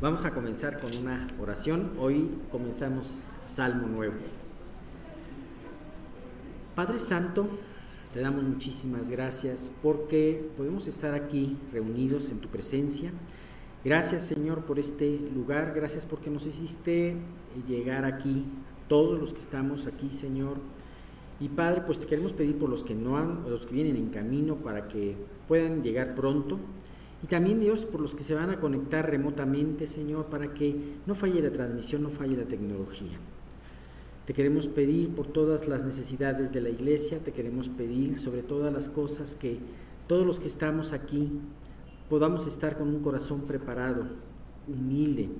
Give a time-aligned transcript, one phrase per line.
[0.00, 1.92] Vamos a comenzar con una oración.
[2.00, 4.16] Hoy comenzamos Salmo Nuevo.
[6.74, 7.48] Padre Santo,
[8.12, 13.12] te damos muchísimas gracias porque podemos estar aquí reunidos en tu presencia.
[13.84, 17.16] Gracias Señor por este lugar, gracias porque nos hiciste
[17.68, 18.44] llegar aquí,
[18.88, 20.56] todos los que estamos aquí Señor.
[21.38, 24.08] Y Padre, pues te queremos pedir por los que no han, los que vienen en
[24.10, 26.58] camino para que puedan llegar pronto
[27.24, 31.14] y también Dios por los que se van a conectar remotamente, Señor, para que no
[31.14, 33.16] falle la transmisión, no falle la tecnología.
[34.26, 38.70] Te queremos pedir por todas las necesidades de la iglesia, te queremos pedir sobre todas
[38.70, 39.58] las cosas que
[40.06, 41.32] todos los que estamos aquí
[42.10, 44.04] podamos estar con un corazón preparado,
[44.68, 45.30] humilde,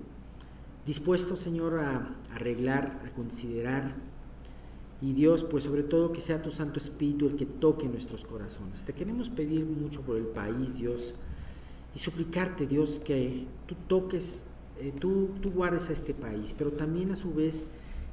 [0.86, 3.94] dispuesto, Señor, a arreglar, a considerar.
[5.02, 8.84] Y Dios, pues sobre todo que sea tu Santo Espíritu el que toque nuestros corazones.
[8.84, 11.14] Te queremos pedir mucho por el país, Dios
[11.94, 14.44] y suplicarte, Dios, que tú toques,
[14.80, 17.66] eh, tú, tú guardes a este país, pero también a su vez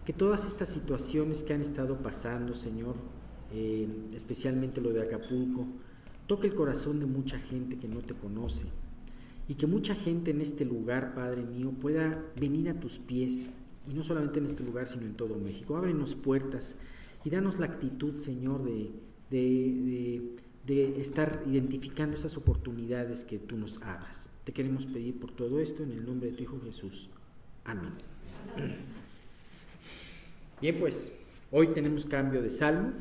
[0.05, 2.95] que todas estas situaciones que han estado pasando, Señor,
[3.53, 5.67] eh, especialmente lo de Acapulco,
[6.27, 8.65] toque el corazón de mucha gente que no te conoce
[9.47, 13.51] y que mucha gente en este lugar, Padre mío, pueda venir a tus pies,
[13.89, 15.75] y no solamente en este lugar, sino en todo México.
[15.75, 16.75] Ábrenos puertas
[17.25, 18.91] y danos la actitud, Señor, de,
[19.31, 20.21] de de
[20.67, 24.29] estar identificando esas oportunidades que tú nos abras.
[24.43, 27.09] Te queremos pedir por todo esto en el nombre de tu Hijo Jesús.
[27.65, 27.91] Amén.
[30.61, 31.13] Bien, pues
[31.51, 32.93] hoy tenemos cambio de salmo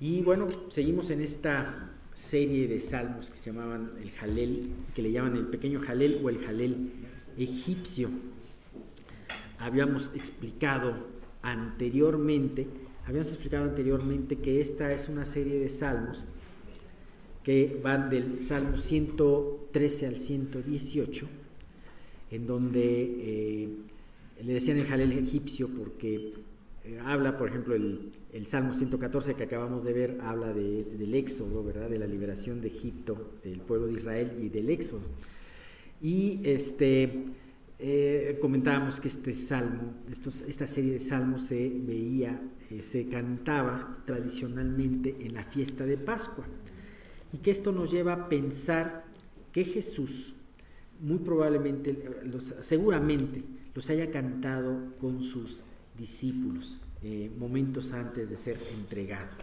[0.00, 5.12] y bueno, seguimos en esta serie de salmos que se llamaban el Jalel, que le
[5.12, 6.90] llaman el pequeño Jalel o el Jalel
[7.38, 8.10] egipcio.
[9.58, 11.06] Habíamos explicado
[11.42, 12.66] anteriormente,
[13.06, 16.24] habíamos explicado anteriormente que esta es una serie de salmos
[17.44, 21.26] que van del Salmo 113 al 118,
[22.30, 23.68] en donde eh,
[24.42, 26.32] le decían el Jalel egipcio porque
[26.84, 28.12] eh, habla, por ejemplo, el,
[28.46, 31.88] Salmo 114 que acabamos de ver, habla del éxodo, ¿verdad?
[31.88, 35.02] De la liberación de Egipto, del pueblo de Israel y del éxodo.
[36.02, 37.26] Y este,
[37.78, 42.42] eh, comentábamos que este salmo, esta serie de salmos se veía,
[42.82, 46.44] se cantaba tradicionalmente en la fiesta de Pascua
[47.34, 49.04] y que esto nos lleva a pensar
[49.50, 50.34] que Jesús
[51.00, 51.98] muy probablemente,
[52.60, 53.42] seguramente
[53.74, 55.64] los haya cantado con sus
[55.98, 59.34] discípulos eh, momentos antes de ser entregado.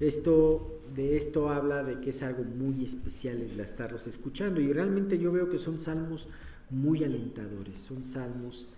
[0.00, 5.18] Esto, de esto habla de que es algo muy especial el estarlos escuchando y realmente
[5.18, 6.28] yo veo que son salmos
[6.68, 8.68] muy alentadores, son salmos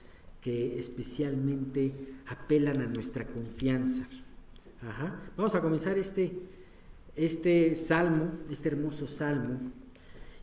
[0.43, 1.93] que especialmente
[2.27, 4.07] apelan a nuestra confianza.
[5.37, 6.33] Vamos a comenzar este,
[7.17, 9.59] este salmo, este hermoso salmo,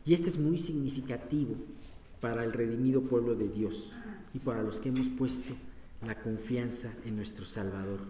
[0.04, 1.54] y este es muy significativo
[2.20, 3.94] para el redimido pueblo de Dios
[4.34, 5.54] y para los que hemos puesto
[6.06, 8.00] la confianza en nuestro Salvador.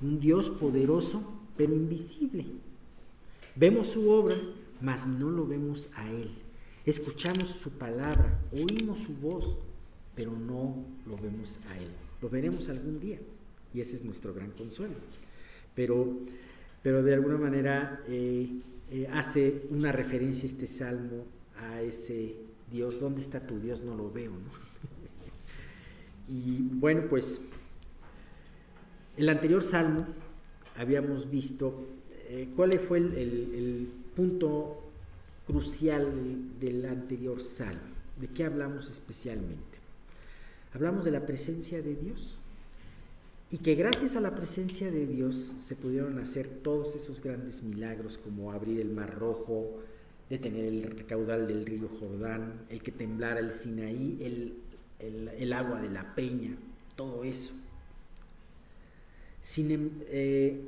[0.00, 1.22] Un Dios poderoso,
[1.56, 2.46] pero invisible.
[3.56, 4.36] Vemos su obra,
[4.80, 6.30] mas no lo vemos a Él.
[6.84, 9.58] Escuchamos su palabra, oímos su voz,
[10.14, 11.90] pero no lo vemos a Él.
[12.22, 13.18] Lo veremos algún día
[13.74, 14.94] y ese es nuestro gran consuelo.
[15.74, 16.18] Pero
[16.82, 18.48] pero de alguna manera eh,
[18.90, 21.24] eh, hace una referencia este salmo
[21.60, 22.36] a ese
[22.70, 23.82] Dios, ¿dónde está tu Dios?
[23.82, 24.50] No lo veo, ¿no?
[26.28, 27.42] y bueno, pues
[29.16, 30.06] el anterior salmo
[30.76, 31.88] habíamos visto
[32.28, 34.82] eh, cuál fue el, punto
[35.46, 39.78] crucial del anterior salmo, de qué hablamos especialmente.
[40.74, 42.36] Hablamos de la presencia de Dios
[43.50, 48.18] y que gracias a la presencia de Dios se pudieron hacer todos esos grandes milagros
[48.18, 49.78] como abrir el mar rojo,
[50.28, 54.18] detener el caudal del río Jordán, el que temblara el Sinaí,
[55.00, 56.56] el, agua de la peña,
[56.94, 57.54] todo eso.
[59.40, 60.60] Sin, em, eh,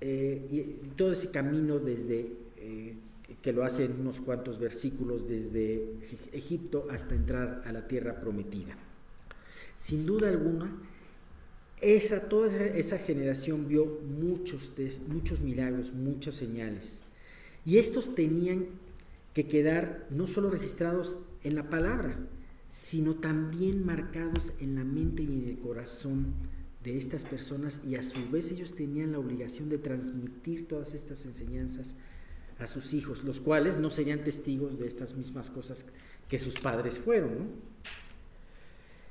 [0.00, 2.94] eh, y todo ese camino desde eh,
[3.42, 5.84] que lo hace en unos cuantos versículos desde
[6.32, 8.74] Egipto hasta entrar a la tierra prometida.
[9.76, 10.72] Sin duda alguna,
[11.80, 14.72] esa, toda esa, generación vio muchos,
[15.08, 17.02] muchos milagros, muchas señales.
[17.64, 18.66] Y estos tenían
[19.32, 22.18] que quedar no solo registrados en la palabra,
[22.70, 26.34] sino también marcados en la mente y en el corazón
[26.82, 31.24] de estas personas y a su vez ellos tenían la obligación de transmitir todas estas
[31.24, 31.96] enseñanzas
[32.58, 35.86] a sus hijos, los cuales no serían testigos de estas mismas cosas
[36.28, 37.48] que sus padres fueron.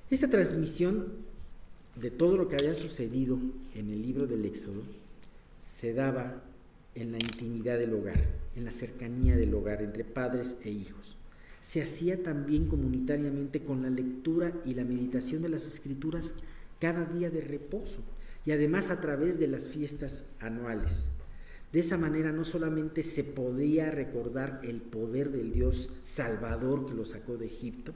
[0.10, 1.23] Esta transmisión
[1.96, 3.38] de todo lo que había sucedido
[3.76, 4.82] en el libro del Éxodo
[5.62, 6.42] se daba
[6.96, 8.26] en la intimidad del hogar,
[8.56, 11.18] en la cercanía del hogar entre padres e hijos.
[11.62, 16.34] se hacía también comunitariamente con la lectura y la meditación de las escrituras
[16.82, 18.02] cada día de reposo
[18.46, 21.08] y además a través de las fiestas anuales.
[21.72, 27.06] De esa manera no solamente se podía recordar el poder del Dios Salvador que lo
[27.06, 27.94] sacó de Egipto,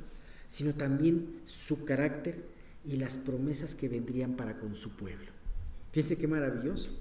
[0.48, 2.42] sino también su carácter
[2.88, 5.32] y las promesas que vendrían para con su pueblo.
[5.92, 6.92] Fíjense qué maravilloso.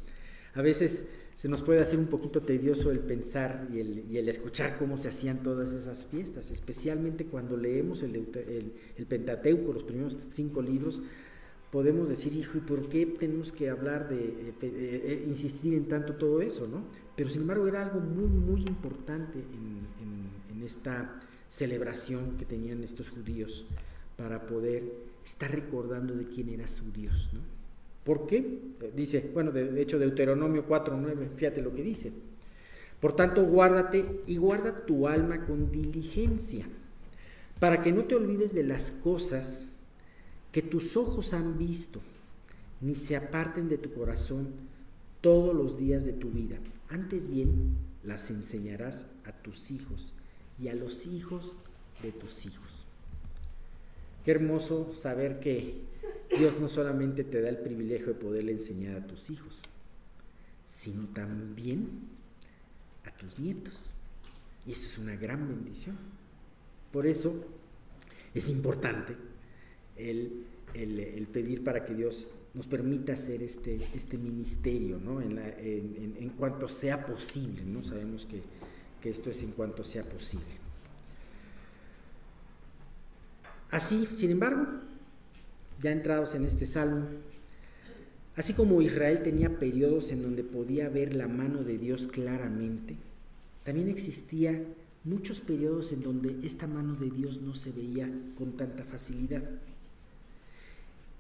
[0.54, 4.96] A veces se nos puede hacer un poquito tedioso el pensar y el, escuchar cómo
[4.96, 8.14] se hacían todas esas fiestas, especialmente cuando leemos el,
[8.96, 11.02] el Pentateuco, los primeros cinco libros,
[11.70, 15.86] podemos decir, hijo, ¿y por qué tenemos que hablar de, eh, eh, eh, insistir en
[15.88, 16.84] tanto todo eso, no?
[17.16, 19.86] Pero sin embargo era algo muy, muy importante en,
[20.64, 23.66] esta celebración que tenían estos judíos
[24.16, 24.82] para poder
[25.26, 27.40] estar recordando de quién era su Dios, ¿no?
[28.05, 28.61] ¿Por qué?
[28.94, 32.12] Dice, bueno, de, de hecho Deuteronomio 4.9, fíjate lo que dice.
[33.00, 36.67] Por tanto, guárdate y guarda tu alma con diligencia,
[37.58, 39.73] para que no te olvides de las cosas
[40.52, 42.00] que tus ojos han visto,
[42.81, 44.52] ni se aparten de tu corazón
[45.20, 46.58] todos los días de tu vida.
[46.88, 50.14] Antes bien, las enseñarás a tus hijos
[50.61, 51.56] y a los hijos
[52.02, 52.85] de tus hijos.
[54.26, 55.82] Qué hermoso saber que
[56.37, 59.62] Dios no solamente te da el privilegio de poderle enseñar a tus hijos,
[60.64, 62.08] sino también
[63.05, 63.90] a tus nietos.
[64.67, 65.96] Y eso es una gran bendición.
[66.90, 67.46] Por eso
[68.34, 69.14] es importante
[69.94, 70.44] el,
[70.75, 75.23] el, pedir para que Dios nos permita hacer este, este ministerio, ¿no?
[75.23, 77.84] En, en, cuanto sea posible, ¿no?
[77.84, 78.43] Sabemos que,
[79.00, 80.65] que esto es en cuanto sea posible.
[83.76, 84.67] Así, sin embargo,
[85.82, 87.08] ya entrados en este salmo,
[88.34, 92.96] así como Israel tenía periodos en donde podía ver la mano de Dios claramente,
[93.64, 94.64] también existía
[95.05, 99.43] muchos periodos en donde esta mano de Dios no se veía con tanta facilidad.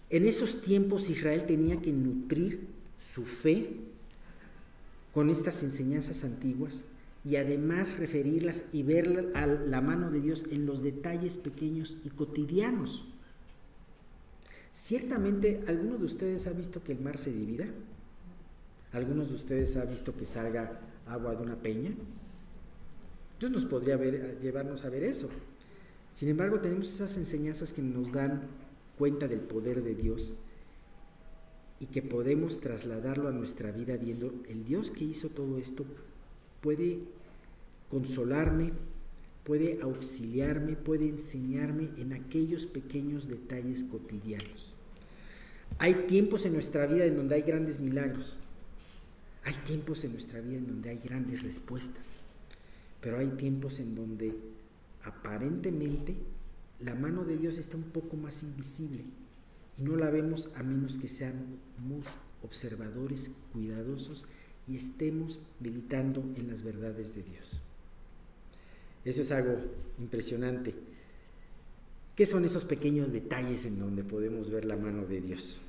[0.08, 2.68] En esos tiempos Israel tenía que nutrir
[2.98, 3.68] su fe
[5.12, 6.84] con estas enseñanzas antiguas
[7.26, 12.10] y además referirlas y ver a la mano de Dios en los detalles pequeños y
[12.10, 13.04] cotidianos.
[14.72, 17.66] Ciertamente, ¿alguno de ustedes ha visto que el mar se divida?
[18.92, 21.90] ¿Algunos de ustedes ha visto que salga agua de una peña?
[23.40, 25.28] Dios nos podría llevarnos a ver eso.
[26.12, 28.42] Sin embargo, tenemos esas enseñanzas que nos dan
[28.96, 30.34] cuenta del poder de Dios
[31.80, 35.84] y que podemos trasladarlo a nuestra vida viendo el Dios que hizo todo esto
[36.66, 36.98] puede
[37.90, 38.72] consolarme,
[39.44, 44.74] puede auxiliarme, puede enseñarme en aquellos pequeños detalles cotidianos.
[45.78, 48.36] Hay tiempos en nuestra vida en donde hay grandes milagros.
[49.44, 52.18] Hay tiempos en nuestra vida en donde hay grandes respuestas.
[53.00, 54.34] Pero hay tiempos en donde
[55.04, 56.16] aparentemente
[56.80, 59.04] la mano de Dios está un poco más invisible
[59.78, 62.06] y no la vemos a menos que seamos
[62.42, 64.26] observadores cuidadosos
[64.66, 67.60] y estemos meditando en las verdades de Dios.
[69.06, 69.56] Eso es algo
[70.00, 70.74] impresionante.
[72.16, 75.60] ¿Qué son esos pequeños detalles en donde podemos ver la mano de Dios?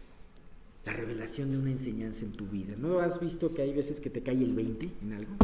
[0.85, 2.73] La revelación de una enseñanza en tu vida.
[2.77, 5.35] ¿No has visto que hay veces que te cae el 20 en algo?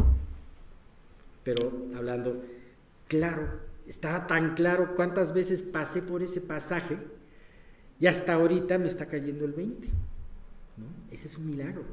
[1.44, 2.42] Pero hablando,
[3.06, 6.98] claro, estaba tan claro cuántas veces pasé por ese pasaje
[8.00, 9.86] y hasta ahorita me está cayendo el 20.
[11.12, 11.84] Ese es un milagro.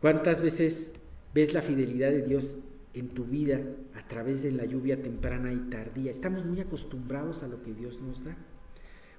[0.00, 0.92] ¿Cuántas veces
[1.34, 2.58] ves la fidelidad de Dios
[2.94, 3.60] en tu vida
[3.94, 6.10] a través de la lluvia temprana y tardía?
[6.10, 8.36] Estamos muy acostumbrados a lo que Dios nos da.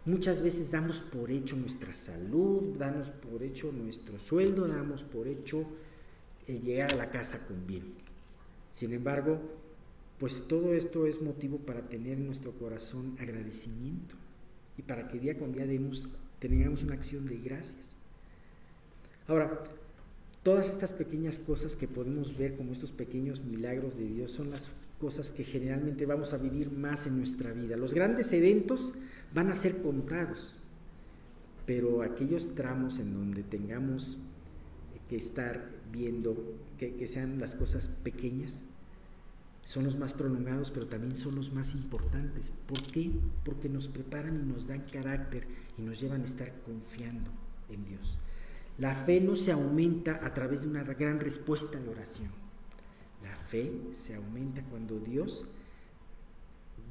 [0.06, 5.66] Muchas veces damos por hecho nuestra salud, damos por hecho nuestro sueldo, damos por hecho
[6.48, 7.94] el llegar a la casa con bien.
[8.72, 9.40] Sin embargo,
[10.18, 14.16] pues todo esto es motivo para tener en nuestro corazón agradecimiento
[14.78, 16.10] y para que día con día demos,
[16.40, 17.96] tengamos una acción de gracias.
[19.28, 19.64] Ahora,
[20.44, 24.72] todas estas pequeñas cosas que podemos ver como estos pequeños milagros de Dios son las
[25.00, 27.78] cosas que generalmente vamos a vivir más en nuestra vida.
[27.78, 28.96] Los grandes eventos
[29.34, 30.56] van a ser contados,
[31.66, 34.18] pero aquellos tramos en donde tengamos
[35.10, 36.36] que estar viendo
[36.78, 38.64] que, sean las cosas pequeñas,
[39.62, 42.52] son los más prolongados, pero también son los más importantes.
[42.66, 43.12] ¿Por qué?
[43.44, 45.46] Porque nos preparan y nos dan carácter
[45.78, 47.30] y nos llevan a estar confiando
[47.70, 48.18] en Dios.
[48.82, 52.32] La fe no se aumenta a través de una gran respuesta a la oración.
[53.22, 55.46] La fe se aumenta cuando Dios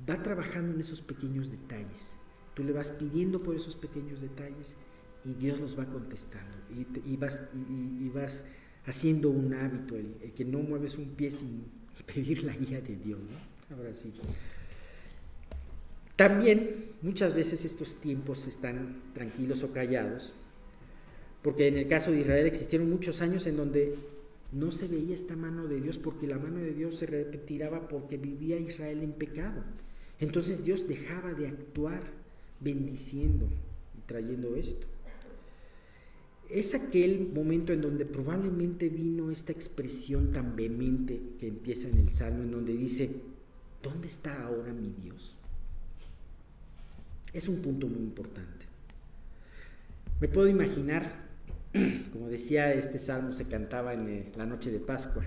[0.09, 2.15] va trabajando en esos pequeños detalles.
[2.55, 4.77] Tú le vas pidiendo por esos pequeños detalles
[5.25, 6.57] y Dios los va contestando.
[7.05, 8.45] Y, vas, y, vas,
[8.87, 11.65] haciendo un hábito, el, el que no mueves un pie sin
[12.15, 13.19] pedir la guía de Dios.
[13.69, 14.15] Ahora sí.
[16.15, 20.35] También muchas veces estos tiempos están tranquilos o callados,
[21.43, 23.95] porque en el caso de Israel existieron muchos años en donde
[24.53, 28.17] no se veía esta mano de Dios, porque la mano de Dios se retiraba porque
[28.17, 29.63] vivía Israel en pecado.
[30.19, 32.03] Entonces Dios dejaba de actuar
[32.61, 33.49] bendiciendo
[33.97, 34.87] y trayendo esto.
[36.51, 42.11] Es aquel momento en donde probablemente vino esta expresión tan vehemente que empieza en el
[42.11, 43.11] Salmo, en donde dice,
[43.83, 45.37] ¿dónde está ahora mi Dios?
[47.33, 48.67] Es un punto muy importante.
[50.21, 51.30] Me puedo imaginar,
[52.13, 55.25] como decía este salmo, se cantaba en eh, la noche de Pascua,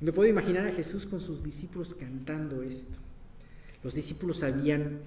[0.00, 2.96] me puedo imaginar a Jesús con sus discípulos cantando esto.
[3.84, 5.00] Los discípulos habían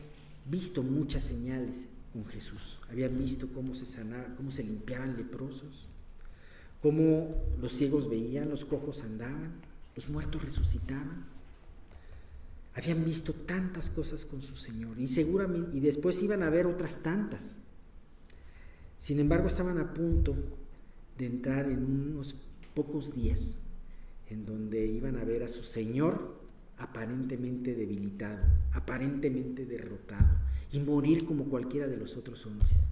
[0.46, 5.88] visto muchas señales con Jesús, habían visto cómo se sanaba, cómo se limpiaban leprosos,
[6.82, 9.54] cómo los ciegos veían, los cojos andaban,
[9.96, 11.26] los muertos resucitaban.
[12.76, 17.02] Habían visto tantas cosas con su Señor y seguramente y después iban a ver otras
[17.02, 17.58] tantas.
[19.00, 20.36] Sin embargo, estaban a punto
[21.18, 22.36] de entrar en unos
[22.74, 23.58] pocos días
[24.30, 26.42] en donde iban a ver a su Señor
[26.78, 28.44] aparentemente debilitado,
[28.74, 30.40] aparentemente derrotado
[30.72, 32.90] y morir como cualquiera de los otros hombres.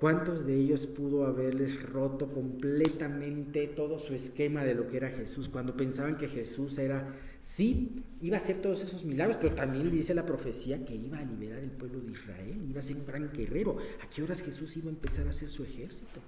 [0.00, 5.50] ¿Cuántos de ellos pudo haberles roto completamente todo su esquema de lo que era Jesús?
[5.50, 10.14] Cuando pensaban que Jesús era, sí, iba a hacer todos esos milagros, pero también dice
[10.14, 13.30] la profecía que iba a liberar el pueblo de Israel, iba a ser un gran
[13.30, 13.76] guerrero.
[14.02, 16.20] ¿A qué horas Jesús iba a empezar a hacer su ejército?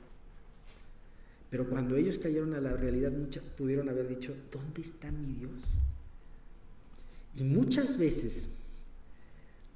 [1.48, 5.64] Pero cuando ellos cayeron a la realidad, muchos pudieron haber dicho, ¿dónde está mi Dios?
[7.38, 8.50] Y muchas veces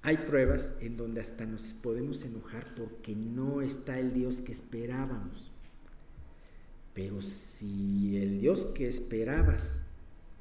[0.07, 5.51] hay pruebas en donde hasta nos podemos enojar porque no está el Dios que esperábamos.
[6.95, 9.83] Pero si el Dios que esperabas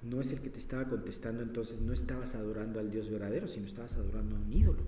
[0.04, 3.66] no es el que te estaba contestando, entonces no estabas adorando al Dios verdadero, sino
[3.66, 4.84] estabas adorando a un ídolo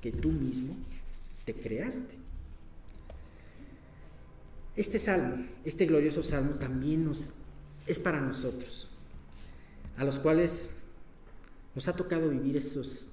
[0.00, 0.74] que tú mismo
[1.44, 2.16] te creaste.
[4.74, 7.30] Este salmo, este glorioso salmo también nos,
[7.86, 8.90] es para nosotros,
[9.96, 10.68] a los cuales
[11.76, 13.06] nos ha tocado vivir estos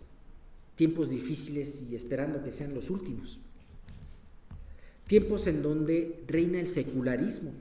[0.78, 3.40] tiempos difíciles y esperando que sean los últimos.
[5.08, 7.52] Tiempos en donde reina el secularismo,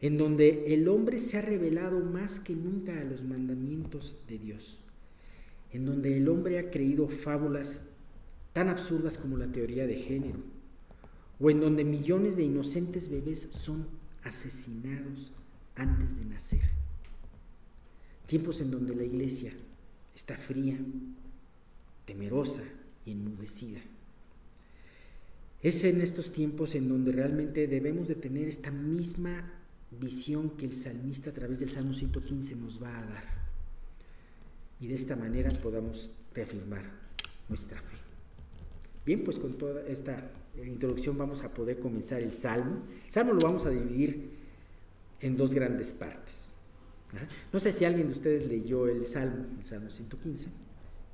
[0.00, 4.78] en donde el hombre se ha revelado más que nunca a los mandamientos de Dios,
[5.72, 7.84] en donde el hombre ha creído fábulas
[8.52, 10.40] tan absurdas como la teoría de género,
[11.38, 13.86] o en donde millones de inocentes bebés son
[14.24, 15.32] asesinados
[15.76, 16.70] antes de nacer.
[18.26, 19.52] Tiempos en donde la iglesia
[20.18, 20.76] está fría,
[22.04, 22.64] temerosa
[23.06, 23.80] y enmudecida.
[25.62, 29.48] Es en estos tiempos en donde realmente debemos de tener esta misma
[29.92, 33.24] visión que el salmista a través del Salmo 115 nos va a dar.
[34.80, 36.82] Y de esta manera podamos reafirmar
[37.48, 37.96] nuestra fe.
[39.06, 40.32] Bien, pues con toda esta
[40.66, 42.82] introducción vamos a poder comenzar el Salmo.
[43.06, 44.30] El Salmo lo vamos a dividir
[45.20, 46.50] en dos grandes partes.
[47.52, 50.48] No sé si alguien de ustedes leyó el Salmo, el Salmo 115,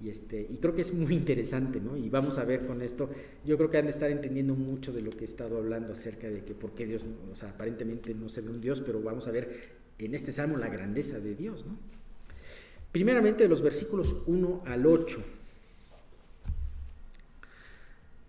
[0.01, 1.97] y, este, y creo que es muy interesante, ¿no?
[1.97, 3.09] Y vamos a ver con esto,
[3.45, 6.29] yo creo que han de estar entendiendo mucho de lo que he estado hablando acerca
[6.29, 9.29] de que por qué Dios, o sea, aparentemente no se ve un Dios, pero vamos
[9.29, 11.79] a ver en este Salmo la grandeza de Dios, ¿no?
[12.91, 15.23] Primeramente los versículos 1 al 8.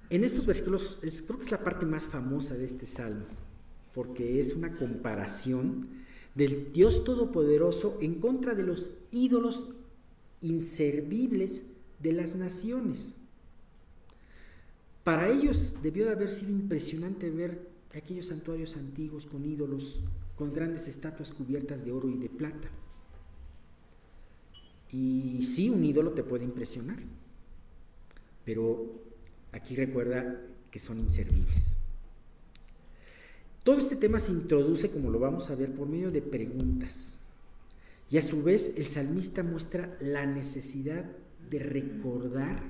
[0.10, 3.26] En estos versículos es, creo que es la parte más famosa de este Salmo,
[3.94, 6.05] porque es una comparación
[6.36, 9.68] del Dios Todopoderoso en contra de los ídolos
[10.42, 11.64] inservibles
[12.00, 13.16] de las naciones.
[15.04, 20.02] Para ellos debió de haber sido impresionante ver aquellos santuarios antiguos con ídolos,
[20.36, 22.70] con grandes estatuas cubiertas de oro y de plata.
[24.92, 27.00] Y sí, un ídolo te puede impresionar,
[28.44, 29.02] pero
[29.52, 31.78] aquí recuerda que son inservibles.
[33.66, 37.18] Todo este tema se introduce, como lo vamos a ver, por medio de preguntas.
[38.12, 41.04] Y a su vez el salmista muestra la necesidad
[41.50, 42.62] de recordar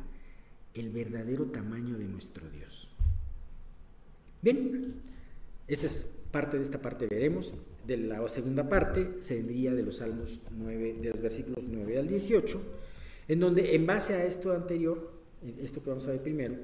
[0.74, 2.88] el verdadero tamaño de nuestro Dios.
[4.42, 4.94] Bien,
[5.68, 7.56] esta es parte de esta parte veremos.
[7.86, 12.08] De la segunda parte se vendría de los Salmos 9, de los versículos 9 al
[12.08, 12.62] 18,
[13.28, 15.12] en donde en base a esto anterior,
[15.60, 16.56] esto que vamos a ver primero,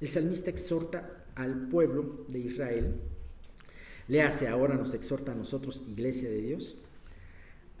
[0.00, 2.94] el salmista exhorta al pueblo de Israel,
[4.08, 6.76] le hace ahora, nos exhorta a nosotros, iglesia de Dios,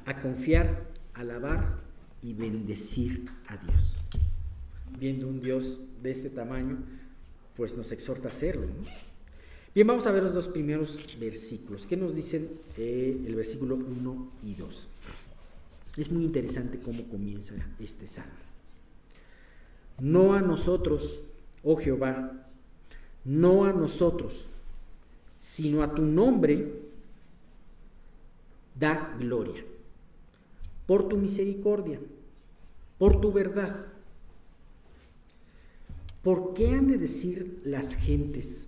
[0.06, 1.80] a confiar, alabar
[2.22, 3.98] y bendecir a Dios.
[4.98, 6.78] Viendo un Dios de este tamaño,
[7.56, 8.68] pues nos exhorta a hacerlo.
[9.74, 11.86] Bien, vamos a ver los dos primeros versículos.
[11.86, 14.88] ¿Qué nos dicen eh, el versículo 1 y 2?
[15.96, 18.32] Es muy interesante cómo comienza este salmo.
[19.98, 21.22] No a nosotros,
[21.64, 22.47] oh Jehová,
[23.24, 24.46] no a nosotros,
[25.38, 26.72] sino a tu nombre
[28.78, 29.64] da gloria,
[30.86, 32.00] por tu misericordia,
[32.98, 33.86] por tu verdad.
[36.22, 38.66] ¿Por qué han de decir las gentes,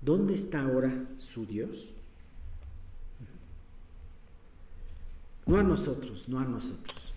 [0.00, 1.92] ¿dónde está ahora su Dios?
[5.46, 7.14] No a nosotros, no a nosotros.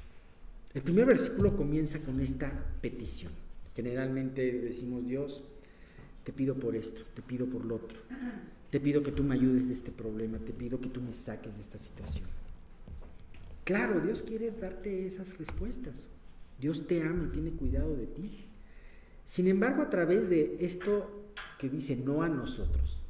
[0.74, 3.32] El primer versículo comienza con esta petición.
[3.76, 5.44] Generalmente decimos, Dios,
[6.30, 7.98] te pido por esto, te pido por lo otro,
[8.70, 11.56] te pido que tú me ayudes de este problema, te pido que tú me saques
[11.56, 12.28] de esta situación.
[13.64, 16.08] Claro, Dios quiere darte esas respuestas.
[16.62, 18.46] Dios te ama y tiene cuidado de ti.
[19.26, 21.10] Sin embargo, a través de esto
[21.58, 23.02] que dice no a nosotros,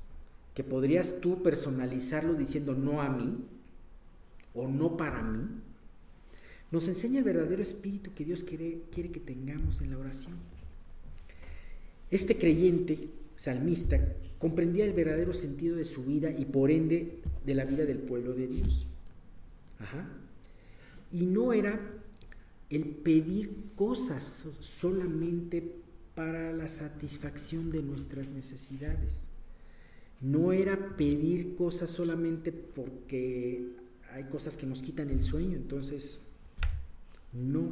[0.53, 3.37] que podrías tú personalizarlo diciendo no a mí,
[4.53, 5.45] o no para mí,
[6.71, 10.37] nos enseña el verdadero espíritu que Dios quiere, quiere que tengamos en la oración.
[12.11, 13.99] Este creyente salmista
[14.37, 18.33] comprendía el verdadero sentido de su vida y por ende de la vida del pueblo
[18.33, 18.85] de Dios.
[21.11, 21.79] Y no era
[22.69, 25.75] el pedir cosas solamente
[26.15, 29.27] para la satisfacción de nuestras necesidades.
[30.21, 33.69] No era pedir cosas solamente porque
[34.13, 36.21] hay cosas que nos quitan el sueño, entonces
[37.31, 37.71] no.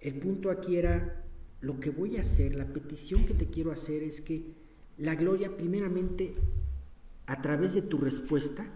[0.00, 1.21] El punto aquí era,
[1.62, 4.42] lo que voy a hacer, la petición que te quiero hacer es que
[4.98, 6.34] la gloria primeramente,
[7.26, 8.66] a través de tu respuesta,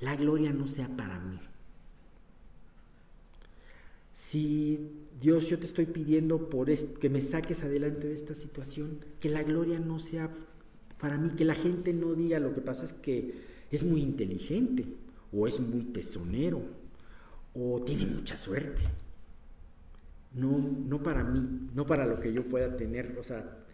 [0.00, 1.40] la gloria no sea para mí.
[4.12, 9.30] Si Dios, yo te estoy pidiendo por que me saques adelante de esta situación, que
[9.30, 10.30] la gloria no sea
[11.00, 13.34] para mí, que la gente no diga lo que pasa es que
[13.70, 14.86] es muy inteligente
[15.32, 16.62] o es muy tesonero,
[17.54, 18.82] o tiene mucha suerte.
[20.34, 23.64] No, no para mí, no para lo que yo pueda tener, o sea,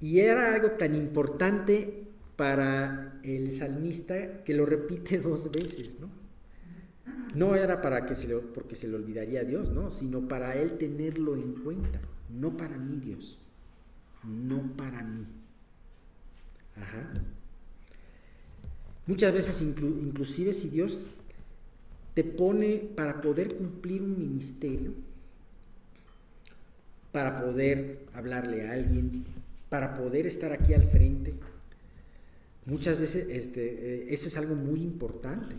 [0.00, 6.08] y era algo tan importante para el salmista que lo repite dos veces, ¿no?
[7.34, 9.90] No era para que se lo, porque se le olvidaría a Dios, ¿no?
[9.90, 12.00] Sino para él tenerlo en cuenta.
[12.30, 13.40] No para mí, Dios.
[14.22, 15.26] No para mí.
[16.76, 17.12] Ajá.
[19.06, 21.08] Muchas veces inclusive si Dios
[22.14, 24.92] te pone para poder cumplir un ministerio,
[27.14, 29.24] para poder hablarle a alguien,
[29.68, 31.32] para poder estar aquí al frente,
[32.66, 35.54] muchas veces este, eh, eso es algo muy importante.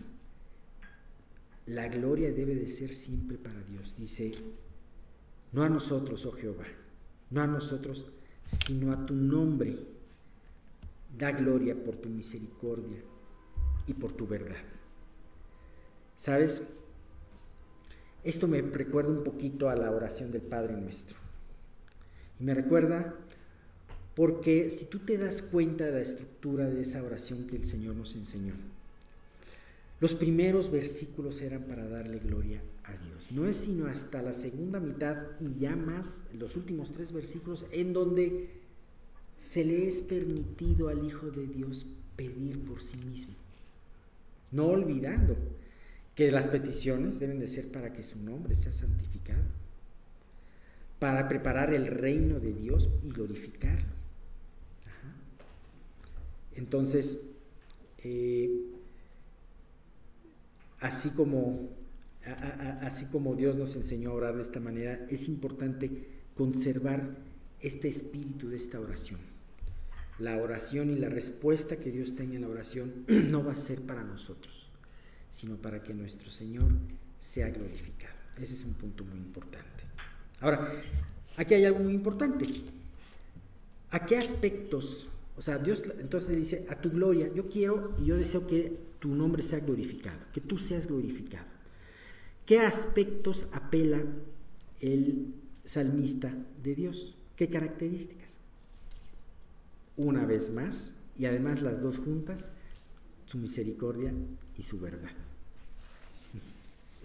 [1.64, 3.96] La gloria debe de ser siempre para Dios.
[3.96, 4.32] Dice,
[5.52, 6.66] no a nosotros, oh Jehová,
[7.30, 8.06] no a nosotros,
[8.44, 9.78] sino a tu nombre.
[11.16, 12.98] Da gloria por tu misericordia
[13.86, 14.62] y por tu verdad.
[16.18, 16.68] ¿Sabes?
[18.22, 21.25] Esto me recuerda un poquito a la oración del Padre Nuestro.
[22.40, 23.14] Y me recuerda
[24.14, 27.96] porque si tú te das cuenta de la estructura de esa oración que el Señor
[27.96, 28.54] nos enseñó,
[30.00, 33.32] los primeros versículos eran para darle gloria a Dios.
[33.32, 37.92] No es sino hasta la segunda mitad y ya más, los últimos tres versículos, en
[37.92, 38.50] donde
[39.38, 43.34] se le es permitido al Hijo de Dios pedir por sí mismo
[44.50, 45.36] no olvidando
[46.14, 49.42] que las peticiones deben de ser para que su nombre sea santificado,
[50.98, 53.96] para preparar el reino de Dios y glorificarlo.
[56.54, 57.20] Entonces,
[57.98, 58.50] eh,
[60.80, 61.70] así como
[62.80, 67.16] así como Dios nos enseñó a orar de esta manera, es importante conservar
[67.60, 69.20] este espíritu de esta oración
[70.18, 73.82] la oración y la respuesta que Dios tenga en la oración no va a ser
[73.82, 74.70] para nosotros,
[75.28, 76.72] sino para que nuestro Señor
[77.18, 78.14] sea glorificado.
[78.40, 79.84] Ese es un punto muy importante.
[80.40, 80.72] Ahora,
[81.36, 82.46] aquí hay algo muy importante.
[83.90, 85.08] ¿A qué aspectos?
[85.36, 89.14] O sea, Dios entonces dice, a tu gloria, yo quiero y yo deseo que tu
[89.14, 91.46] nombre sea glorificado, que tú seas glorificado.
[92.44, 94.02] ¿Qué aspectos apela
[94.80, 97.14] el salmista de Dios?
[97.36, 98.38] ¿Qué características?
[99.96, 102.50] una vez más, y además las dos juntas,
[103.24, 104.12] su misericordia
[104.56, 105.10] y su verdad.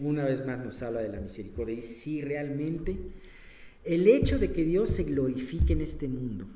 [0.02, 1.76] Una vez más nos habla de la misericordia.
[1.76, 2.98] Y si realmente
[3.84, 6.48] el hecho de que Dios se glorifique en este mundo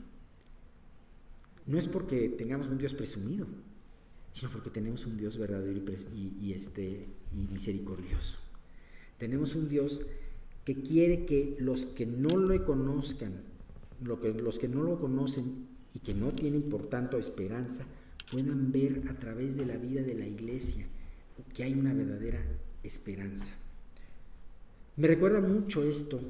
[1.65, 3.47] no es porque tengamos un Dios presumido,
[4.31, 5.81] sino porque tenemos un Dios verdadero
[6.13, 8.37] y, este, y misericordioso.
[9.17, 10.01] Tenemos un Dios
[10.63, 13.33] que quiere que los que no lo conozcan,
[14.03, 17.85] lo que, los que no lo conocen y que no tienen por tanto esperanza
[18.31, 20.85] puedan ver a través de la vida de la iglesia
[21.53, 22.41] que hay una verdadera
[22.87, 23.53] esperanza.
[24.97, 26.21] Me recuerda mucho esto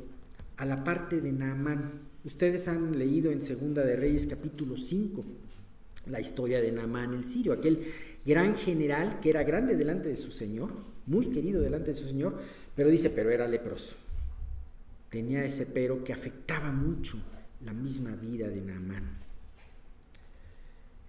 [0.57, 2.01] a la parte de Naamán.
[2.23, 5.23] Ustedes han leído en Segunda de Reyes capítulo 5
[6.07, 7.85] la historia de Naamán el sirio, aquel
[8.25, 10.71] gran general que era grande delante de su señor,
[11.05, 12.39] muy querido delante de su señor,
[12.75, 13.95] pero dice, pero era leproso.
[15.09, 17.17] Tenía ese pero que afectaba mucho
[17.63, 19.17] la misma vida de Naamán.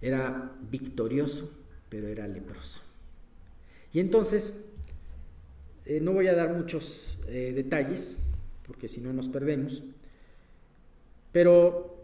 [0.01, 1.51] Era victorioso,
[1.89, 2.81] pero era leproso.
[3.93, 4.53] Y entonces,
[5.87, 8.17] eh, no voy a dar muchos eh, detalles,
[8.65, 9.83] porque si no nos perdemos,
[11.31, 12.01] pero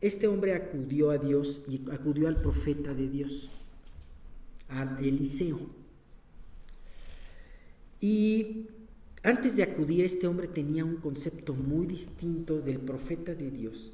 [0.00, 3.50] este hombre acudió a Dios y acudió al profeta de Dios,
[4.68, 5.60] a Eliseo.
[8.00, 8.66] Y
[9.22, 13.92] antes de acudir, este hombre tenía un concepto muy distinto del profeta de Dios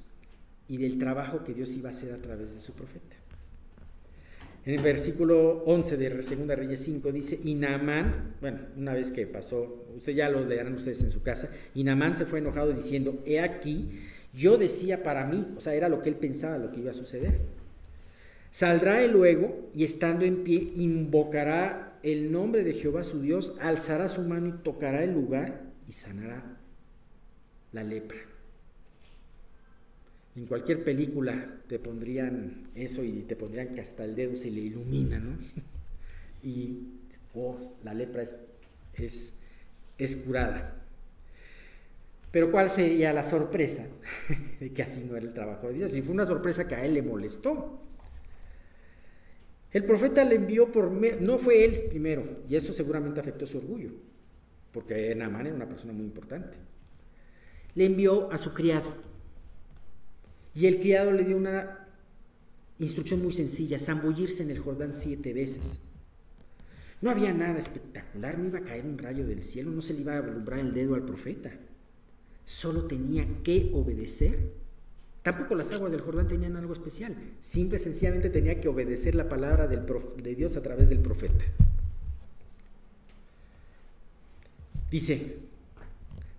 [0.69, 3.17] y del trabajo que Dios iba a hacer a través de su profeta.
[4.67, 9.25] En el versículo 11 de Segunda Reyes 5 dice, y Naamán, bueno, una vez que
[9.29, 13.23] pasó, usted ya lo leerán ustedes en su casa, y Naamán se fue enojado diciendo,
[13.25, 13.91] he aquí,
[14.35, 16.95] yo decía para mí, o sea, era lo que él pensaba, lo que iba a
[16.95, 17.39] suceder.
[18.51, 24.09] Saldrá él luego y estando en pie, invocará el nombre de Jehová su Dios, alzará
[24.09, 26.59] su mano y tocará el lugar y sanará
[27.71, 28.19] la lepra.
[30.37, 34.61] En cualquier película te pondrían eso y te pondrían que hasta el dedo se le
[34.61, 35.37] ilumina, ¿no?
[36.43, 37.01] Y
[37.35, 39.35] oh, la lepra es,
[39.99, 40.81] es, curada.
[42.31, 43.89] Pero ¿cuál sería la sorpresa?
[44.75, 45.97] que así no era el trabajo de Dios.
[45.97, 47.81] Y fue una sorpresa que a él le molestó.
[49.73, 50.91] El profeta le envió por...
[50.91, 53.91] No fue él primero, y eso seguramente afectó su orgullo,
[54.73, 56.59] porque Naamán era una persona muy importante.
[57.75, 59.06] Le envió a su criado.
[60.57, 61.87] Y el criado le dio una
[62.79, 65.79] instrucción muy sencilla, zambullirse en el Jordán siete veces.
[67.01, 70.01] No había nada espectacular, no iba a caer un rayo del cielo, no se le
[70.01, 71.53] iba a alumbrar el dedo al profeta
[72.47, 74.53] solo tenía que obedecer.
[75.23, 79.67] Tampoco las aguas del Jordán tenían algo especial, simple sencillamente tenía que obedecer la palabra
[79.67, 81.45] de Dios a través del profeta.
[84.89, 85.41] Dice,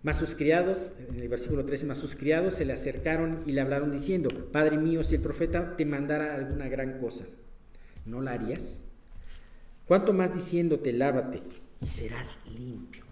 [0.03, 3.61] mas sus criados, en el versículo 13, mas sus criados se le acercaron y le
[3.61, 7.25] hablaron diciendo, Padre mío, si el profeta te mandara alguna gran cosa,
[8.05, 8.79] ¿no la harías?
[9.87, 11.41] ¿Cuánto más diciéndote, lávate
[11.81, 13.05] y serás limpio?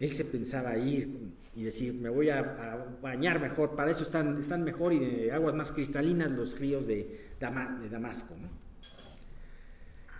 [0.00, 4.64] Él se pensaba ir y decir, me voy a, bañar mejor, para eso están, están
[4.64, 8.34] mejor y de aguas más cristalinas los ríos de, de Damasco.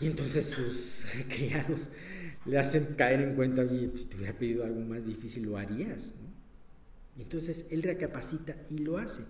[0.01, 1.91] Y entonces sus criados
[2.47, 6.15] le hacen caer en cuenta, oye, si te hubiera pedido algo más difícil, lo harías.
[7.17, 9.23] Y entonces él recapacita y lo hace.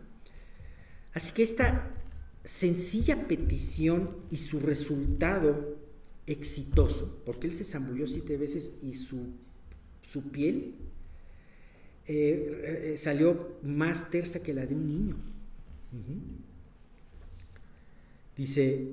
[1.12, 1.90] Así que esta
[2.42, 5.79] sencilla petición y su resultado
[6.27, 9.33] exitoso, porque él se zambulló siete veces y su,
[10.09, 10.74] su piel
[12.07, 15.16] eh, eh, salió más tersa que la de un niño.
[18.37, 18.88] Dice,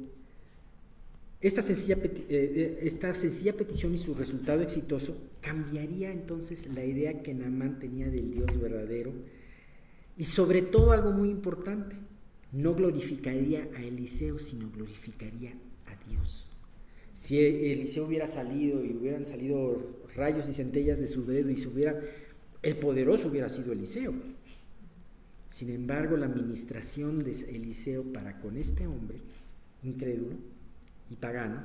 [1.41, 7.33] esta sencilla, eh, esta sencilla petición y su resultado exitoso cambiaría entonces la idea que
[7.33, 9.11] Naamán tenía del Dios verdadero
[10.17, 11.95] y sobre todo algo muy importante,
[12.51, 15.53] no glorificaría a Eliseo, sino glorificaría
[15.87, 16.45] a Dios.
[17.13, 21.67] Si Eliseo hubiera salido y hubieran salido rayos y centellas de su dedo y se
[21.69, 21.99] hubiera
[22.61, 24.13] el poderoso hubiera sido Eliseo.
[25.49, 29.17] Sin embargo, la administración de Eliseo para con este hombre,
[29.83, 30.35] incrédulo
[31.11, 31.63] y pagano,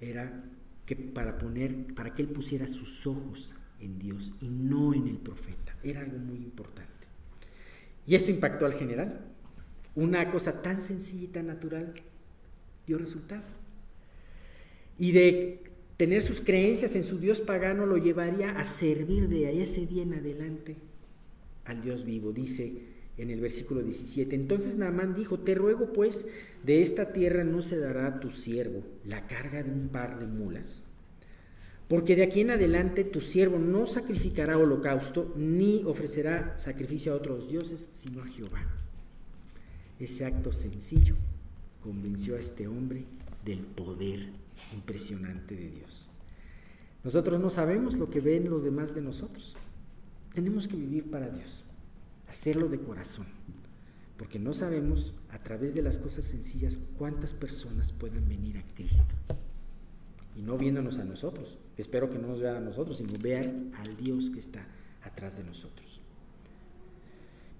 [0.00, 0.44] era
[0.86, 5.18] que para poner, para que él pusiera sus ojos en Dios y no en el
[5.18, 5.76] profeta.
[5.82, 6.88] Era algo muy importante.
[8.06, 9.20] Y esto impactó al general.
[9.94, 11.92] Una cosa tan sencilla y tan natural
[12.86, 13.44] dio resultado.
[14.96, 15.62] Y de
[15.96, 20.14] tener sus creencias en su Dios pagano lo llevaría a servir de ese día en
[20.14, 20.76] adelante
[21.64, 22.32] al Dios vivo.
[22.32, 22.89] Dice
[23.20, 26.26] en el versículo 17, entonces Naamán dijo, te ruego pues,
[26.64, 30.26] de esta tierra no se dará a tu siervo la carga de un par de
[30.26, 30.82] mulas,
[31.88, 37.48] porque de aquí en adelante tu siervo no sacrificará holocausto ni ofrecerá sacrificio a otros
[37.48, 38.64] dioses, sino a Jehová.
[39.98, 41.16] Ese acto sencillo
[41.82, 43.04] convenció a este hombre
[43.44, 44.28] del poder
[44.72, 46.06] impresionante de Dios.
[47.02, 49.56] Nosotros no sabemos lo que ven los demás de nosotros.
[50.34, 51.64] Tenemos que vivir para Dios,
[52.30, 53.26] hacerlo de corazón,
[54.16, 59.16] porque no sabemos a través de las cosas sencillas cuántas personas puedan venir a Cristo.
[60.36, 63.96] Y no viéndonos a nosotros, espero que no nos vean a nosotros, sino vean al
[63.96, 64.64] Dios que está
[65.02, 66.00] atrás de nosotros.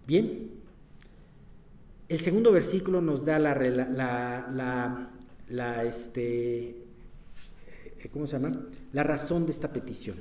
[0.07, 0.51] Bien,
[2.09, 5.11] el segundo versículo nos da la, la,
[5.49, 6.77] la, este, eh,
[8.13, 8.67] ¿cómo se llama?
[8.93, 10.17] La razón de esta petición.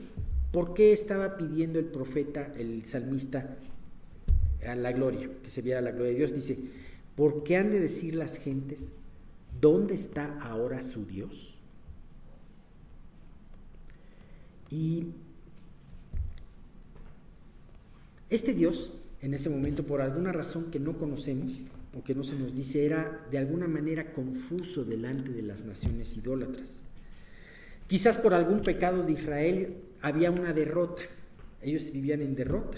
[0.51, 3.55] ¿Por qué estaba pidiendo el profeta, el salmista,
[4.65, 6.33] a la gloria, que se viera la gloria de Dios?
[6.33, 6.57] Dice,
[7.15, 8.91] ¿por qué han de decir las gentes,
[9.59, 11.55] ¿dónde está ahora su Dios?
[14.69, 15.07] Y
[18.29, 18.91] este Dios,
[19.21, 21.61] en ese momento, por alguna razón que no conocemos
[21.97, 26.15] o que no se nos dice, era de alguna manera confuso delante de las naciones
[26.15, 26.81] idólatras.
[27.87, 31.01] Quizás por algún pecado de Israel había una derrota,
[31.61, 32.77] ellos vivían en derrota.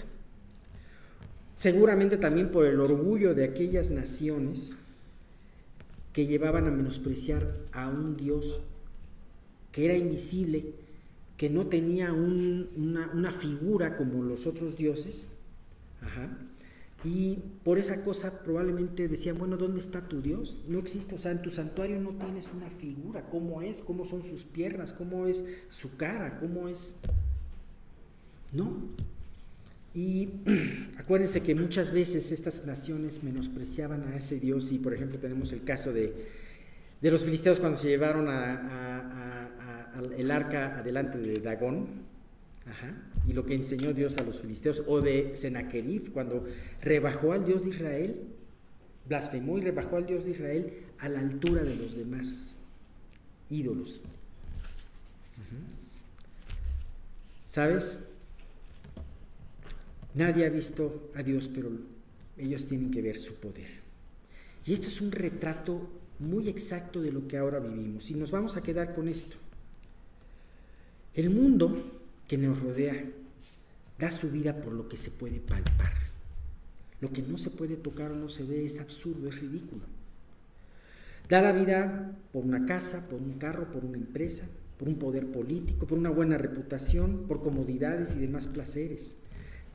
[1.54, 4.74] Seguramente también por el orgullo de aquellas naciones
[6.12, 8.60] que llevaban a menospreciar a un Dios
[9.70, 10.74] que era invisible,
[11.36, 15.26] que no tenía una, una, figura como los otros dioses.
[16.02, 16.28] Ajá.
[17.04, 20.58] Y por esa cosa probablemente decían, bueno, ¿dónde está tu Dios?
[20.68, 23.80] No existe, o sea, en tu santuario no tienes una figura, ¿cómo es?
[23.80, 24.92] ¿Cómo son sus piernas?
[24.92, 26.38] ¿Cómo es su cara?
[26.38, 26.94] ¿Cómo es?
[28.52, 28.76] No.
[29.94, 30.28] Y
[30.98, 35.64] acuérdense que muchas veces estas naciones menospreciaban a ese Dios y por ejemplo tenemos el
[35.64, 36.12] caso de,
[37.00, 39.48] de los filisteos cuando se llevaron a,
[40.16, 41.86] el arca adelante de Dagón,
[43.28, 46.46] y lo que enseñó Dios a los filisteos, o de Sennacherib, cuando
[46.80, 48.22] rebajó al Dios de Israel,
[49.06, 52.54] blasfemó y rebajó al Dios de Israel a la altura de los demás
[53.50, 54.00] ídolos.
[57.46, 57.98] ¿Sabes?
[60.14, 61.70] Nadie ha visto a Dios, pero
[62.36, 63.82] ellos tienen que ver su poder.
[64.66, 68.10] Y esto es un retrato muy exacto de lo que ahora vivimos.
[68.10, 69.36] Y nos vamos a quedar con esto.
[71.14, 73.04] El mundo que nos rodea
[73.98, 75.92] da su vida por lo que se puede palpar.
[77.02, 79.82] Lo que no se puede tocar o no se ve es absurdo, es ridículo.
[81.28, 84.46] Da la vida por una casa, por un carro, por una empresa,
[84.78, 89.16] por un poder político, por una buena reputación, por comodidades y demás placeres.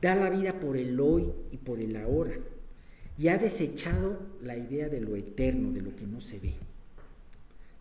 [0.00, 2.34] Da la vida por el hoy y por el ahora.
[3.16, 6.54] Y ha desechado la idea de lo eterno, de lo que no se ve.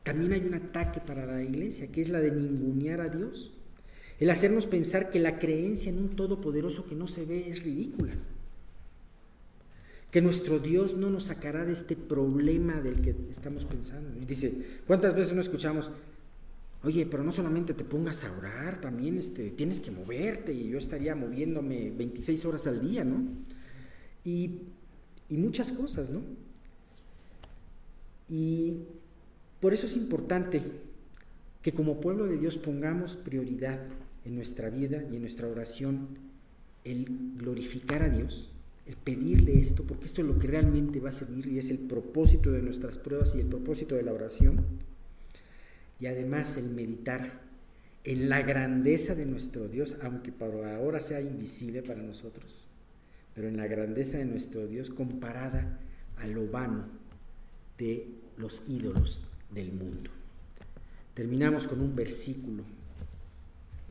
[0.03, 3.51] También hay un ataque para la iglesia, que es la de ningunear a Dios
[4.19, 8.13] el hacernos pensar que la creencia en un todopoderoso que no se ve es ridícula.
[10.11, 14.19] Que nuestro Dios no nos sacará de este problema del que estamos pensando.
[14.19, 14.53] Y dice,
[14.87, 15.91] ¿cuántas veces no escuchamos?
[16.87, 20.77] Oye, pero no solamente te pongas a orar, también este, tienes que moverte y yo
[20.77, 23.27] estaría moviéndome 26 horas al día, ¿no?
[24.23, 24.61] Y,
[25.27, 26.21] y muchas cosas, ¿no?
[28.29, 28.83] Y
[29.59, 30.61] por eso es importante
[31.61, 33.81] que como pueblo de Dios pongamos prioridad
[34.23, 36.17] en nuestra vida y en nuestra oración
[36.85, 38.49] el glorificar a Dios,
[38.85, 41.79] el pedirle esto, porque esto es lo que realmente va a servir y es el
[41.79, 44.86] propósito de nuestras pruebas y el propósito de la oración.
[45.99, 47.41] Y además el meditar
[48.03, 52.65] en la grandeza de nuestro Dios, aunque para ahora sea invisible para nosotros,
[53.35, 55.79] pero en la grandeza de nuestro Dios comparada
[56.17, 56.85] a lo vano
[57.77, 58.07] de
[58.37, 60.11] los ídolos del mundo.
[61.13, 62.63] Terminamos con un versículo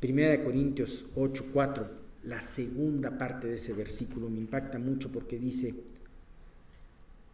[0.01, 1.89] Primera de Corintios 8, 4,
[2.25, 5.75] la segunda parte de ese versículo me impacta mucho porque dice,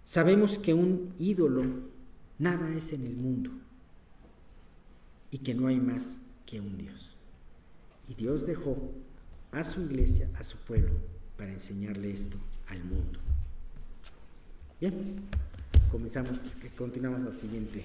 [0.04, 1.64] sabemos que un ídolo
[2.38, 3.50] nada es en el mundo
[5.32, 7.16] y que no hay más que un Dios.
[8.08, 8.76] Y Dios dejó
[9.50, 10.92] a su iglesia, a su pueblo,
[11.36, 12.36] para enseñarle esto
[12.68, 13.18] al mundo.
[14.78, 15.22] Bien,
[15.90, 16.38] comenzamos,
[16.76, 17.82] continuamos la siguiente,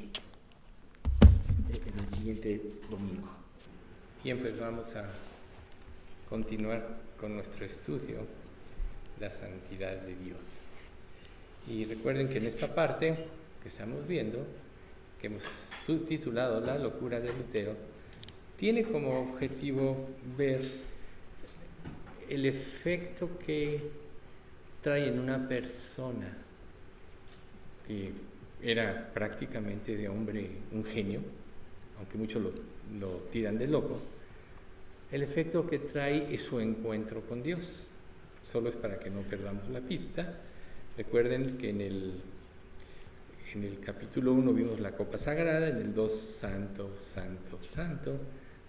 [1.71, 3.29] en el siguiente domingo.
[4.23, 5.09] Bien, pues vamos a
[6.29, 8.27] continuar con nuestro estudio,
[9.21, 10.65] la santidad de Dios.
[11.65, 13.15] Y recuerden que en esta parte
[13.61, 14.45] que estamos viendo,
[15.19, 15.43] que hemos
[16.05, 17.75] titulado La locura de Lutero,
[18.57, 20.61] tiene como objetivo ver
[22.29, 23.81] el efecto que
[24.81, 26.37] trae en una persona
[27.85, 28.11] que
[28.61, 31.21] era prácticamente de hombre un genio,
[31.97, 32.51] aunque muchos lo
[32.99, 33.99] lo tiran de loco,
[35.11, 37.87] el efecto que trae es su encuentro con Dios.
[38.45, 40.41] Solo es para que no perdamos la pista.
[40.97, 42.13] Recuerden que en el,
[43.53, 48.17] en el capítulo 1 vimos la copa sagrada, en el 2 santo, santo, santo.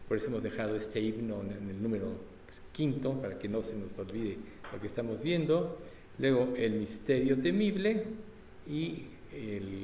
[0.06, 2.12] Por eso hemos dejado este himno en el número
[2.72, 4.38] quinto, para que no se nos olvide
[4.72, 5.78] lo que estamos viendo.
[6.18, 8.04] Luego el misterio temible
[8.66, 9.06] y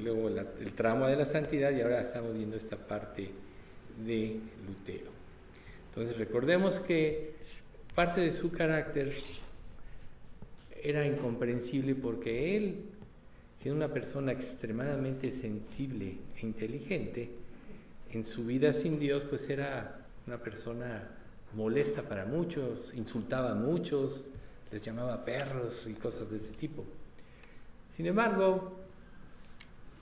[0.03, 3.31] luego el tramo de la santidad y ahora estamos viendo esta parte
[4.05, 5.11] de Lutero.
[5.91, 7.35] Entonces recordemos que
[7.95, 9.13] parte de su carácter
[10.83, 12.77] era incomprensible porque él
[13.65, 17.31] siendo una persona extremadamente sensible e inteligente,
[18.13, 21.09] en su vida sin Dios pues era una persona
[21.55, 24.31] molesta para muchos, insultaba a muchos,
[24.71, 26.85] les llamaba perros y cosas de ese tipo.
[27.89, 28.81] Sin embargo,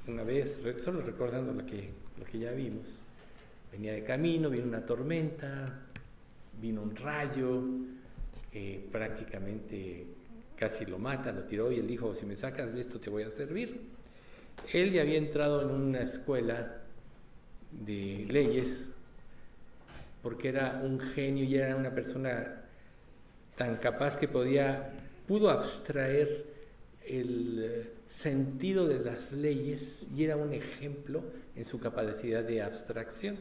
[0.08, 3.04] una vez, solo recordando lo que, lo que ya vimos,
[3.70, 5.86] venía de camino, vino una tormenta,
[6.60, 7.62] vino un rayo
[8.50, 10.11] que prácticamente
[10.62, 13.24] casi lo mata, lo tiró y él dijo, si me sacas de esto te voy
[13.24, 13.80] a servir.
[14.72, 16.82] Él ya había entrado en una escuela
[17.72, 18.86] de leyes
[20.22, 22.62] porque era un genio y era una persona
[23.56, 24.92] tan capaz que podía,
[25.26, 26.46] pudo abstraer
[27.08, 31.24] el eh, sentido de las leyes y era un ejemplo
[31.56, 33.36] en su capacidad de abstracción.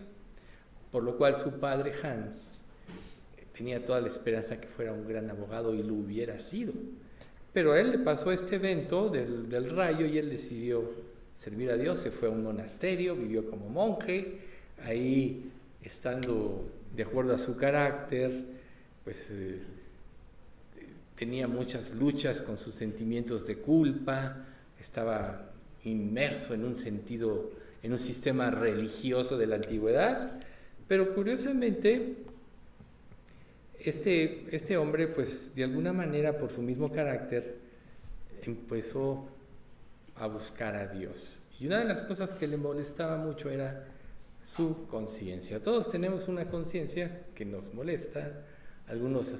[0.91, 2.61] Por lo cual su padre Hans
[3.55, 6.73] tenía toda la esperanza que fuera un gran abogado y lo hubiera sido.
[7.53, 10.89] Pero a él le pasó este evento del, rayo y él decidió
[11.35, 14.39] servir a Dios, se fue a un monasterio, vivió como monje,
[14.85, 15.51] ahí
[15.83, 18.31] estando de acuerdo a su carácter,
[19.03, 19.59] pues eh,
[21.15, 24.45] tenía muchas luchas con sus sentimientos de culpa,
[24.79, 25.51] estaba
[25.83, 27.51] inmerso en un sentido,
[27.83, 30.39] en un sistema religioso de la antigüedad,
[30.87, 32.17] pero curiosamente
[33.83, 37.57] este, este hombre, pues de alguna manera por su mismo carácter,
[38.43, 39.27] empezó
[40.15, 41.43] a buscar a Dios.
[41.59, 43.85] Y una de las cosas que le molestaba mucho era
[44.41, 45.61] su conciencia.
[45.61, 48.43] Todos tenemos una conciencia que nos molesta,
[48.87, 49.35] algunos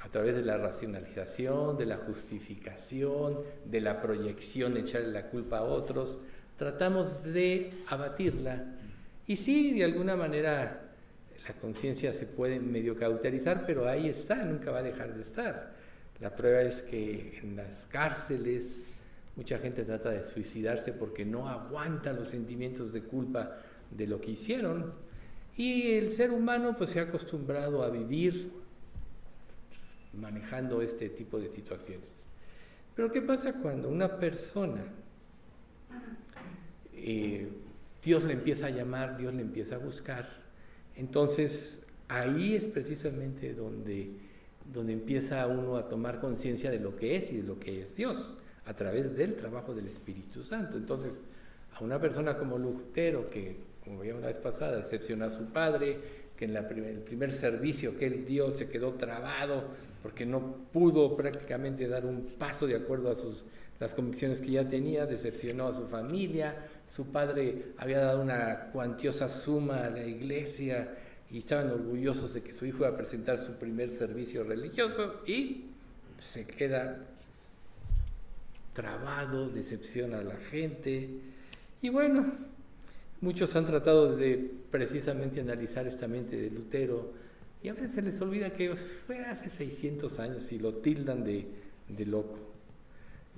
[0.00, 5.62] a través de la racionalización, de la justificación, de la proyección, echarle la culpa a
[5.62, 6.20] otros,
[6.56, 8.64] tratamos de abatirla.
[9.26, 10.83] Y sí, de alguna manera
[11.46, 15.74] la conciencia se puede medio cauterizar, pero ahí está, nunca va a dejar de estar.
[16.20, 18.84] La prueba es que en las cárceles,
[19.36, 23.56] Mucha gente trata de suicidarse porque no aguanta los sentimientos de culpa
[23.90, 24.92] de lo que hicieron.
[25.56, 28.52] Y el ser humano pues se ha acostumbrado a vivir
[30.12, 32.28] manejando este tipo de situaciones.
[32.94, 34.84] Pero ¿qué pasa cuando una persona,
[36.92, 37.48] eh,
[38.00, 40.43] Dios le empieza a llamar, Dios le empieza a buscar?
[40.96, 44.10] Entonces ahí es precisamente donde,
[44.72, 47.96] donde empieza uno a tomar conciencia de lo que es y de lo que es
[47.96, 50.76] Dios a través del trabajo del Espíritu Santo.
[50.76, 51.22] Entonces,
[51.74, 56.24] a una persona como Lutero, que, como veíamos la vez pasada, decepcionó a su padre,
[56.36, 59.64] que en el primer servicio que él dio se quedó trabado
[60.04, 63.46] porque no pudo prácticamente dar un paso de acuerdo a sus,
[63.80, 69.28] las convicciones que ya tenía, decepcionó a su familia, su padre había dado una cuantiosa
[69.28, 70.94] suma a la iglesia
[71.30, 75.66] y estaban orgullosos de que su hijo iba a presentar su primer servicio religioso y
[76.18, 77.06] se queda
[78.72, 81.08] trabado, decepciona a la gente.
[81.80, 82.32] Y bueno,
[83.20, 87.12] muchos han tratado de precisamente analizar esta mente de Lutero
[87.62, 91.46] y a veces se les olvida que fue hace 600 años y lo tildan de,
[91.88, 92.38] de loco.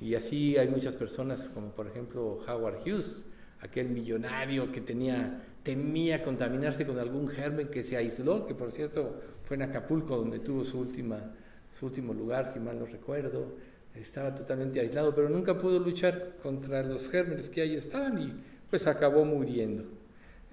[0.01, 3.27] Y así hay muchas personas, como por ejemplo Howard Hughes,
[3.61, 9.21] aquel millonario que tenía, temía contaminarse con algún germen que se aisló, que por cierto
[9.45, 11.35] fue en Acapulco donde tuvo su, última,
[11.71, 13.55] su último lugar, si mal no recuerdo
[14.01, 18.33] estaba totalmente aislado, pero nunca pudo luchar contra los gérmenes que ahí estaban y
[18.69, 19.85] pues acabó muriendo.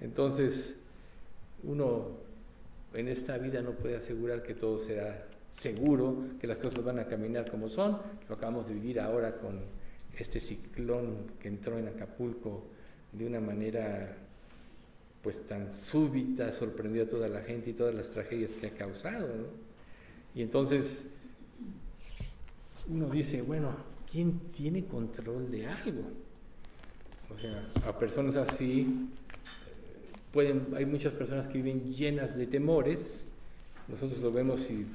[0.00, 0.76] Entonces,
[1.62, 2.18] uno
[2.94, 7.06] en esta vida no puede asegurar que todo será seguro, que las cosas van a
[7.06, 7.98] caminar como son.
[8.28, 9.60] Lo acabamos de vivir ahora con
[10.16, 12.64] este ciclón que entró en Acapulco
[13.16, 14.16] de una manera
[15.22, 19.28] pues tan súbita, sorprendió a toda la gente y todas las tragedias que ha causado.
[20.34, 21.06] Y entonces
[22.88, 23.74] uno dice, bueno,
[24.10, 26.02] ¿quién tiene control de algo?
[27.34, 29.08] O sea, a personas así,
[30.30, 33.26] pueden, hay muchas personas que viven llenas de temores,
[33.88, 34.86] nosotros lo vemos y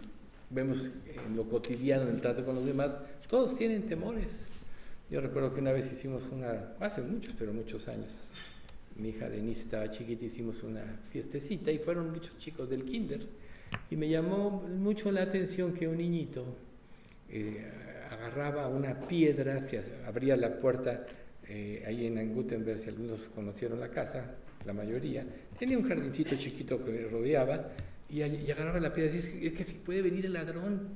[0.51, 4.51] vemos en lo cotidiano, en el trato con los demás, todos tienen temores.
[5.09, 8.29] Yo recuerdo que una vez hicimos una, hace muchos, pero muchos años,
[8.95, 13.25] mi hija Denise estaba chiquita, hicimos una fiestecita y fueron muchos chicos del kinder.
[13.89, 16.45] Y me llamó mucho la atención que un niñito
[17.27, 17.65] eh,
[18.12, 21.07] agarraba una piedra, se abría la puerta
[21.47, 25.25] eh, ahí en Gutenberg, si algunos conocieron la casa, la mayoría,
[25.57, 27.71] tenía un jardincito chiquito que rodeaba
[28.10, 30.89] y, agarraba la piedra y decía, es que si puede venir el ladrón.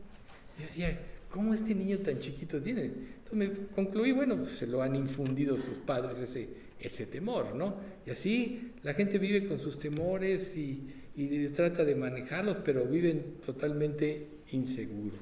[0.59, 0.99] Y decía,
[1.31, 2.91] ¿cómo este niño tan chiquito tiene?
[3.33, 6.47] Entonces me concluí, bueno, pues se lo han infundido sus padres ese,
[6.79, 7.75] ese temor, ¿no?
[8.05, 13.35] Y así la gente vive con sus temores y, y trata de manejarlos, pero viven
[13.45, 15.19] totalmente inseguros.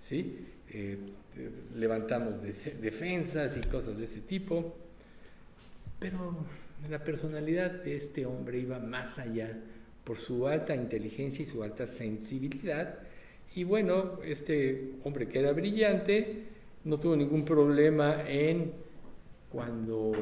[0.00, 0.38] ¿sí?
[0.70, 0.98] eh,
[1.76, 4.76] levantamos defensas y cosas de ese tipo,
[5.98, 6.44] pero
[6.90, 9.56] la personalidad de este hombre iba más allá
[10.04, 12.98] por su alta inteligencia y su alta sensibilidad.
[13.54, 16.57] Y bueno, este hombre que era brillante
[16.88, 18.72] no tuvo ningún problema en
[19.52, 20.12] cuando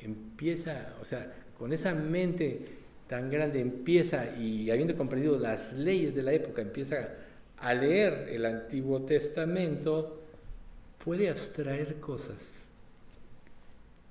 [0.00, 2.60] empieza, o sea, con esa mente
[3.08, 7.08] tan grande empieza y habiendo comprendido las leyes de la época, empieza
[7.58, 10.22] a leer el Antiguo Testamento,
[11.04, 12.66] puede abstraer cosas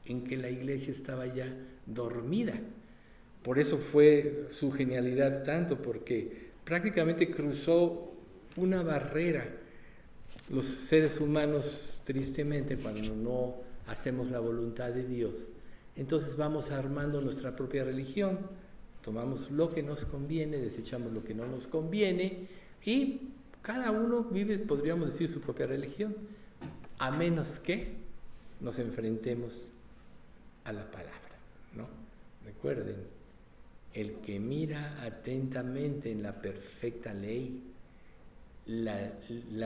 [0.05, 1.47] en que la iglesia estaba ya
[1.85, 2.59] dormida.
[3.41, 8.11] Por eso fue su genialidad tanto, porque prácticamente cruzó
[8.57, 9.62] una barrera.
[10.49, 13.55] Los seres humanos, tristemente, cuando no
[13.87, 15.49] hacemos la voluntad de Dios,
[15.95, 18.39] entonces vamos armando nuestra propia religión,
[19.01, 22.47] tomamos lo que nos conviene, desechamos lo que no nos conviene
[22.85, 23.29] y
[23.61, 26.15] cada uno vive, podríamos decir, su propia religión,
[26.99, 27.95] a menos que
[28.59, 29.71] nos enfrentemos
[30.63, 31.37] a la palabra,
[31.75, 31.87] ¿no?
[32.45, 32.95] Recuerden,
[33.93, 37.61] el que mira atentamente en la perfecta ley,
[38.65, 39.11] la,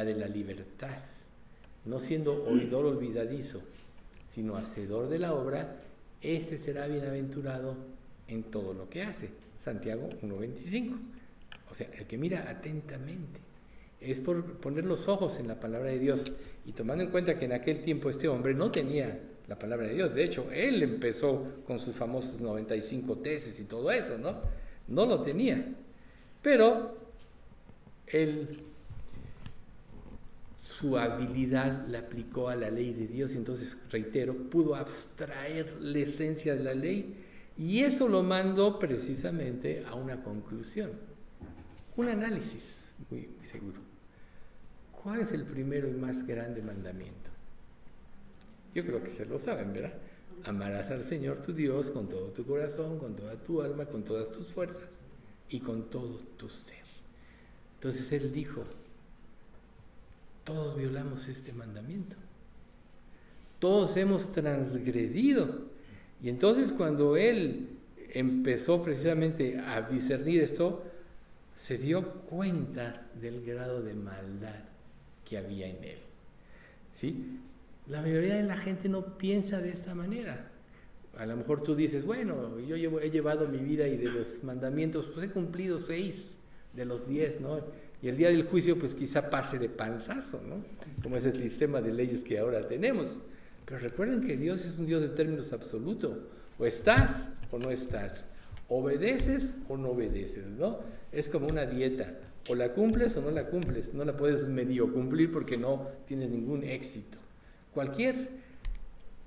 [0.04, 0.98] de la libertad,
[1.86, 3.62] no siendo oidor olvidadizo,
[4.30, 5.82] sino hacedor de la obra,
[6.22, 7.76] este será bienaventurado
[8.28, 9.30] en todo lo que hace.
[9.58, 10.98] Santiago 1.25.
[11.72, 13.40] O sea, el que mira atentamente.
[14.00, 16.32] Es por poner los ojos en la palabra de Dios
[16.66, 19.96] y tomando en cuenta que en aquel tiempo este hombre no tenía la palabra de
[19.96, 20.14] Dios.
[20.14, 24.36] De hecho, él empezó con sus famosos 95 tesis y todo eso, ¿no?
[24.88, 25.66] No lo tenía.
[26.42, 26.96] Pero
[28.08, 28.67] él,
[30.80, 36.00] su habilidad la aplicó a la ley de Dios y entonces, reitero, pudo abstraer la
[36.00, 37.16] esencia de la ley
[37.58, 40.92] y eso lo mandó precisamente a una conclusión,
[41.96, 43.80] un análisis muy, seguro.
[45.02, 47.32] ¿Cuál es el primero y más grande mandamiento?
[48.76, 49.94] Yo creo que se lo saben, ¿verdad?
[50.44, 54.32] Amarás al Señor tu Dios con todo tu corazón, con toda tu alma, con todas
[54.32, 54.90] tus fuerzas
[55.50, 56.86] y con todo tu ser.
[57.76, 58.64] Entonces Él dijo,
[60.48, 62.16] todos violamos este mandamiento.
[63.60, 65.66] Todos hemos transgredido
[66.24, 67.68] y entonces cuando él
[68.12, 70.86] empezó precisamente a discernir esto,
[71.58, 74.64] se dio cuenta del grado de maldad
[75.26, 76.00] que había en él.
[76.94, 77.40] ¿Sí?
[77.88, 80.50] La mayoría de la gente no piensa de esta manera.
[81.18, 85.12] A lo mejor tú dices, bueno, yo he llevado mi vida y de los mandamientos,
[85.14, 86.38] pues he cumplido seis
[86.74, 87.60] de los diez, ¿no?
[88.02, 90.64] Y el día del juicio, pues quizá pase de panzazo, ¿no?
[91.02, 93.18] Como es el sistema de leyes que ahora tenemos.
[93.66, 96.18] Pero recuerden que Dios es un Dios de términos absolutos.
[96.60, 98.26] O estás o no estás.
[98.70, 100.80] Obedeces o no obedeces, ¿no?
[101.12, 102.14] Es como una dieta.
[102.50, 103.94] O la cumples o no la cumples.
[103.94, 107.18] No la puedes medio cumplir porque no tienes ningún éxito.
[107.74, 108.16] Cualquier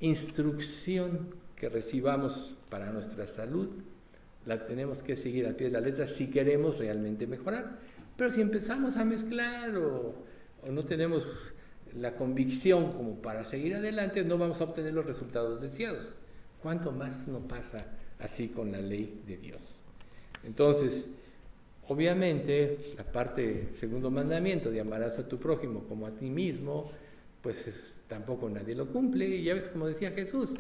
[0.00, 3.68] instrucción que recibamos para nuestra salud,
[4.46, 7.78] la tenemos que seguir al pie de la letra si queremos realmente mejorar.
[8.20, 10.14] Pero si empezamos a mezclar o,
[10.70, 11.26] no tenemos
[11.96, 16.16] la convicción como para seguir adelante, no vamos a obtener los resultados deseados.
[16.62, 17.86] ¿Cuánto más no pasa
[18.18, 19.84] así con la ley de Dios?
[20.44, 21.08] Entonces,
[21.88, 26.90] obviamente, la parte segundo mandamiento de amarás a tu prójimo como a ti mismo,
[27.40, 29.28] pues tampoco nadie lo cumple.
[29.28, 30.56] Y ya ves como decía Jesús,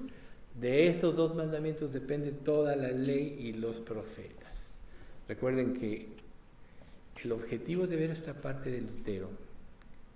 [0.58, 4.76] de estos dos mandamientos depende toda la ley y los profetas.
[5.28, 6.19] Recuerden que
[7.24, 9.30] el objetivo de ver esta parte del Lutero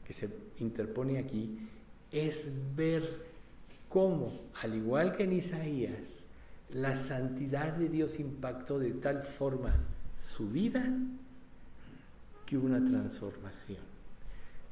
[0.06, 0.28] que se
[0.58, 1.58] interpone aquí
[2.12, 3.02] es ver
[3.88, 4.32] cómo,
[4.62, 6.24] al igual que en Isaías,
[6.70, 9.74] la santidad de Dios impactó de tal forma
[10.16, 10.84] su vida
[12.46, 13.82] que hubo una transformación.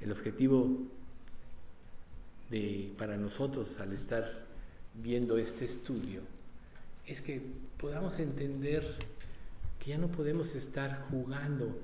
[0.00, 0.68] El objetivo
[2.50, 4.44] de, para nosotros al estar
[5.02, 6.20] viendo este estudio
[7.06, 7.40] es que
[7.78, 8.96] podamos entender
[9.78, 11.76] que ya no podemos estar jugando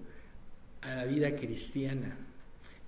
[0.82, 2.16] a la vida cristiana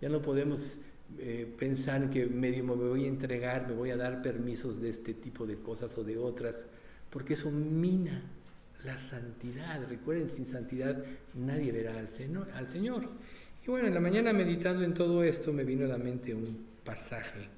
[0.00, 0.78] ya no podemos
[1.18, 5.14] eh, pensar que medio me voy a entregar, me voy a dar permisos de este
[5.14, 6.64] tipo de cosas o de otras,
[7.10, 8.22] porque eso mina
[8.84, 9.86] la santidad.
[9.88, 12.08] Recuerden, sin santidad nadie verá al,
[12.54, 13.08] al Señor.
[13.66, 16.66] Y bueno, en la mañana meditando en todo esto me vino a la mente un
[16.82, 17.48] pasaje,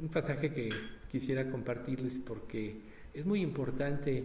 [0.00, 0.70] un pasaje que
[1.10, 2.76] quisiera compartirles porque
[3.12, 4.22] es muy importante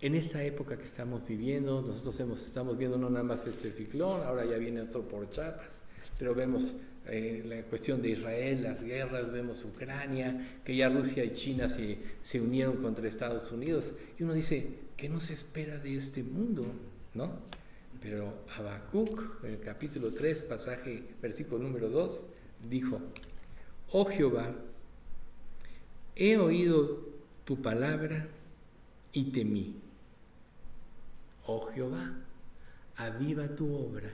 [0.00, 1.82] en esta época que estamos viviendo.
[1.82, 5.80] Nosotros estamos viendo no nada más este ciclón, ahora ya viene otro por Chiapas
[6.18, 6.74] pero vemos
[7.06, 11.98] eh, la cuestión de Israel, las guerras, vemos Ucrania, que ya Rusia y China se,
[12.22, 16.66] se unieron contra Estados Unidos, y uno dice, ¿qué nos espera de este mundo?
[17.14, 17.32] ¿No?
[18.02, 22.26] Pero Habacuc, en el capítulo 3, pasaje, versículo número 2,
[22.68, 23.00] dijo,
[23.92, 24.54] oh Jehová,
[26.14, 27.06] he oído
[27.44, 28.28] tu palabra
[29.12, 29.76] y temí.
[31.50, 32.14] Oh Jehová,
[32.96, 34.10] aviva tu obra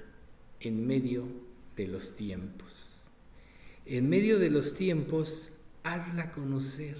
[0.60, 1.26] en medio
[1.74, 2.90] de los tiempos.
[3.86, 5.48] En medio de los tiempos,
[5.82, 6.96] hazla conocer.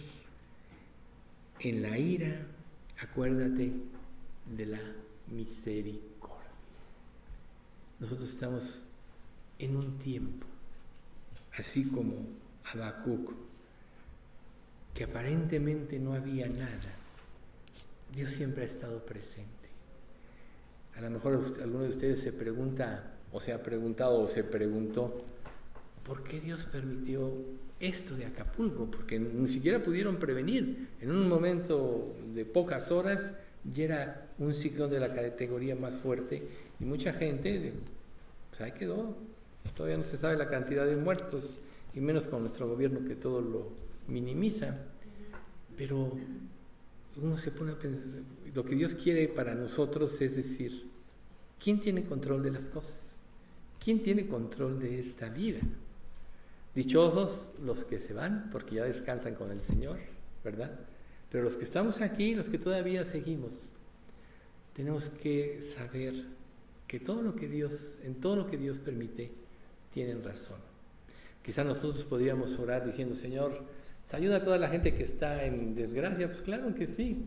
[1.61, 2.49] En la ira,
[2.99, 3.75] acuérdate
[4.57, 4.81] de la
[5.29, 6.51] misericordia.
[8.01, 8.87] Nosotros estamos
[9.61, 10.49] en un tiempo,
[11.57, 12.17] así como
[12.73, 13.31] Habacuc,
[14.95, 16.93] que aparentemente no había nada.
[18.13, 19.54] Dios siempre ha estado presente.
[20.97, 25.25] A lo mejor alguno de ustedes se pregunta, o se ha preguntado, o se preguntó,
[26.05, 27.33] ¿por qué Dios permitió
[27.81, 28.91] esto de Acapulco?
[28.91, 30.89] Porque ni siquiera pudieron prevenir.
[31.01, 33.33] En un momento de pocas horas
[33.73, 36.47] ya era un ciclón de la categoría más fuerte
[36.79, 37.73] y mucha gente,
[38.51, 39.17] pues ahí quedó.
[39.75, 41.57] Todavía no se sabe la cantidad de muertos
[41.95, 43.73] y menos con nuestro gobierno que todo lo
[44.07, 44.77] minimiza.
[45.77, 46.13] Pero
[47.21, 48.05] uno se pone a pensar,
[48.55, 50.89] lo que Dios quiere para nosotros es decir,
[51.63, 53.21] ¿quién tiene control de las cosas?
[53.83, 55.61] ¿Quién tiene control de esta vida?
[56.75, 59.99] Dichosos los que se van porque ya descansan con el Señor,
[60.43, 60.79] ¿verdad?
[61.31, 63.73] Pero los que estamos aquí, los que todavía seguimos,
[64.73, 66.15] tenemos que saber
[66.87, 69.33] que todo lo que Dios, en todo lo que Dios permite,
[69.91, 70.59] tienen razón.
[71.43, 73.65] Quizá nosotros podríamos orar diciendo, Señor,
[74.13, 76.29] ayuda a toda la gente que está en desgracia.
[76.29, 77.25] Pues claro que sí.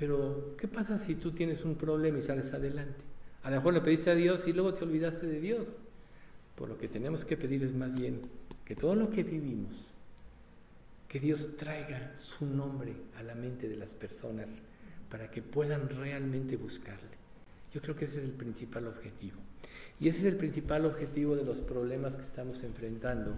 [0.00, 3.04] Pero, ¿qué pasa si tú tienes un problema y sales adelante?
[3.42, 5.76] A lo mejor le pediste a Dios y luego te olvidaste de Dios.
[6.56, 8.22] Por lo que tenemos que pedir es más bien
[8.64, 9.96] que todo lo que vivimos,
[11.06, 14.48] que Dios traiga su nombre a la mente de las personas
[15.10, 17.18] para que puedan realmente buscarle.
[17.74, 19.36] Yo creo que ese es el principal objetivo.
[20.00, 23.34] Y ese es el principal objetivo de los problemas que estamos enfrentando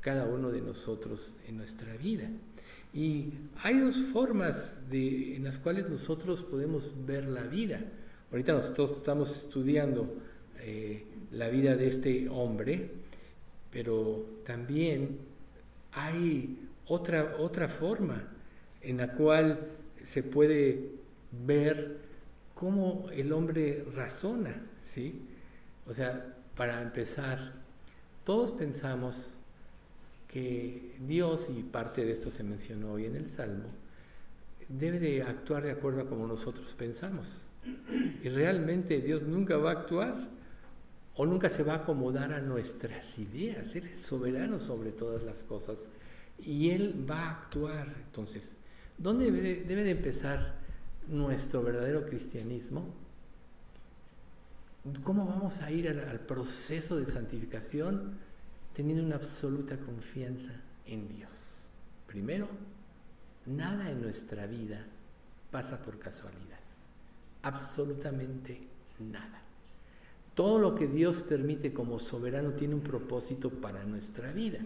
[0.00, 2.30] cada uno de nosotros en nuestra vida.
[2.96, 3.32] Y
[3.62, 7.80] hay dos formas de, en las cuales nosotros podemos ver la vida.
[8.32, 10.16] Ahorita nosotros estamos estudiando
[10.60, 12.90] eh, la vida de este hombre
[13.76, 15.18] pero también
[15.92, 18.26] hay otra, otra forma
[18.80, 19.68] en la cual
[20.02, 20.92] se puede
[21.44, 21.98] ver
[22.54, 25.28] cómo el hombre razona, ¿sí?
[25.86, 27.52] O sea, para empezar,
[28.24, 29.34] todos pensamos
[31.00, 33.68] Dios, y parte de esto se mencionó hoy en el Salmo,
[34.68, 37.48] debe de actuar de acuerdo a como nosotros pensamos.
[38.22, 40.28] Y realmente Dios nunca va a actuar
[41.16, 43.74] o nunca se va a acomodar a nuestras ideas.
[43.74, 45.92] Él es soberano sobre todas las cosas
[46.38, 47.94] y Él va a actuar.
[48.04, 48.56] Entonces,
[48.98, 50.56] ¿dónde debe de, empezar
[51.08, 52.94] nuestro verdadero cristianismo?
[55.02, 58.18] ¿Cómo vamos a ir al, proceso de santificación?
[58.76, 60.52] Teniendo una absoluta confianza
[60.84, 61.64] en Dios.
[62.06, 62.46] Primero,
[63.46, 64.84] nada en nuestra vida
[65.50, 66.60] pasa por casualidad.
[67.42, 68.60] Absolutamente
[68.98, 69.40] nada.
[70.34, 74.58] Todo lo que Dios permite como soberano tiene un propósito para nuestra vida.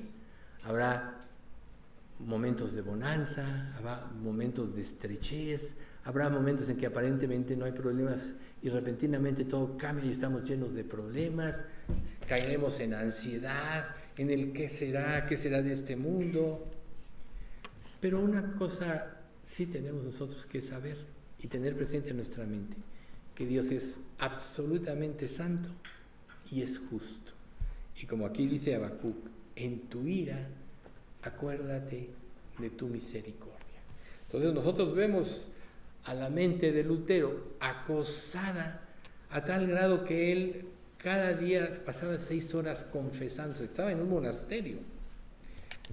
[0.64, 1.26] Habrá
[2.18, 8.34] momentos de bonanza, habrá momentos de estrechez, habrá momentos en que aparentemente no hay problemas
[8.62, 11.64] y repentinamente todo cambia y estamos llenos de problemas,
[12.26, 16.66] caeremos en ansiedad, en el qué será, qué será de este mundo.
[18.00, 20.96] Pero una cosa sí tenemos nosotros que saber
[21.38, 22.76] y tener presente en nuestra mente
[23.40, 25.70] que Dios es absolutamente santo
[26.50, 27.32] y es justo.
[27.98, 29.16] Y como aquí dice Habacuc,
[29.56, 30.46] en tu ira
[31.22, 32.10] acuérdate
[32.58, 33.56] de tu misericordia.
[34.26, 35.48] Entonces nosotros vemos
[36.04, 38.82] a la mente de Lutero acosada
[39.30, 40.64] a tal grado que él
[40.98, 44.78] cada día pasaba seis horas confesando, estaba en un monasterio,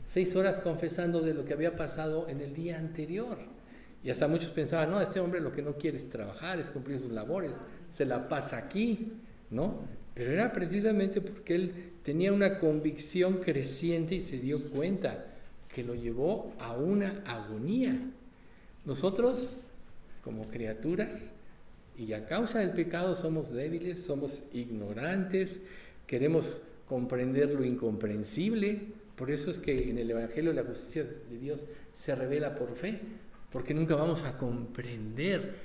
[0.06, 3.38] seis horas confesando de lo que había pasado en el día anterior.
[4.04, 7.00] Y hasta muchos pensaban, no, este hombre lo que no quiere es trabajar, es cumplir
[7.00, 9.14] sus labores, se la pasa aquí,
[9.50, 9.82] ¿no?
[10.14, 15.26] Pero era precisamente porque él tenía una convicción creciente y se dio cuenta
[15.74, 18.00] que lo llevó a una agonía.
[18.86, 19.62] Nosotros,
[20.24, 21.32] como criaturas,
[21.98, 25.60] y a causa del pecado somos débiles, somos ignorantes,
[26.06, 28.82] queremos comprender lo incomprensible.
[29.16, 33.00] Por eso es que en el Evangelio la justicia de Dios se revela por fe,
[33.52, 35.56] porque nunca vamos a comprender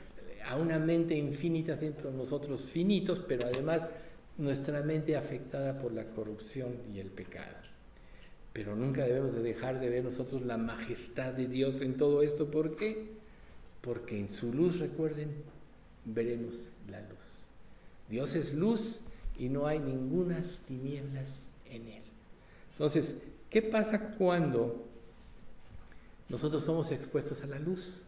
[0.47, 3.89] a una mente infinita, siempre nosotros finitos, pero además
[4.39, 7.57] nuestra mente afectada por la corrupción y el pecado.
[8.55, 12.51] Pero nunca debemos de dejar de ver nosotros la majestad de Dios en todo esto.
[12.51, 13.22] ¿Por qué?
[13.83, 15.31] Porque en su luz, recuerden,
[16.07, 17.47] veremos la luz.
[18.09, 19.03] Dios es luz
[19.39, 22.03] y no hay ningunas tinieblas en él.
[22.73, 23.17] Entonces,
[23.51, 24.87] ¿qué pasa cuando
[26.29, 28.05] nosotros somos expuestos a la luz?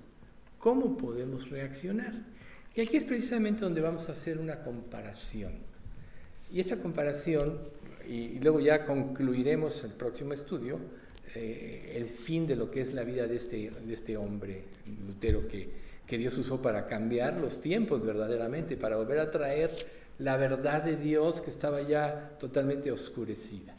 [0.58, 2.14] ¿Cómo podemos reaccionar?
[2.74, 5.52] Y aquí es precisamente donde vamos a hacer una comparación.
[6.50, 7.58] Y esa comparación,
[8.08, 10.78] y, luego ya concluiremos el próximo estudio,
[11.34, 14.64] eh, el fin de lo que es la vida de este, de este hombre,
[15.06, 15.68] Lutero, que,
[16.06, 19.70] que Dios usó para cambiar los tiempos verdaderamente, para volver a traer
[20.18, 23.74] la verdad de Dios que estaba ya totalmente oscurecida.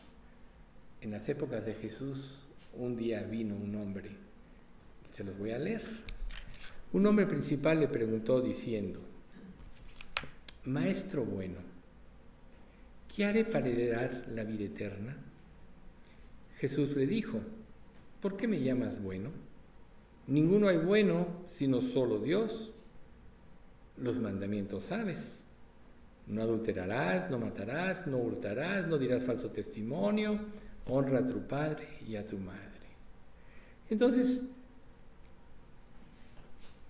[1.02, 2.42] En las épocas de Jesús,
[2.74, 4.10] un día vino un hombre,
[5.12, 5.82] se los voy a leer.
[6.94, 9.00] Un hombre principal le preguntó diciendo,
[10.66, 11.58] Maestro bueno,
[13.16, 15.16] ¿qué haré para heredar la vida eterna?
[16.68, 17.42] Jesús le dijo,
[18.24, 19.30] ¿por qué me llamas bueno?
[20.26, 22.72] Ninguno hay bueno sino solo Dios.
[23.98, 25.44] Los mandamientos sabes.
[26.26, 30.40] No adulterarás, no matarás, no hurtarás, no dirás falso testimonio,
[30.88, 32.88] honra a tu padre y a tu madre.
[33.92, 34.42] Entonces,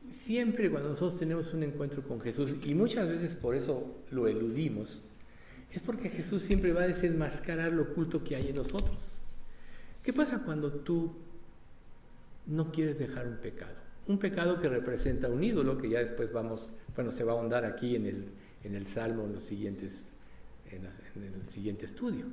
[0.09, 5.09] siempre cuando nosotros tenemos un encuentro con Jesús, y muchas veces por eso lo eludimos,
[5.69, 9.19] es porque Jesús siempre va a desenmascarar lo oculto que hay en nosotros.
[10.05, 11.11] ¿Qué pasa cuando tú
[12.45, 13.73] no quieres dejar un pecado?
[14.07, 17.65] Un pecado que representa un ídolo, que ya después vamos, bueno, se va a ahondar
[17.65, 18.27] aquí en el,
[18.63, 20.09] en el Salmo en, los siguientes,
[20.69, 22.27] en, el siguiente estudio.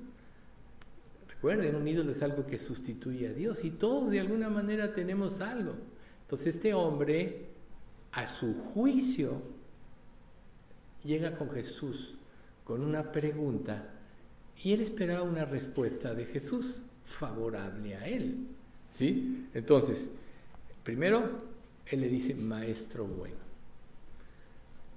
[1.27, 5.41] Recuerden, un ídolo es algo que sustituye a Dios y todos de alguna manera tenemos
[5.41, 5.73] algo.
[6.21, 7.47] Entonces este hombre,
[8.13, 9.41] a su juicio,
[11.03, 12.17] llega con Jesús
[12.65, 13.95] con una pregunta
[14.63, 18.47] y él esperaba una respuesta de Jesús favorable a él.
[18.91, 19.49] ¿Sí?
[19.55, 20.11] Entonces,
[20.83, 21.43] primero,
[21.87, 23.37] él le dice, maestro bueno.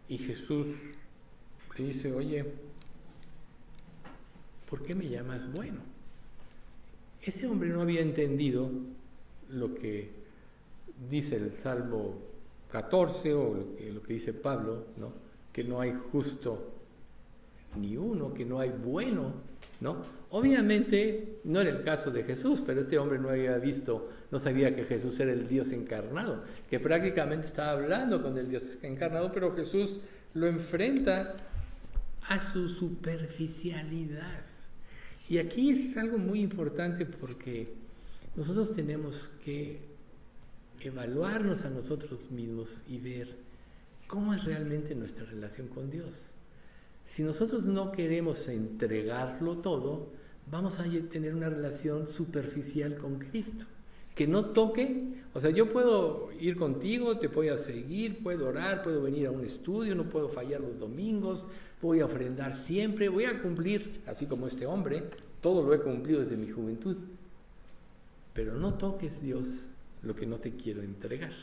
[0.08, 0.68] Y Jesús
[1.78, 2.45] le dice, oye,
[4.70, 5.80] ¿por qué me llamas bueno?
[7.22, 8.70] Ese hombre no había entendido
[9.49, 10.12] lo que
[11.10, 12.20] dice el Salmo
[12.72, 15.12] 14 o lo que, lo que dice Pablo, ¿no?
[15.56, 16.74] que no hay justo
[17.78, 19.34] ni uno, que no hay bueno,
[19.80, 19.97] ¿no?
[20.36, 24.75] Obviamente no era el caso de Jesús, pero este hombre no había visto, no sabía
[24.75, 29.55] que Jesús era el Dios encarnado, que prácticamente estaba hablando con el Dios encarnado, pero
[29.55, 30.01] Jesús
[30.33, 31.38] lo enfrenta
[32.27, 34.41] a su superficialidad.
[35.29, 37.69] Y aquí es algo muy importante porque
[38.36, 39.79] nosotros tenemos que
[40.81, 43.38] evaluarnos a nosotros mismos y ver
[44.05, 46.31] cómo es realmente nuestra relación con Dios.
[47.05, 53.66] Si nosotros no queremos entregarlo todo, vamos a tener una relación superficial con Cristo.
[54.14, 58.82] Que no toque, o sea, yo puedo ir contigo, te voy a seguir, puedo orar,
[58.82, 61.46] puedo venir a un estudio, no puedo fallar los domingos,
[61.82, 65.04] voy a ofrendar siempre, voy a cumplir, así como este hombre,
[65.41, 66.96] todo lo he cumplido desde mi juventud.
[68.34, 69.68] Pero no toques, Dios,
[70.02, 71.34] lo que no te quiero entregar.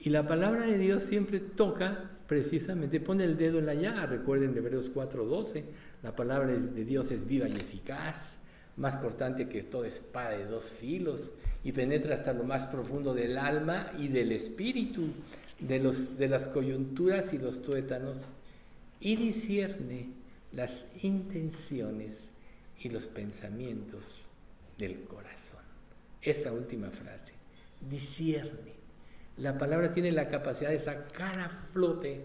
[0.00, 4.06] Y la palabra de Dios siempre toca precisamente, pone el dedo en la llaga.
[4.06, 5.64] Recuerden Hebreos 4:12,
[6.02, 8.38] la palabra de Dios es viva y eficaz,
[8.76, 11.32] más cortante que toda espada de dos filos
[11.62, 15.08] y penetra hasta lo más profundo del alma y del espíritu,
[15.60, 18.32] de, los, de las coyunturas y los tuétanos,
[19.00, 20.10] y discierne
[20.52, 22.28] las intenciones
[22.78, 24.22] y los pensamientos
[24.78, 25.62] del corazón.
[26.20, 27.32] Esa última frase,
[27.88, 28.82] discierne
[29.36, 32.24] la palabra tiene la capacidad de sacar a flote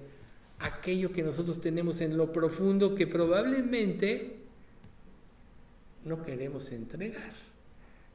[0.60, 4.38] aquello que nosotros tenemos en lo profundo que probablemente
[6.04, 7.34] no queremos entregar.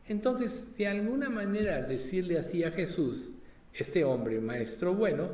[0.09, 3.33] Entonces, de alguna manera, decirle así a Jesús,
[3.73, 5.31] este hombre, maestro bueno,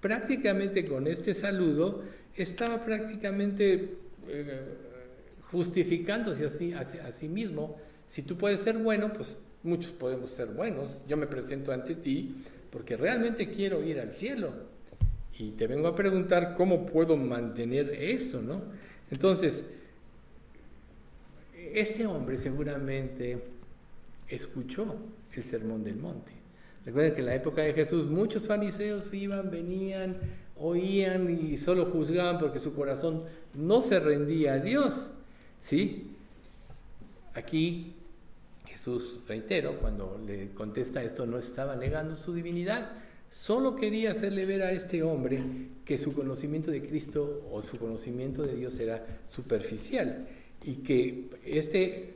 [0.00, 2.02] prácticamente con este saludo,
[2.34, 3.96] estaba prácticamente
[4.28, 4.60] eh,
[5.50, 7.76] justificándose así, a sí mismo.
[8.06, 11.04] Si tú puedes ser bueno, pues muchos podemos ser buenos.
[11.06, 12.36] Yo me presento ante ti
[12.70, 14.52] porque realmente quiero ir al cielo.
[15.38, 18.62] Y te vengo a preguntar cómo puedo mantener eso, ¿no?
[19.10, 19.64] Entonces,
[21.54, 23.42] este hombre seguramente
[24.28, 24.96] escuchó
[25.32, 26.32] el sermón del monte.
[26.84, 30.16] Recuerden que en la época de Jesús muchos fariseos iban, venían,
[30.56, 33.24] oían y solo juzgaban porque su corazón
[33.54, 35.10] no se rendía a Dios.
[35.62, 36.10] ¿Sí?
[37.34, 37.94] Aquí
[38.66, 42.90] Jesús, reitero, cuando le contesta esto, no estaba negando su divinidad,
[43.30, 45.42] solo quería hacerle ver a este hombre
[45.84, 50.26] que su conocimiento de Cristo o su conocimiento de Dios era superficial
[50.64, 52.14] y que este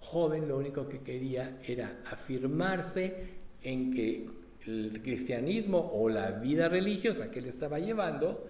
[0.00, 3.14] joven lo único que quería era afirmarse
[3.62, 4.26] en que
[4.66, 8.46] el cristianismo o la vida religiosa que él estaba llevando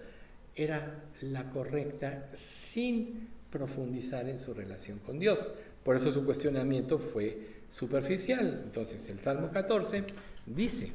[0.55, 5.47] era la correcta sin profundizar en su relación con Dios.
[5.83, 8.61] Por eso su cuestionamiento fue superficial.
[8.65, 10.03] Entonces el Salmo 14
[10.45, 10.91] dice,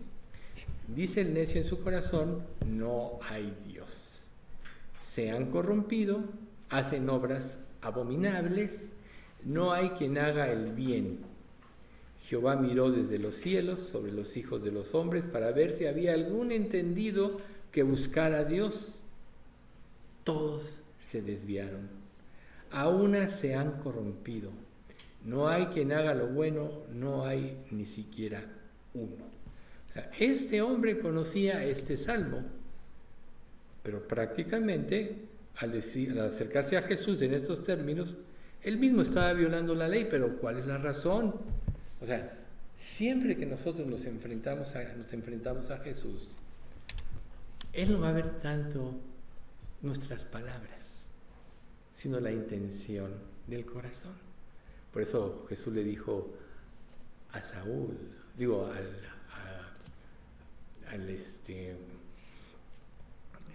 [0.95, 4.31] dice el necio en su corazón, no hay Dios.
[5.03, 6.25] Se han corrompido,
[6.69, 8.93] hacen obras abominables,
[9.45, 11.21] no hay quien haga el bien.
[12.27, 16.15] Jehová miró desde los cielos sobre los hijos de los hombres para ver si había
[16.15, 17.39] algún entendido
[17.73, 19.01] que buscara a Dios.
[20.25, 21.89] Todos se desviaron,
[22.71, 24.51] a una se han corrompido.
[25.25, 28.45] No hay quien haga lo bueno, no hay ni siquiera
[28.95, 29.30] uno.
[29.91, 32.45] O sea, este hombre conocía este salmo,
[33.83, 35.17] pero prácticamente
[35.57, 38.17] al, acercarse a Jesús en estos términos,
[38.63, 41.35] él mismo estaba violando la ley, pero ¿cuál es la razón?
[42.01, 42.39] O sea,
[42.77, 46.29] siempre que nosotros nos enfrentamos a, nos enfrentamos a Jesús,
[47.73, 48.95] Él no va a ver tanto
[49.83, 51.07] nuestras palabras,
[51.93, 53.11] sino la intención
[53.49, 54.15] del corazón.
[54.93, 56.31] Por eso Jesús le dijo
[57.33, 57.97] a Saúl,
[58.37, 59.11] digo, al,
[60.95, 61.77] este,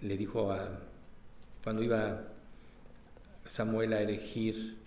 [0.01, 0.79] le dijo a,
[1.63, 2.23] cuando iba
[3.45, 4.77] Samuel a elegir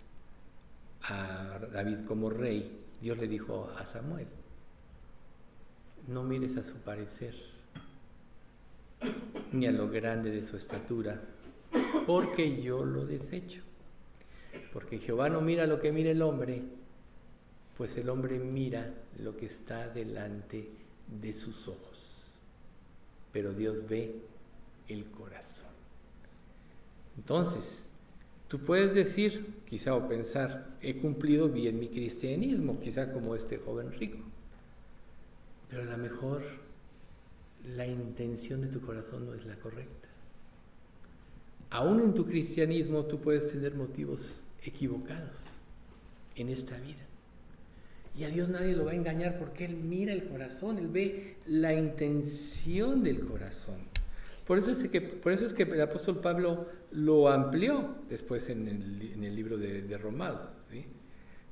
[1.02, 4.26] a David como rey, Dios le dijo a Samuel,
[6.08, 7.34] no mires a su parecer,
[9.52, 11.20] ni a lo grande de su estatura,
[12.06, 13.62] porque yo lo desecho.
[14.72, 16.62] Porque Jehová no mira lo que mira el hombre,
[17.76, 20.68] pues el hombre mira lo que está delante
[21.06, 22.17] de sus ojos.
[23.38, 24.16] Pero Dios ve
[24.88, 25.70] el corazón.
[27.16, 27.92] Entonces,
[28.48, 33.92] Tú puedes decir, quizá o pensar, he cumplido bien mi cristianismo, quizá como este joven
[33.92, 34.18] rico,
[35.68, 36.42] pero a lo mejor
[37.76, 40.08] la intención de tu corazón no es la correcta.
[41.68, 45.60] Aún en tu cristianismo tú puedes tener motivos equivocados
[46.34, 47.07] en esta vida.
[48.18, 51.36] Y a Dios nadie lo va a engañar porque Él mira el corazón, Él ve
[51.46, 53.76] la intención del corazón.
[54.44, 58.66] Por eso es que, por eso es que el apóstol Pablo lo amplió después en
[58.66, 60.48] el, libro de, Romanos.
[60.68, 60.86] ¿sí?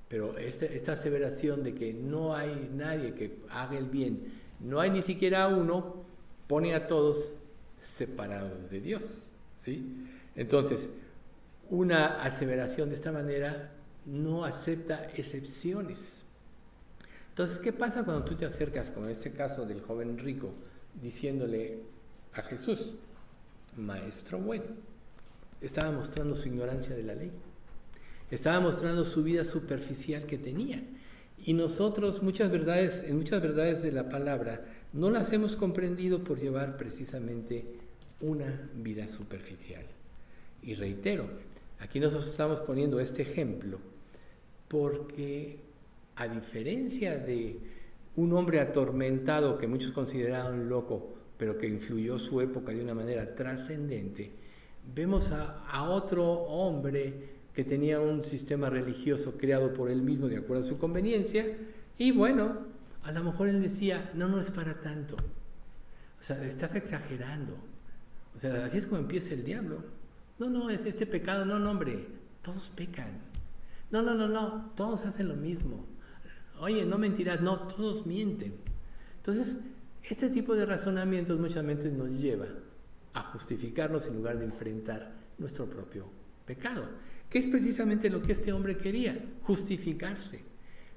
[0.09, 4.25] Pero esta, esta, aseveración de que no hay nadie que haga el bien,
[4.59, 6.05] no hay ni siquiera uno,
[6.49, 7.35] pone a todos
[7.79, 9.29] separados de Dios.
[9.65, 10.05] ¿sí?
[10.35, 10.91] Entonces,
[11.71, 13.73] una aseveración de esta manera
[14.05, 16.26] no acepta excepciones.
[17.37, 20.55] Entonces, ¿qué pasa cuando tú te acercas, como en este caso del joven rico,
[20.99, 21.81] diciéndole
[22.33, 22.95] a Jesús,
[23.77, 24.65] maestro bueno?
[25.61, 27.31] estaba mostrando su ignorancia de la ley.
[28.31, 30.83] Estaba mostrando su vida superficial que tenía.
[31.45, 34.65] Y nosotros muchas verdades, en muchas verdades de la palabra,
[34.95, 37.67] no las hemos comprendido por llevar precisamente
[38.23, 39.85] una vida superficial.
[40.63, 41.29] Y reitero,
[41.81, 43.79] aquí nosotros estamos poniendo este ejemplo
[44.69, 45.66] porque
[46.17, 47.59] a diferencia de
[48.17, 53.35] un hombre atormentado que muchos consideraban loco, pero que influyó su época de una manera
[53.35, 54.33] trascendente,
[54.95, 60.65] vemos a, otro hombre que tenía un sistema religioso creado por él mismo de acuerdo
[60.65, 61.45] a su conveniencia,
[61.99, 62.59] y bueno,
[63.03, 65.17] a lo mejor él decía, no, no es para tanto.
[66.19, 67.57] O sea, estás exagerando.
[68.35, 69.83] O sea, así es como empieza el diablo.
[70.39, 72.07] No, no, es este pecado, no, no, hombre,
[72.43, 73.21] todos pecan.
[73.91, 75.87] No, no, no, no, todos hacen lo mismo.
[76.61, 78.55] Oye, no mentirás, no, todos mienten.
[79.19, 79.59] Entonces,
[80.03, 82.47] este tipo de razonamientos muchas veces nos lleva
[83.13, 86.07] a justificarnos en lugar de enfrentar nuestro propio
[86.45, 86.89] pecado,
[87.29, 90.41] que es precisamente lo que este hombre quería, justificarse.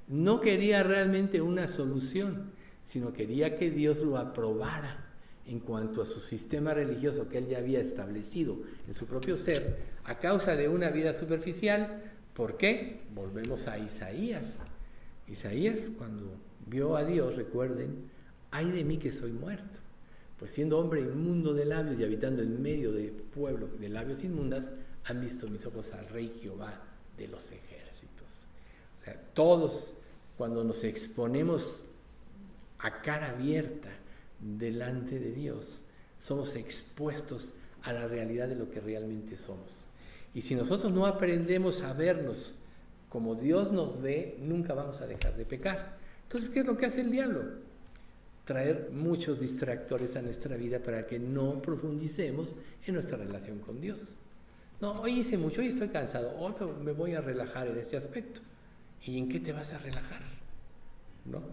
[0.08, 2.52] No quería realmente una solución,
[2.84, 5.06] sino quería que Dios lo aprobara
[5.46, 9.78] en cuanto a su sistema religioso que él ya había establecido en su propio ser,
[10.04, 12.04] a causa de una vida superficial.
[12.34, 13.02] ¿Por qué?
[13.14, 14.60] Volvemos a Isaías.
[15.30, 16.34] Isaías cuando
[16.68, 18.10] vio a Dios, recuerden,
[18.52, 19.80] ay de mí que soy muerto.
[20.38, 24.74] Pues siendo hombre inmundo de labios y habitando en medio de pueblo de labios inmundas,
[25.06, 26.82] han visto mis ojos al Rey Jehová
[27.18, 28.46] de los ejércitos.
[29.34, 29.96] Todos
[30.38, 31.86] cuando nos exponemos
[32.78, 33.90] a cara abierta
[34.40, 35.84] delante de Dios,
[36.20, 39.88] somos expuestos a la realidad de lo que realmente somos.
[40.34, 42.56] Y si nosotros no aprendemos a vernos
[43.10, 45.98] como Dios nos ve, nunca vamos a dejar de pecar.
[46.24, 47.70] Entonces, ¿qué es lo que hace el diablo?
[48.50, 52.58] traer muchos distractores a nuestra vida para que no profundicemos
[52.88, 54.16] en nuestra relación con Dios.
[54.82, 58.42] No, hoy hice mucho, hoy estoy cansado, hoy me voy a relajar en este aspecto.
[59.06, 60.24] ¿Y en qué te vas a relajar?
[61.26, 61.44] ¿No?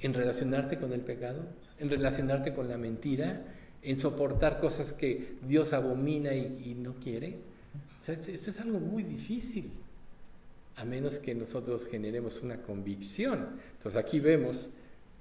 [0.00, 1.44] ¿En relacionarte con el pecado?
[1.78, 3.44] ¿En relacionarte con la mentira?
[3.82, 7.36] ¿En soportar cosas que Dios abomina y, y no quiere?
[8.00, 9.70] O sea, esto es algo muy difícil,
[10.76, 13.60] a menos que nosotros generemos una convicción.
[13.72, 14.70] Entonces aquí vemos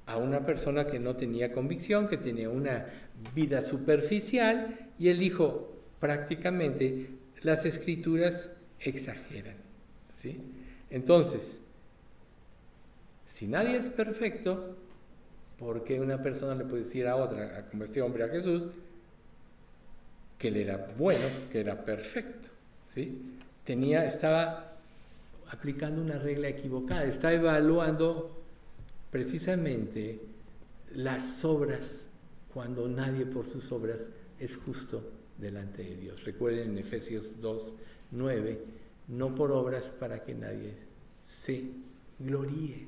[0.05, 2.87] a una persona que no tenía convicción, que tenía una
[3.33, 7.09] vida superficial, y él dijo prácticamente,
[7.43, 8.49] las escrituras
[8.79, 9.55] exageran.
[10.17, 10.41] ¿sí?
[10.89, 11.59] Entonces,
[13.25, 14.75] si nadie es perfecto,
[15.57, 18.63] ¿por qué una persona le puede decir a otra, como este hombre a Jesús,
[20.37, 22.49] que él era bueno, que era perfecto?
[22.85, 23.37] ¿sí?
[23.63, 24.72] Tenía, estaba
[25.53, 28.43] aplicando una regla equivocada, está evaluando
[29.11, 30.19] precisamente
[30.95, 32.07] las obras
[32.51, 36.23] cuando nadie por sus obras es justo delante de Dios.
[36.23, 37.75] Recuerden en Efesios 2,
[38.11, 38.65] 9,
[39.09, 40.73] no por obras para que nadie
[41.29, 41.65] se
[42.17, 42.87] gloríe.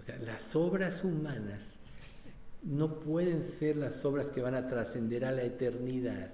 [0.00, 1.74] O sea, las obras humanas
[2.64, 6.32] no pueden ser las obras que van a trascender a la eternidad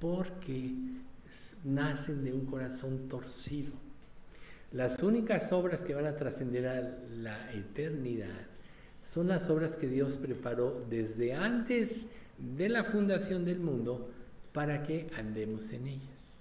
[0.00, 0.72] porque
[1.64, 3.87] nacen de un corazón torcido.
[4.72, 8.46] Las únicas obras que van a trascender a la eternidad
[9.02, 12.06] son las obras que Dios preparó desde antes
[12.36, 14.10] de la fundación del mundo
[14.52, 16.40] para que andemos en ellas.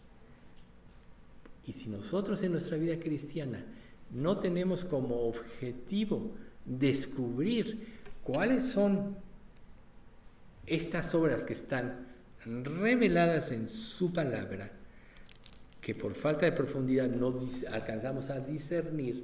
[1.65, 3.63] Y si nosotros en nuestra vida cristiana
[4.11, 6.31] no tenemos como objetivo
[6.65, 9.15] descubrir cuáles son
[10.65, 12.07] estas obras que están
[12.45, 14.71] reveladas en su palabra,
[15.87, 17.33] que por falta de profundidad no
[17.71, 19.23] alcanzamos a discernir,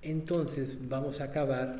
[0.00, 1.78] entonces vamos a acabar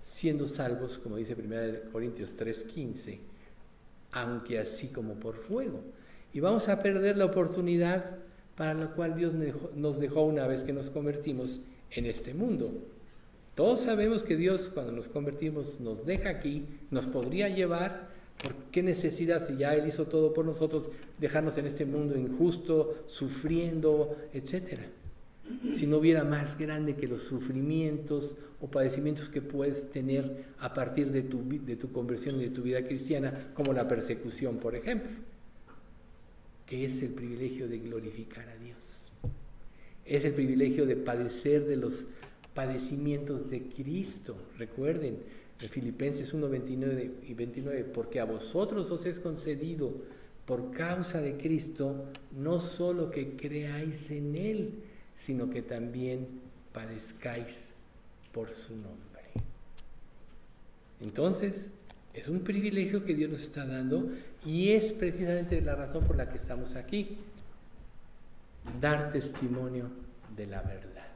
[0.00, 3.18] siendo salvos, como dice 1 Corintios 3:15,
[4.12, 5.82] aunque así como por fuego.
[6.32, 8.16] Y vamos a perder la oportunidad
[8.56, 9.34] para la cual Dios
[9.74, 12.72] nos dejó una vez que nos convertimos en este mundo.
[13.54, 18.08] Todos sabemos que Dios cuando nos convertimos nos deja aquí, nos podría llevar
[18.42, 20.88] ¿Por qué necesidad, si ya Él hizo todo por nosotros,
[21.18, 24.86] dejarnos en este mundo injusto, sufriendo, etcétera?
[25.68, 31.10] Si no hubiera más grande que los sufrimientos o padecimientos que puedes tener a partir
[31.10, 35.10] de tu, de tu conversión y de tu vida cristiana, como la persecución, por ejemplo,
[36.66, 39.10] que es el privilegio de glorificar a Dios.
[40.04, 42.06] Es el privilegio de padecer de los
[42.54, 44.36] padecimientos de Cristo.
[44.56, 45.18] Recuerden,
[45.62, 49.92] en Filipenses 1, 29 y 29, porque a vosotros os es concedido
[50.46, 52.06] por causa de Cristo,
[52.36, 54.74] no solo que creáis en Él,
[55.14, 56.26] sino que también
[56.72, 57.68] padezcáis
[58.32, 59.00] por su nombre.
[61.00, 61.70] Entonces,
[62.14, 64.10] es un privilegio que Dios nos está dando
[64.44, 67.18] y es precisamente la razón por la que estamos aquí,
[68.80, 69.90] dar testimonio
[70.36, 71.08] de la verdad.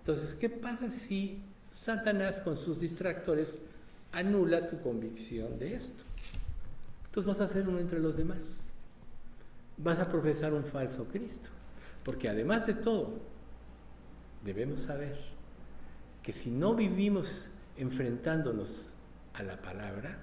[0.00, 1.38] Entonces, ¿qué pasa si
[1.72, 3.58] Satanás con sus distractores
[4.12, 6.04] anula tu convicción de esto.
[7.06, 8.38] Entonces vas a ser uno entre los demás.
[9.78, 11.48] Vas a profesar un falso Cristo.
[12.04, 13.20] Porque además de todo,
[14.44, 15.18] debemos saber
[16.22, 18.88] que si no vivimos enfrentándonos
[19.34, 20.18] a la palabra,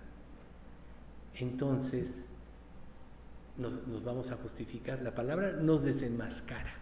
[1.36, 2.30] entonces
[3.58, 5.02] nos, vamos a justificar.
[5.02, 6.79] La palabra nos desenmascara.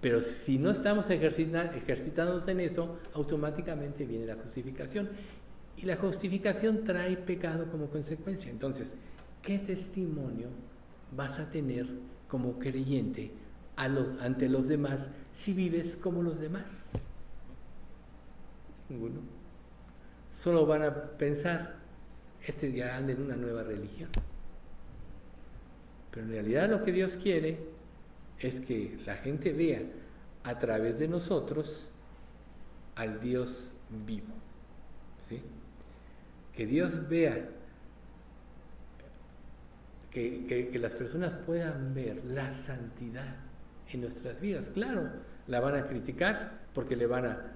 [0.00, 5.08] Pero si no estamos ejercitándonos en eso, automáticamente viene la justificación.
[5.76, 8.50] Y la justificación trae pecado como consecuencia.
[8.50, 8.94] Entonces,
[9.42, 10.48] ¿qué testimonio
[11.12, 11.88] vas a tener
[12.28, 13.32] como creyente
[13.76, 16.92] ante los demás si vives como los demás?
[18.88, 19.20] Ninguno.
[20.30, 21.76] Solo van a pensar,
[22.46, 24.10] este día anda en una nueva religión.
[26.10, 27.58] Pero en realidad lo que Dios quiere
[28.40, 29.82] es que la gente vea
[30.44, 31.88] a través de nosotros
[32.94, 33.70] al Dios
[34.06, 34.34] vivo.
[35.28, 35.42] ¿sí?
[36.54, 37.48] Que Dios vea,
[40.10, 43.36] que, que, las personas puedan ver la santidad
[43.92, 44.70] en nuestras vidas.
[44.70, 45.10] Claro,
[45.46, 47.52] la van a criticar porque le van a...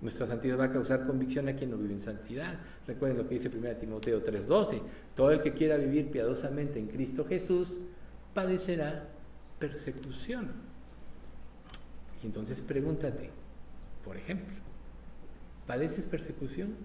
[0.00, 2.56] Nuestra santidad va a causar convicción a quien no vive en santidad.
[2.86, 4.80] Recuerden lo que dice 1 Timoteo 3:12.
[5.16, 7.80] Todo el que quiera vivir piadosamente en Cristo Jesús
[8.32, 9.08] padecerá
[9.58, 10.52] persecución.
[12.22, 13.30] Y entonces pregúntate,
[14.04, 14.54] por ejemplo,
[15.66, 16.76] ¿padeces persecución?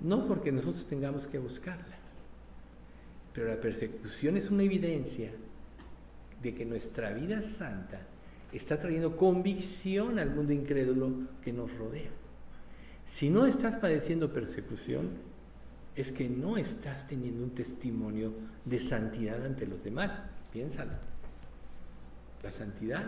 [0.00, 1.98] No porque nosotros tengamos que buscarla,
[3.34, 5.32] pero la persecución es una evidencia
[6.42, 8.00] de que nuestra vida santa
[8.52, 12.10] está trayendo convicción al mundo incrédulo que nos rodea.
[13.04, 15.10] Si no estás padeciendo persecución,
[15.96, 18.32] es que no estás teniendo un testimonio
[18.64, 20.18] de santidad ante los demás.
[20.52, 20.92] Piénsalo.
[22.42, 23.04] La santidad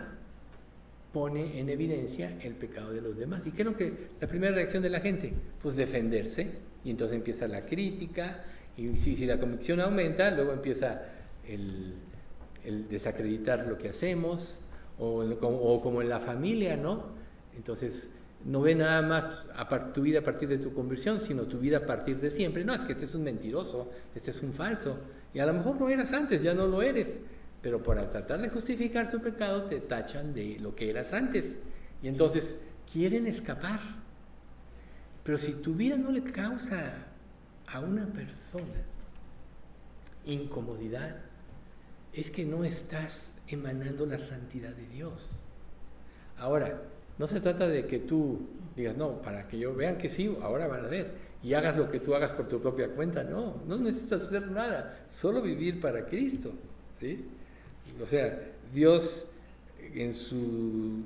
[1.11, 3.45] pone en evidencia el pecado de los demás.
[3.45, 5.33] ¿Y qué es lo que la primera reacción de la gente?
[5.61, 6.51] Pues defenderse.
[6.83, 8.43] Y entonces empieza la crítica.
[8.75, 11.01] Y si, si la convicción aumenta, luego empieza
[11.47, 11.95] el,
[12.89, 14.59] desacreditar lo que hacemos,
[14.97, 17.03] o, o, como en la familia, ¿no?
[17.55, 18.09] Entonces,
[18.45, 19.29] no ve nada más
[19.93, 22.65] tu vida a partir de tu conversión, sino tu vida a partir de siempre.
[22.65, 24.97] No, es que este es un mentiroso, este es un falso.
[25.33, 27.17] Y a lo mejor no eras antes, ya no lo eres.
[27.61, 31.53] Pero para tratar de justificar su pecado te tachan de lo que eras antes.
[32.01, 32.57] Y entonces
[32.91, 33.79] quieren escapar.
[35.23, 36.95] Pero si tu vida no le causa
[37.67, 38.83] a una persona
[40.25, 41.15] incomodidad,
[42.11, 45.39] es que no estás emanando la santidad de Dios.
[46.37, 46.81] Ahora,
[47.23, 48.37] no se trata de que tú
[48.75, 51.11] digas, no, para que yo vean que sí, ahora van a ver,
[51.41, 53.23] y hagas lo que tú hagas por tu propia cuenta.
[53.23, 56.51] No, no necesitas hacer nada, solo vivir para Cristo.
[56.99, 57.23] ¿sí?
[58.03, 59.25] O sea, Dios
[59.95, 61.01] en, su,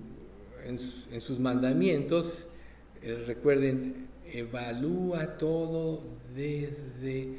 [0.65, 2.47] en, sus mandamientos,
[3.03, 6.01] eh, recuerden, evalúa todo
[6.35, 7.29] desde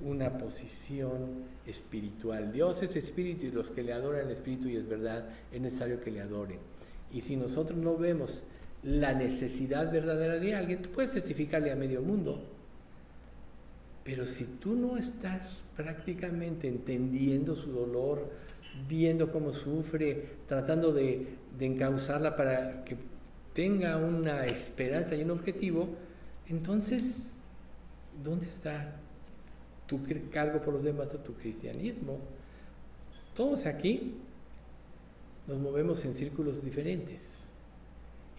[0.00, 2.52] una posición espiritual.
[2.52, 5.98] Dios es espíritu y los que le adoran el espíritu y es verdad, es necesario
[5.98, 6.77] que le adoren.
[7.12, 8.44] Y si nosotros no vemos
[8.82, 12.42] la necesidad verdadera de alguien, tú puedes testificarle a medio mundo.
[14.04, 18.30] Pero si tú no estás prácticamente entendiendo su dolor,
[18.88, 21.26] viendo cómo sufre, tratando de,
[21.58, 22.96] de encauzarla para que
[23.52, 25.88] tenga una esperanza y un objetivo,
[26.48, 27.38] entonces,
[28.22, 28.96] ¿dónde está
[29.86, 30.00] tu
[30.30, 32.18] cargo por los demás o tu cristianismo?
[33.34, 34.14] Todos aquí
[35.48, 37.50] nos movemos en círculos diferentes.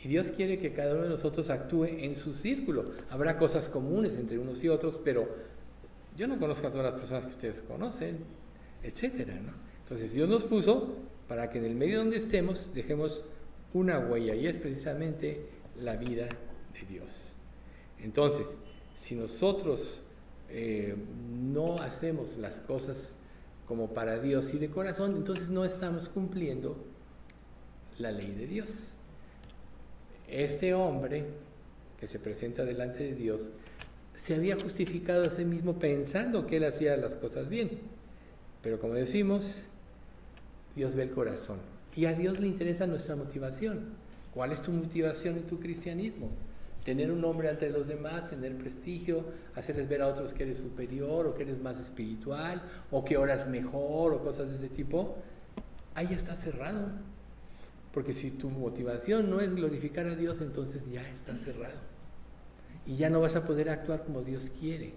[0.01, 2.91] Y Dios quiere que cada uno de nosotros actúe en su círculo.
[3.09, 5.27] Habrá cosas comunes entre unos y otros, pero
[6.15, 8.19] yo no conozco a todas las personas que ustedes conocen,
[8.83, 9.37] etcétera,
[9.83, 10.95] Entonces Dios nos puso
[11.27, 13.25] para que en el medio donde estemos dejemos
[13.73, 15.47] una huella y es precisamente
[15.81, 17.09] la vida de Dios.
[18.01, 18.59] Entonces,
[18.97, 20.01] si nosotros
[20.49, 20.95] eh,
[21.41, 23.17] no hacemos las cosas
[23.67, 26.77] como para Dios y de corazón, entonces no estamos cumpliendo
[27.99, 28.93] la ley de Dios.
[30.27, 31.25] Este hombre
[31.99, 33.51] que se presenta delante de Dios
[34.13, 37.79] se había justificado a sí mismo pensando que él hacía las cosas bien.
[38.61, 39.63] Pero como decimos,
[40.75, 41.59] Dios ve el corazón.
[41.95, 43.93] Y a Dios le interesa nuestra motivación.
[44.33, 46.29] ¿Cuál es tu motivación en tu cristianismo?
[46.83, 49.25] Tener un nombre ante los demás, tener prestigio,
[49.55, 53.47] hacerles ver a otros que eres superior o que eres más espiritual o que oras
[53.47, 55.17] mejor o cosas de ese tipo.
[55.95, 56.91] Ahí está cerrado.
[57.93, 61.79] Porque si tu motivación no es glorificar a Dios, entonces ya está cerrado.
[62.85, 64.93] Y ya no vas a poder actuar como Dios quiere.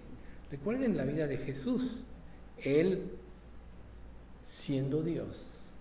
[0.51, 2.03] Recuerden la vida de Jesús.
[2.57, 3.11] Él,
[4.43, 5.71] siendo Dios,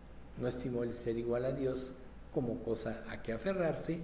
[0.40, 1.92] no estimó el ser igual a Dios
[2.32, 3.98] como cosa a que aferrarse,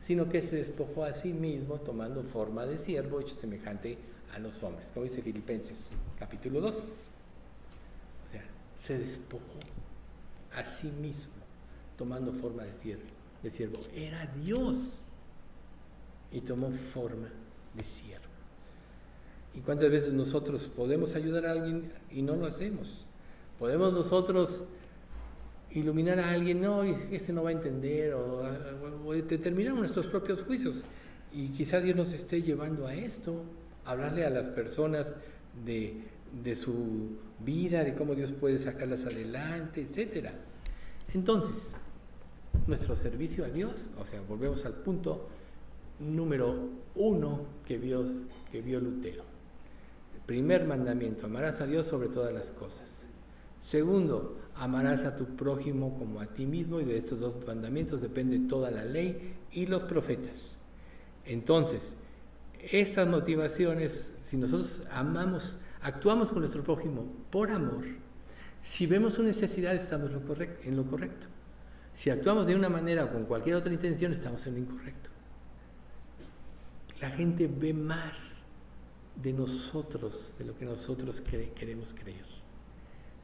[0.00, 3.98] sino que se despojó a sí mismo tomando forma de siervo hecho semejante
[4.32, 5.88] a los hombres, como dice Filipenses
[6.18, 6.74] capítulo 2.
[6.76, 8.44] O sea,
[8.74, 9.60] se despojó
[10.54, 11.33] a sí mismo
[11.96, 13.04] tomando forma de siervo,
[13.42, 13.80] de siervo.
[13.94, 15.04] Era Dios
[16.32, 17.28] y tomó forma
[17.74, 18.24] de siervo.
[19.54, 23.04] ¿Y cuántas veces nosotros podemos ayudar a alguien y no lo hacemos?
[23.58, 24.66] Podemos nosotros
[25.70, 28.42] iluminar a alguien, no, ese no va a entender, o,
[29.12, 30.82] determinar nuestros propios juicios.
[31.32, 33.44] Y quizás Dios nos esté llevando a esto,
[33.84, 35.14] hablarle a las personas
[35.64, 36.02] de,
[36.42, 40.30] de su vida, de cómo Dios puede sacarlas adelante, etc.
[41.12, 41.76] Entonces,
[42.66, 45.28] nuestro servicio a Dios, o sea, volvemos al punto
[45.98, 48.04] número uno que vio,
[48.50, 49.24] que vio Lutero.
[50.14, 53.08] El primer mandamiento, amarás a Dios sobre todas las cosas.
[53.60, 58.40] Segundo, amarás a tu prójimo como a ti mismo y de estos dos mandamientos depende
[58.40, 60.50] toda la ley y los profetas.
[61.24, 61.96] Entonces,
[62.70, 67.84] estas motivaciones, si nosotros amamos, actuamos con nuestro prójimo por amor,
[68.62, 71.28] si vemos una necesidad estamos en lo correcto.
[71.94, 75.10] Si actuamos de una manera o con cualquier otra intención, estamos en lo incorrecto.
[77.00, 78.44] La gente ve más
[79.22, 82.24] de nosotros, de lo que nosotros queremos creer.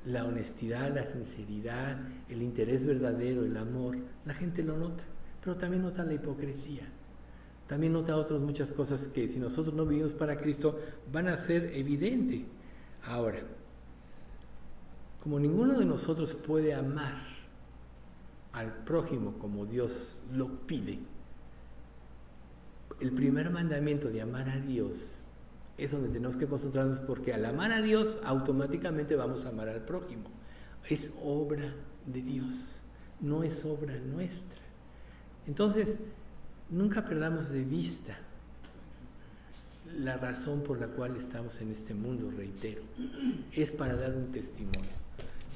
[0.07, 1.99] La honestidad, la sinceridad,
[2.29, 5.05] el interés verdadero, el amor, la gente lo nota,
[5.43, 6.89] pero también nota la hipocresía.
[7.66, 10.79] También nota otras muchas cosas que si nosotros no vivimos para Cristo
[11.12, 12.47] van a ser evidente.
[13.05, 13.41] Ahora,
[15.23, 17.39] como ninguno de nosotros puede amar
[18.53, 20.98] al prójimo como Dios lo pide,
[23.01, 25.24] el primer mandamiento de amar a Dios
[25.78, 29.80] es donde tenemos que concentrarnos porque al amar a Dios automáticamente vamos a amar al
[29.80, 30.24] prójimo.
[30.88, 31.74] Es obra
[32.05, 32.82] de Dios,
[33.20, 34.59] no es obra nuestra.
[35.46, 36.01] Entonces,
[36.68, 38.18] nunca perdamos de vista
[39.98, 42.82] la razón por la cual estamos en este mundo, reitero,
[43.53, 44.90] es para dar un testimonio.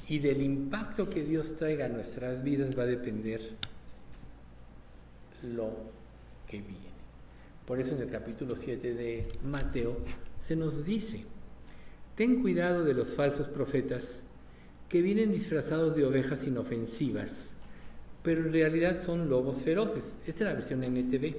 [0.09, 3.41] Y del impacto que Dios traiga a nuestras vidas va a depender
[5.43, 5.71] lo
[6.47, 6.95] que viene.
[7.67, 9.97] Por eso en el capítulo 7 de Mateo
[10.39, 11.25] se nos dice,
[12.15, 14.21] ten cuidado de los falsos profetas
[14.91, 17.53] que vienen disfrazados de ovejas inofensivas,
[18.23, 20.19] pero en realidad son lobos feroces.
[20.27, 21.35] Esta es la versión NTV.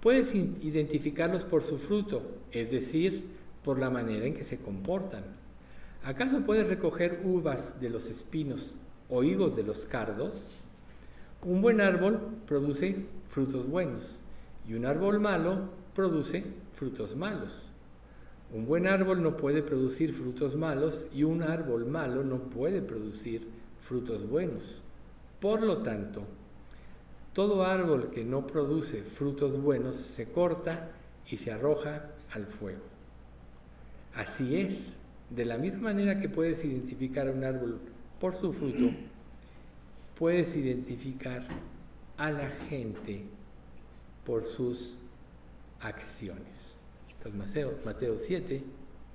[0.00, 2.22] Puedes identificarlos por su fruto,
[2.52, 3.24] es decir,
[3.64, 5.39] por la manera en que se comportan.
[6.02, 8.74] ¿Acaso puedes recoger uvas de los espinos
[9.10, 10.64] o higos de los cardos?
[11.44, 14.20] Un buen árbol produce frutos buenos
[14.66, 16.44] y un árbol malo produce
[16.74, 17.62] frutos malos.
[18.52, 23.46] Un buen árbol no puede producir frutos malos y un árbol malo no puede producir
[23.82, 24.80] frutos buenos.
[25.38, 26.24] Por lo tanto,
[27.34, 30.90] todo árbol que no produce frutos buenos se corta
[31.28, 32.82] y se arroja al fuego.
[34.14, 34.96] Así es,
[35.30, 37.80] de la misma manera que puedes identificar a un árbol
[38.20, 38.90] por su fruto,
[40.18, 41.42] puedes identificar
[42.16, 43.24] a la gente
[44.24, 44.96] por sus
[45.80, 46.74] acciones.
[47.16, 48.62] Entonces Mateo, Mateo 7,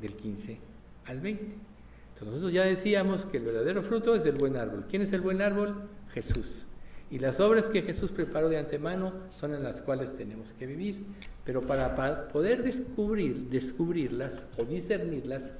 [0.02, 0.58] del 15
[1.06, 1.44] al 20.
[1.44, 4.86] Entonces nosotros ya decíamos que el verdadero fruto es del buen árbol.
[4.90, 5.90] ¿Quién es el buen árbol?
[6.14, 6.68] Jesús.
[7.12, 11.06] Y las obras que Jesús preparó de antemano son en las cuales tenemos que vivir.
[11.44, 15.52] Pero para, poder descubrir, descubrirlas o discernirlas,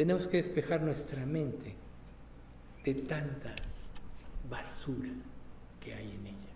[0.00, 1.74] tenemos que despejar nuestra mente
[2.86, 3.54] de tanta
[4.48, 5.10] basura
[5.78, 6.54] que hay en ella,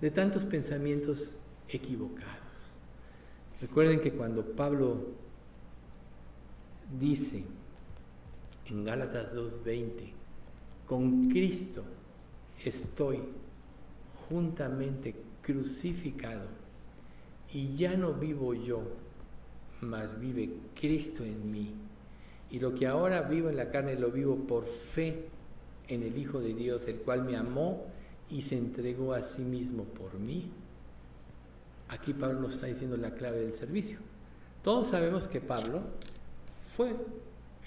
[0.00, 1.38] de tantos pensamientos
[1.68, 2.78] equivocados.
[3.60, 5.08] Recuerden que cuando Pablo
[7.00, 7.42] dice
[8.66, 10.12] en Gálatas 2.20,
[10.86, 11.82] con Cristo
[12.64, 13.24] estoy
[14.28, 16.46] juntamente crucificado
[17.52, 18.84] y ya no vivo yo,
[19.80, 21.74] mas vive Cristo en mí.
[22.52, 25.24] Y lo que ahora vivo en la carne lo vivo por fe
[25.88, 27.86] en el Hijo de Dios, el cual me amó
[28.28, 30.50] y se entregó a sí mismo por mí.
[31.88, 33.98] Aquí Pablo nos está diciendo la clave del servicio.
[34.62, 35.80] Todos sabemos que Pablo
[36.76, 36.94] fue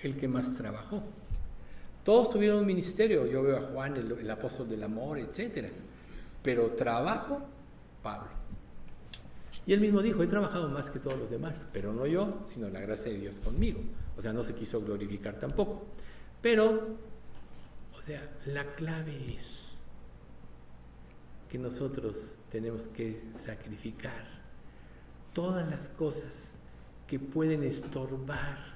[0.04, 1.02] el que más trabajó.
[2.04, 3.26] Todos tuvieron un ministerio.
[3.26, 5.68] Yo veo a Juan, el, apóstol del amor, etc.
[6.44, 7.40] Pero trabajo,
[8.04, 8.30] Pablo.
[9.66, 12.70] Y él mismo dijo, he trabajado más que todos los demás, pero no yo, sino
[12.70, 13.80] la gracia de Dios conmigo.
[14.18, 15.86] O sea, no se quiso glorificar tampoco.
[16.42, 16.98] Pero,
[17.98, 19.80] o sea, la clave es
[21.50, 24.26] que nosotros tenemos que sacrificar
[25.34, 26.54] todas las cosas
[27.08, 28.76] que pueden estorbar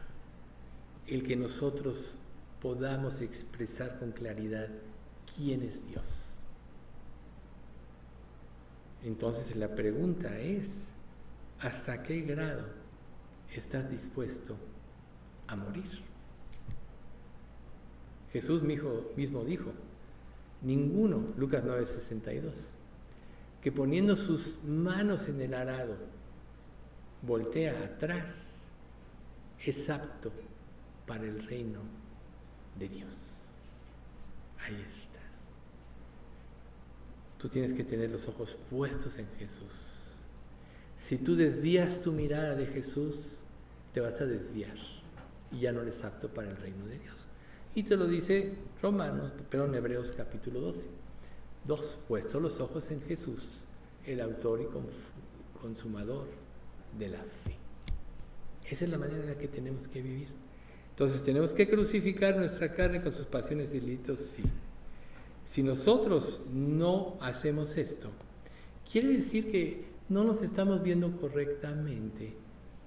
[1.08, 2.18] el que nosotros
[2.62, 4.68] podamos expresar con claridad
[5.36, 6.40] quién es Dios.
[9.04, 10.90] Entonces la pregunta es,
[11.60, 12.66] ¿hasta qué grado
[13.54, 14.58] estás dispuesto
[15.50, 16.04] a morir?
[18.32, 19.72] Jesús mismo dijo,
[20.62, 22.72] ninguno, Lucas 9:62,
[23.62, 25.97] que poniendo sus manos en el arado,
[27.24, 28.68] voltea atrás,
[29.66, 30.32] es apto
[31.06, 31.82] para el reino
[32.78, 33.56] de Dios.
[34.60, 35.20] Ahí está.
[37.39, 40.14] Tú tienes que tener los ojos puestos en Jesús.
[40.95, 43.39] Si tú desvías tu mirada de Jesús,
[43.93, 44.99] te vas a desviar
[45.52, 47.28] y ya no eres apto para el reino de Dios.
[47.76, 50.88] Y te lo dice Romanos, pero en Hebreos capítulo 12.
[51.65, 53.65] Dos, puestos los ojos en Jesús,
[54.06, 56.28] el autor y consumador
[56.98, 57.56] de la fe.
[58.65, 60.30] Esa es la manera en la que tenemos que vivir.
[60.91, 64.19] Entonces, ¿tenemos que crucificar nuestra carne con sus pasiones y delitos?
[64.19, 64.44] Sí.
[65.45, 68.10] Si nosotros no hacemos esto,
[68.90, 72.36] quiere decir que no nos estamos viendo correctamente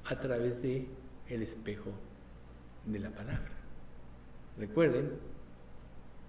[0.04, 0.88] a través de
[1.28, 1.90] el espejo
[2.86, 3.52] de la palabra.
[4.58, 5.10] Recuerden,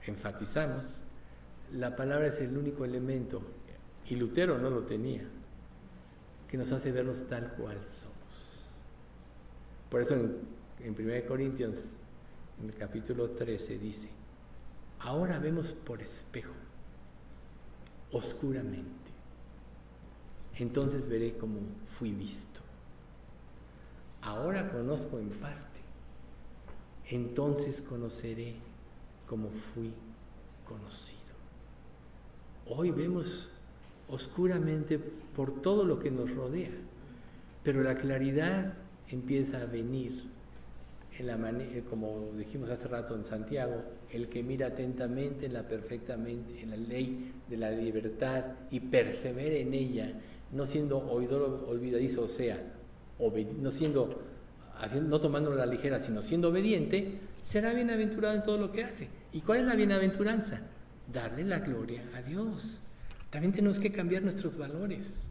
[0.05, 1.03] enfatizamos,
[1.71, 3.41] la palabra es el único elemento,
[4.05, 5.23] y Lutero no lo tenía,
[6.47, 8.13] que nos hace vernos tal cual somos.
[9.89, 11.85] Por eso en en 1 Corintios,
[12.61, 14.09] en el capítulo 13, dice,
[14.99, 16.53] ahora vemos por espejo,
[18.11, 18.91] oscuramente.
[20.55, 22.59] Entonces veré cómo fui visto.
[24.21, 25.72] Ahora conozco en parte.
[27.09, 28.55] Entonces conoceré
[29.27, 29.91] cómo fui
[30.65, 31.21] conocido.
[32.67, 33.49] Hoy vemos
[34.09, 36.71] oscuramente por todo lo que nos rodea,
[37.63, 38.73] pero la claridad
[39.09, 40.33] empieza a venir
[41.19, 45.67] en la eh, como dijimos hace rato en Santiago, el que mira atentamente en la
[45.67, 50.19] perfectamente en la ley de la libertad y persevera en ella,
[50.51, 52.59] no siendo oidor olvidadizo, o sea,
[53.59, 54.21] no siendo
[55.01, 59.07] no tomando la ligera, sino siendo obediente, será bienaventurado en todo lo que hace.
[59.31, 60.61] ¿Y cuál es la bienaventuranza?
[61.11, 62.81] Darle la gloria a Dios.
[63.29, 65.27] También tenemos que cambiar nuestros valores.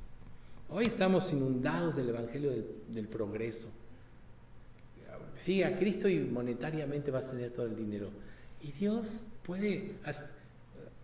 [0.68, 2.50] Hoy estamos inundados del Evangelio
[2.88, 3.68] del, progreso.
[5.36, 8.10] Sigue a Cristo y monetariamente vas a tener todo el dinero.
[8.62, 9.94] Y Dios puede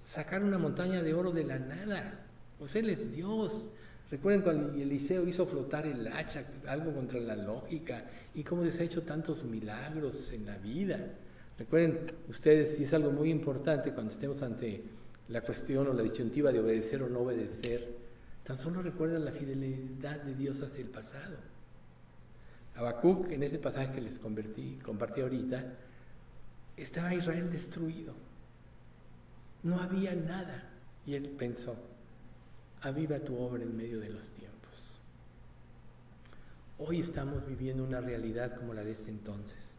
[0.02, 2.24] sacar una montaña de oro de la nada.
[2.66, 3.70] Sea, Él es Dios.
[4.10, 8.04] Recuerden cuando Eliseo hizo flotar el hacha, algo contra la lógica,
[8.34, 10.98] y cómo Dios ha hecho tantos milagros en la vida.
[11.58, 14.82] Recuerden ustedes, y es algo muy importante cuando estemos ante
[15.28, 17.86] la cuestión o la disyuntiva de obedecer o no obedecer,
[18.44, 21.36] tan solo recuerden la fidelidad de Dios hacia el pasado.
[22.76, 25.74] Habacuc, en ese pasaje que les convertí, compartí ahorita,
[26.76, 28.14] estaba Israel destruido.
[29.64, 30.70] No había nada.
[31.04, 31.76] Y él pensó,
[32.82, 34.98] aviva tu obra en medio de los tiempos.
[36.78, 39.78] Hoy estamos viviendo una realidad como la de este entonces.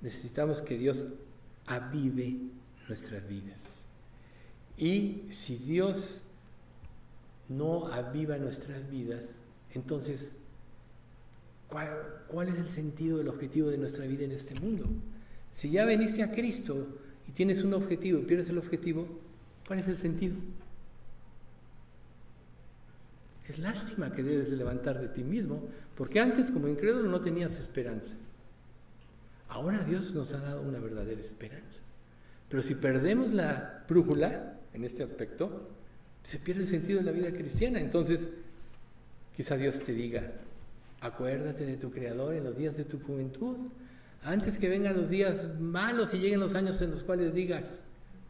[0.00, 1.06] Necesitamos que Dios
[1.66, 2.38] avive
[2.88, 3.58] nuestras vidas.
[4.78, 6.22] Y si Dios
[7.48, 9.38] no aviva nuestras vidas,
[9.72, 10.36] entonces,
[11.68, 11.88] ¿cuál,
[12.28, 14.86] ¿cuál, es el sentido, el objetivo de nuestra vida en este mundo?
[15.52, 16.86] Si ya veniste a Cristo
[17.28, 19.06] y tienes un objetivo y pierdes el objetivo,
[19.66, 20.36] ¿cuál es el sentido?
[23.48, 27.58] Es lástima que debes de levantar de ti mismo, porque antes como incrédulo no tenías
[27.58, 28.14] esperanza.
[29.48, 31.78] Ahora Dios nos ha dado una verdadera esperanza.
[32.48, 35.68] Pero si perdemos la brújula en este aspecto,
[36.22, 37.78] se pierde el sentido de la vida cristiana.
[37.78, 38.30] Entonces,
[39.36, 40.32] quizá Dios te diga,
[41.00, 43.56] acuérdate de tu Creador en los días de tu juventud,
[44.22, 47.82] antes que vengan los días malos y lleguen los años en los cuales digas,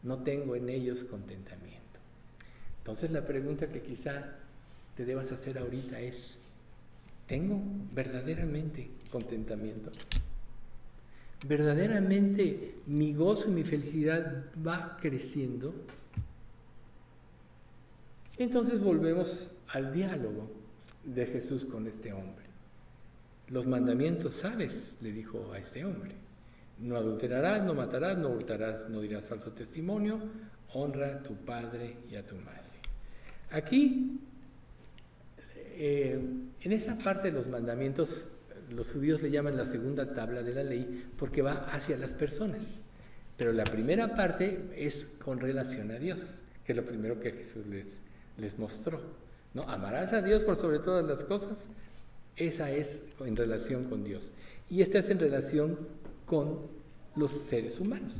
[0.03, 1.99] no tengo en ellos contentamiento.
[2.79, 4.35] Entonces la pregunta que quizá
[4.97, 6.37] te debas hacer ahorita es,
[7.27, 7.61] ¿tengo
[7.93, 9.91] verdaderamente contentamiento?
[11.47, 15.75] ¿Verdaderamente mi gozo y mi felicidad va creciendo?
[18.39, 20.49] Entonces volvemos al diálogo
[21.03, 22.47] de Jesús con este hombre.
[23.49, 26.15] Los mandamientos sabes, le dijo a este hombre.
[26.79, 30.19] No adulterarás, no matarás, no hurtarás, no dirás falso testimonio,
[30.73, 32.63] honra a tu padre y a tu madre.
[33.51, 34.19] Aquí
[35.79, 36.19] eh,
[36.61, 38.29] en esa parte de los mandamientos,
[38.69, 42.81] los judíos le llaman la segunda tabla de la ley porque va hacia las personas.
[43.37, 47.65] Pero la primera parte es con relación a Dios, que es lo primero que Jesús
[47.67, 48.99] les, mostró.
[49.53, 49.61] ¿no?
[49.63, 51.67] Amarás a Dios por sobre todas las cosas.
[52.35, 54.31] Esa es en relación con Dios.
[54.69, 55.77] Y esta es en relación
[56.25, 56.61] con
[57.15, 58.15] los seres humanos.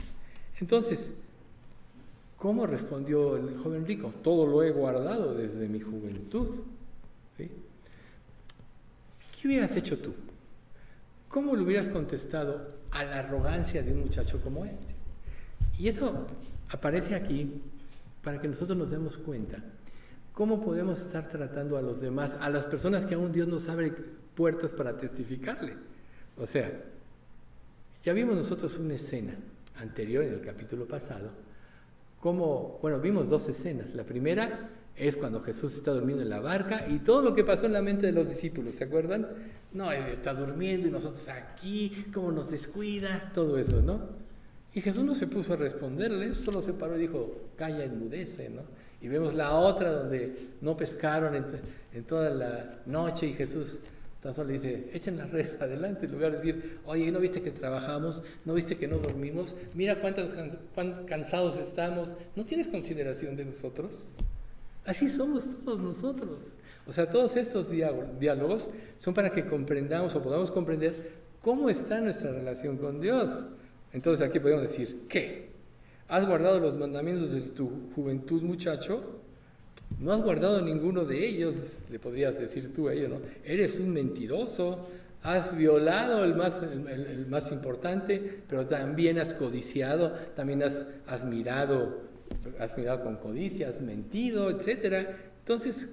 [0.60, 1.14] Entonces,
[2.38, 4.14] ¿cómo respondió el joven rico?
[4.24, 6.64] Todo lo he guardado desde mi juventud.
[9.39, 10.14] ¿Qué hubieras hecho tú?
[11.30, 14.95] ¿Cómo le hubieras contestado a la arrogancia de un muchacho como este?
[15.77, 16.26] Y eso
[16.69, 17.61] aparece aquí
[18.23, 19.64] para que nosotros nos demos cuenta
[20.34, 23.93] cómo podemos estar tratando a los demás, a las personas que aún Dios nos abre
[24.34, 25.76] puertas para testificarle.
[26.38, 26.72] O sea,
[28.03, 29.35] ya vimos nosotros una escena
[29.76, 31.30] anterior en el capítulo pasado,
[32.19, 33.93] como, bueno, vimos dos escenas.
[33.93, 37.68] La primera es cuando Jesús está durmiendo en la barca y todo lo que pasó
[37.68, 39.28] en la mente de los discípulos, ¿se acuerdan?
[39.74, 44.02] No, él está durmiendo y nosotros aquí, cómo nos descuida, todo eso, ¿no?
[44.74, 48.61] Y Jesús no se puso a responderles, solo se paró y dijo, calla, enmudece, ¿no?
[49.02, 53.80] Y vemos la otra donde no pescaron en, toda la noche y Jesús
[54.22, 57.52] tan solo dice, echen la red adelante, en lugar de decir, oye, ¿no viste que
[57.52, 58.24] trabajamos?
[58.45, 59.56] ¿No viste que no dormimos?
[59.76, 60.32] Mira cuántos,
[60.74, 62.18] cuán cansados estamos.
[62.36, 64.06] ¿No tienes consideración de nosotros?
[64.88, 66.53] Así somos todos nosotros.
[66.88, 71.11] O sea, todos estos diálogos son para que comprendamos o podamos comprender
[71.41, 73.30] cómo está nuestra relación con Dios.
[73.91, 75.49] Entonces aquí podemos decir, ¿qué?
[76.07, 79.19] ¿Has guardado los mandamientos de tu juventud, muchacho?
[79.99, 81.55] No has guardado ninguno de ellos,
[81.91, 83.19] le podrías decir tú a ellos, ¿no?
[83.43, 84.88] Eres un mentiroso,
[85.22, 92.07] has violado el más, el, más importante, pero también has codiciado, también has, has mirado
[92.60, 95.10] has mirado con codicia, has mentido, etc.
[95.40, 95.88] Entonces,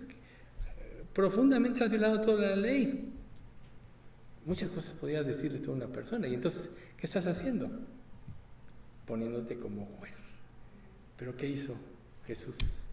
[1.13, 3.13] profundamente has violado toda la ley.
[4.45, 6.29] Muchas cosas podías decirle a una persona.
[6.29, 7.71] Y entonces, ¿qué estás haciendo?
[9.07, 10.39] Poniéndote como juez.
[11.17, 11.75] Pero ¿qué hizo
[12.27, 12.85] Jesús?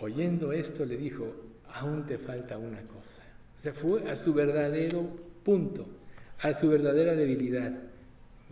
[0.00, 1.34] Oyendo esto le dijo,
[1.74, 3.22] aún te falta una cosa.
[3.58, 5.02] O sea, fue a su verdadero
[5.42, 5.86] punto,
[6.40, 7.72] a su verdadera debilidad.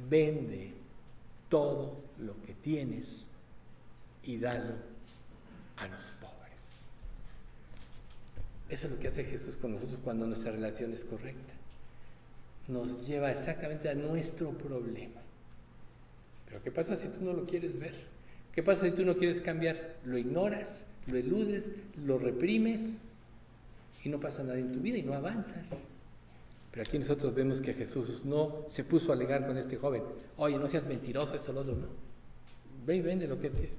[0.09, 0.73] Vende
[1.49, 2.06] todo
[2.67, 3.27] tienes
[4.25, 4.75] y dalo
[5.77, 6.91] a los pobres.
[8.69, 11.55] Eso es lo que hace Jesús con nosotros cuando nuestra relación es correcta.
[12.67, 15.21] nos lleva exactamente a nuestro problema.
[16.47, 17.95] Pero ¿qué pasa si tú no lo quieres ver?
[18.53, 19.99] ¿Qué pasa si tú no quieres cambiar?
[20.05, 21.71] Lo ignoras, lo eludes,
[22.05, 22.97] lo reprimes
[24.03, 25.85] y no pasa nada en tu vida y no avanzas.
[26.73, 30.03] Pero aquí nosotros vemos que Jesús no se puso a alegar con este joven.
[30.37, 32.16] Oye, no seas mentiroso, esto, lo otro, no.
[32.87, 33.77] Ve y vende lo que tienes.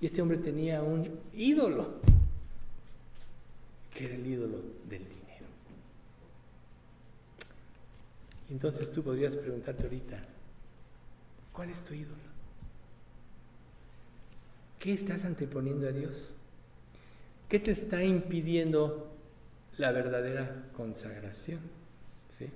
[0.00, 1.94] Y este hombre tenía un ídolo,
[3.94, 4.58] que era el ídolo
[4.88, 5.46] del dinero.
[8.50, 10.22] Entonces tú podrías preguntarte ahorita,
[11.52, 12.34] ¿cuál es tu ídolo?
[14.78, 16.34] ¿Qué estás anteponiendo a Dios?
[17.48, 19.14] ¿Qué te está impidiendo
[19.78, 21.60] la verdadera consagración.
[22.38, 22.48] ¿sí?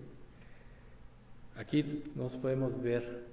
[1.56, 3.27] Aquí nos podemos ver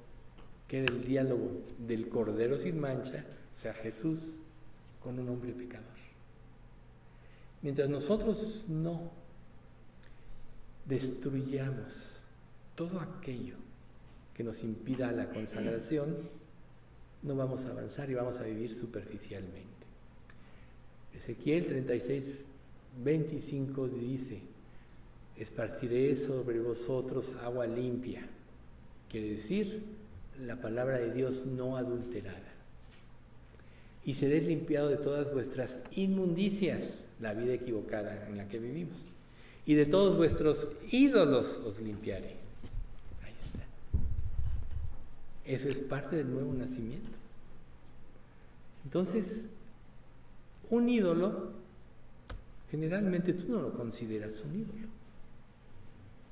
[0.68, 4.38] que el diálogo del Cordero sin mancha sea Jesús
[5.02, 5.86] con un hombre pecador.
[7.62, 9.12] Mientras nosotros no
[10.86, 12.22] destruyamos
[12.76, 13.56] todo aquello
[14.36, 16.18] que nos impida la consagración,
[17.24, 19.66] no vamos a avanzar y vamos a vivir superficialmente.
[21.14, 22.46] Ezequiel 36,
[23.04, 24.42] 25 dice,
[25.38, 28.28] esparciré sobre vosotros agua limpia.
[29.10, 29.84] Quiere decir,
[30.40, 32.53] la palabra de Dios no adulterada.
[34.03, 38.98] Y seréis limpiado de todas vuestras inmundicias, la vida equivocada en la que vivimos.
[39.66, 42.36] Y de todos vuestros ídolos os limpiaré.
[43.24, 43.62] Ahí está.
[45.44, 47.18] Eso es parte del nuevo nacimiento.
[48.84, 49.49] Entonces,
[50.70, 51.52] un ídolo
[52.70, 54.88] generalmente tú no lo consideras un ídolo,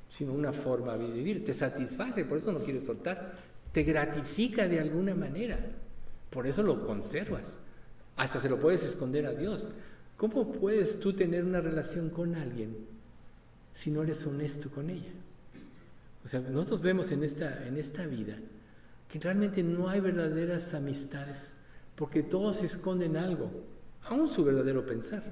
[0.09, 1.43] sino una forma de vivir.
[1.43, 3.52] Te satisface, por eso no quieres soltar.
[3.73, 5.59] Te gratifica de alguna manera,
[6.29, 7.55] por eso lo conservas.
[8.15, 9.67] Hasta se lo puedes esconder a Dios.
[10.15, 12.77] ¿Cómo puedes tú tener una relación con alguien
[13.73, 15.11] si no eres honesto con ella?
[16.23, 18.37] O sea, nosotros vemos en esta, en esta vida
[19.09, 21.53] que realmente no hay verdaderas amistades,
[21.95, 23.49] porque todos esconden algo,
[24.03, 25.23] aún su verdadero pensar.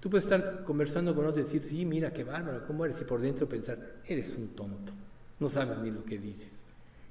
[0.00, 3.00] Tú puedes estar conversando con otro y decir, sí, mira, qué bárbaro, ¿cómo eres?
[3.00, 4.92] Y por dentro pensar, eres un tonto,
[5.40, 6.66] no sabes ni lo que dices.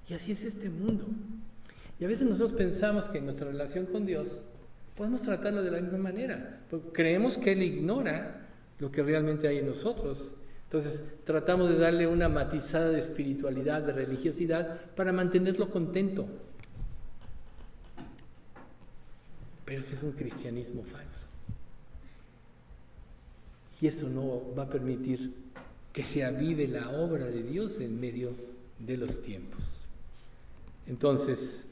[0.10, 1.06] Y así es este mundo.
[1.99, 4.44] Y a veces nosotros pensamos que en nuestra relación con Dios
[4.95, 8.48] podemos tratarlo de la misma manera, porque creemos que Él ignora
[8.80, 10.36] lo que realmente hay en nosotros.
[10.64, 16.28] Entonces tratamos de darle una matizada de espiritualidad, de religiosidad, para mantenerlo contento.
[19.65, 21.28] Pero ese es un cristianismo falso.
[23.82, 25.34] Y eso no va a permitir
[25.91, 28.34] que se avive la obra de Dios en medio
[28.80, 29.81] de los tiempos.
[30.92, 31.64] Entonces,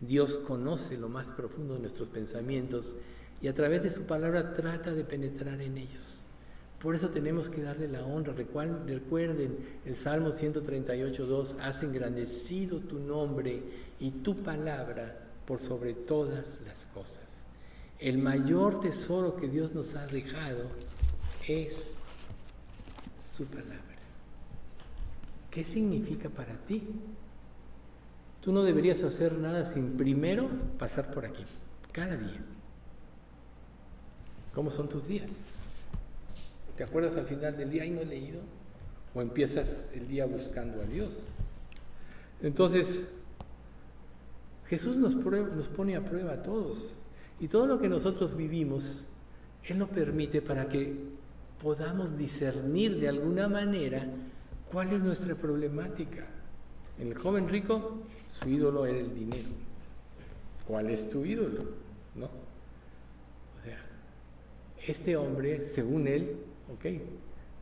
[0.00, 2.96] Dios conoce lo más profundo de nuestros pensamientos
[3.42, 6.24] y a través de su palabra trata de penetrar en ellos.
[6.80, 8.32] Por eso tenemos que darle la honra.
[8.32, 13.62] Recuerden el Salmo 138, 2, has engrandecido tu nombre
[14.00, 17.46] y tu palabra por sobre todas las cosas.
[17.98, 20.70] El mayor tesoro que Dios nos ha dejado
[21.46, 21.74] es
[23.22, 23.78] su palabra.
[25.50, 26.82] ¿Qué significa para ti?
[28.42, 31.44] Tú no deberías hacer nada sin primero pasar por aquí,
[31.92, 32.40] cada día.
[34.52, 35.54] ¿Cómo son tus días?
[36.76, 38.40] ¿Te acuerdas al final del día y no he leído?
[39.14, 41.18] ¿O empiezas el día buscando a Dios?
[42.42, 43.02] Entonces,
[44.66, 46.98] Jesús nos, nos pone a prueba a todos.
[47.38, 49.04] Y todo lo que nosotros vivimos,
[49.62, 50.96] Él lo permite para que
[51.62, 54.04] podamos discernir de alguna manera
[54.72, 56.26] cuál es nuestra problemática.
[56.98, 58.02] En el joven rico,
[58.32, 59.48] su ídolo era el dinero.
[60.66, 61.64] ¿Cuál es tu ídolo?
[62.14, 62.26] ¿No?
[62.26, 63.78] O sea,
[64.86, 66.36] este hombre, según él,
[66.72, 67.02] ok,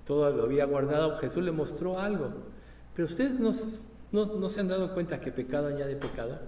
[0.05, 2.33] todo lo había guardado, Jesús le mostró algo.
[2.95, 3.53] Pero ustedes no,
[4.13, 6.39] no se han dado cuenta que pecado añade pecado.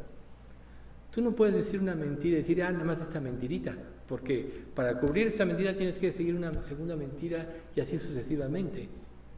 [1.12, 3.76] Tú no puedes decir una mentira y decir, ah, nada más esta mentirita,
[4.08, 8.88] porque para cubrir esta mentira tienes que seguir una segunda mentira y así sucesivamente.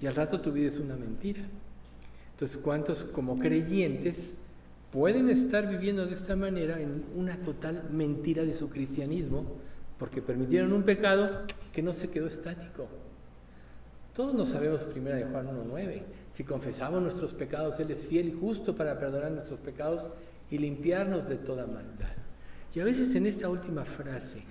[0.01, 1.41] Y al rato tu vida es una mentira.
[2.31, 4.37] Entonces, ¿cuántos como creyentes
[4.95, 9.45] pueden estar viviendo de esta manera en una total mentira de su cristianismo
[9.99, 12.87] porque permitieron un pecado que no se quedó estático?
[14.15, 16.03] Todos nos sabemos primera de Juan 1.9.
[16.31, 20.11] Si confesamos nuestros pecados, Él es fiel y justo para perdonar nuestros pecados
[20.49, 22.15] y limpiarnos de toda maldad.
[22.73, 24.45] Y a veces en esta última frase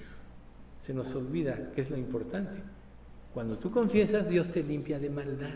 [0.82, 2.62] se nos olvida que es lo importante.
[3.34, 5.56] Cuando tú confiesas, Dios te limpia de maldad.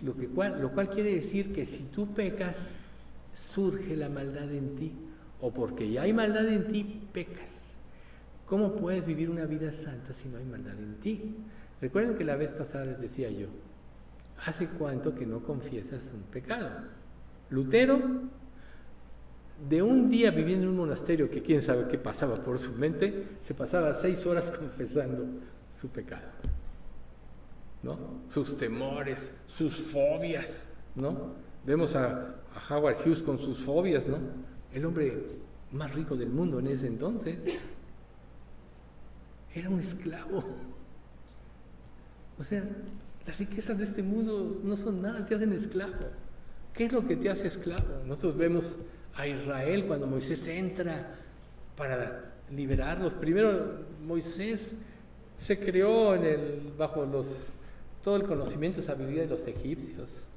[0.00, 2.76] Lo, que lo cual quiere decir que si tú pecas,
[3.36, 4.92] surge la maldad en ti.
[5.40, 7.74] O porque ya hay maldad en ti, pecas.
[8.46, 11.36] ¿Cómo puedes vivir una vida santa si no hay maldad en ti?
[11.80, 13.48] Recuerden que la vez pasada les decía yo,
[14.46, 16.70] ¿hace cuánto que no confiesas un pecado?
[17.50, 18.00] Lutero,
[19.68, 23.36] de un día viviendo en un monasterio que quién sabe qué pasaba por su mente,
[23.40, 25.26] se pasaba seis horas confesando
[25.70, 26.28] su pecado.
[27.82, 28.22] ¿No?
[28.28, 31.34] Sus temores, sus fobias, ¿no?
[31.64, 34.18] Vemos a, a Howard Hughes con sus fobias, ¿no?
[34.72, 35.26] El hombre
[35.72, 37.44] más rico del mundo en ese entonces.
[39.54, 40.44] Era un esclavo.
[42.38, 42.64] O sea,
[43.26, 45.92] las riquezas de este mundo no son nada, te hacen esclavo.
[46.72, 48.02] ¿Qué es lo que te hace esclavo?
[48.06, 48.78] Nosotros vemos
[49.14, 51.14] a Israel cuando Moisés entra
[51.76, 53.14] para liberarlos.
[53.14, 54.72] Primero Moisés
[55.38, 57.48] se creó en el, bajo los,
[58.02, 60.28] todo el conocimiento y sabiduría de los egipcios.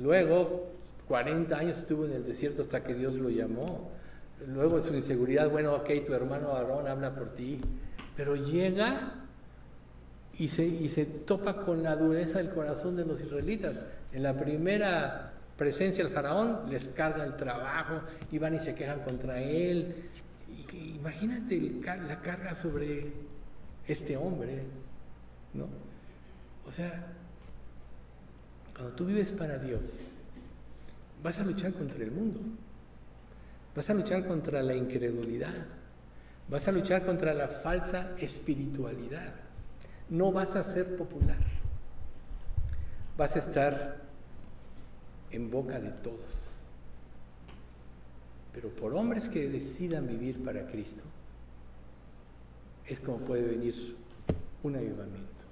[0.00, 0.72] Luego,
[1.08, 3.90] 40 años estuvo en el desierto hasta que Dios lo llamó.
[4.46, 7.60] Luego en su inseguridad, bueno, ok, tu hermano Aarón habla por ti.
[8.16, 9.14] Pero llega
[10.38, 13.80] y se, y se topa con la dureza del corazón de los israelitas.
[14.12, 18.00] En la primera presencia del faraón les carga el trabajo
[18.30, 20.08] y van y se quejan contra él.
[20.72, 23.12] imagínate la carga sobre
[23.86, 24.64] este hombre,
[25.54, 25.68] ¿no?
[26.66, 27.06] O sea,
[28.82, 30.08] cuando tú vives para Dios,
[31.22, 32.40] vas a luchar contra el mundo,
[33.76, 35.68] vas a luchar contra la incredulidad,
[36.48, 39.34] vas a luchar contra la falsa espiritualidad,
[40.10, 41.38] no vas a ser popular,
[43.16, 44.02] vas a estar
[45.30, 46.68] en boca de todos.
[48.52, 51.04] Pero por hombres que decidan vivir para Cristo,
[52.84, 53.96] es como puede venir
[54.64, 55.44] un avivamiento.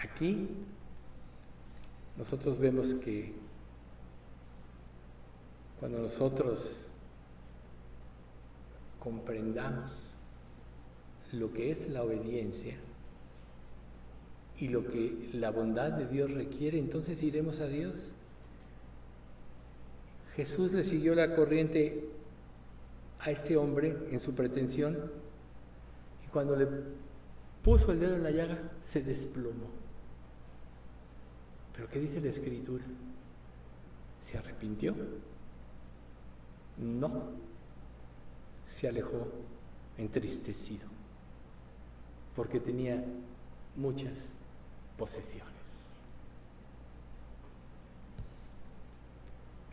[0.00, 0.64] Aquí
[2.16, 3.32] nosotros vemos que
[5.80, 6.80] cuando nosotros
[9.00, 10.12] comprendamos
[11.32, 12.76] lo que es la obediencia
[14.58, 18.12] y lo que la bondad de Dios requiere, entonces iremos a Dios.
[20.36, 22.08] Jesús le siguió la corriente
[23.18, 25.10] a este hombre en su pretensión
[26.24, 26.68] y cuando le
[27.62, 29.83] puso el dedo en la llaga se desplomó.
[31.74, 32.84] Pero ¿qué dice la escritura?
[34.22, 34.94] ¿Se arrepintió?
[36.78, 37.32] No.
[38.66, 39.28] Se alejó
[39.98, 40.86] entristecido
[42.34, 43.04] porque tenía
[43.76, 44.36] muchas
[44.98, 45.52] posesiones.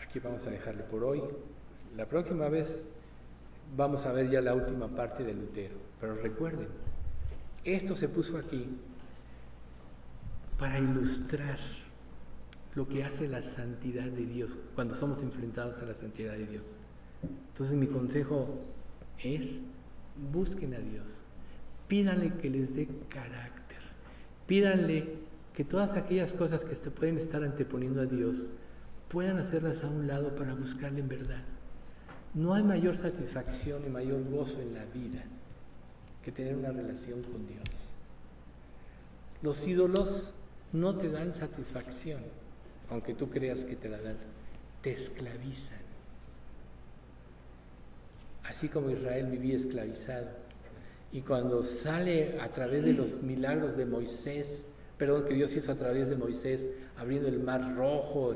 [0.03, 1.23] Aquí vamos a dejarle por hoy.
[1.95, 2.81] La próxima vez
[3.75, 5.75] vamos a ver ya la última parte del Lutero.
[5.99, 6.67] Pero recuerden,
[7.63, 8.67] esto se puso aquí
[10.59, 11.59] para ilustrar
[12.75, 16.77] lo que hace la santidad de Dios cuando somos enfrentados a la santidad de Dios.
[17.49, 18.59] Entonces mi consejo
[19.23, 19.59] es,
[20.31, 21.25] busquen a Dios,
[21.87, 23.79] pídanle que les dé carácter,
[24.47, 25.19] pídanle
[25.53, 28.53] que todas aquellas cosas que se pueden estar anteponiendo a Dios
[29.09, 31.43] puedan hacerlas a un lado para buscarle en verdad.
[32.33, 35.23] No hay mayor satisfacción y mayor gozo en la vida
[36.23, 37.91] que tener una relación con Dios.
[39.41, 40.33] Los ídolos
[40.71, 42.21] no te dan satisfacción,
[42.91, 44.17] aunque tú creas que te la dan,
[44.81, 45.79] te esclavizan.
[48.43, 50.27] Así como Israel vivía esclavizado.
[51.13, 54.65] Y cuando sale a través de los milagros de Moisés,
[54.97, 58.35] perdón, que Dios hizo a través de Moisés, abriendo el mar rojo,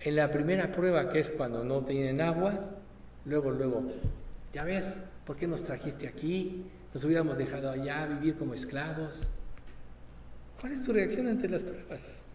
[0.00, 2.76] en la primera prueba que es cuando no tienen agua,
[3.24, 3.82] luego, luego,
[4.52, 6.64] ya ves, ¿por qué nos trajiste aquí?
[6.92, 9.30] Nos hubiéramos dejado allá vivir como esclavos.
[10.60, 12.29] ¿Cuál es tu reacción ante las pruebas?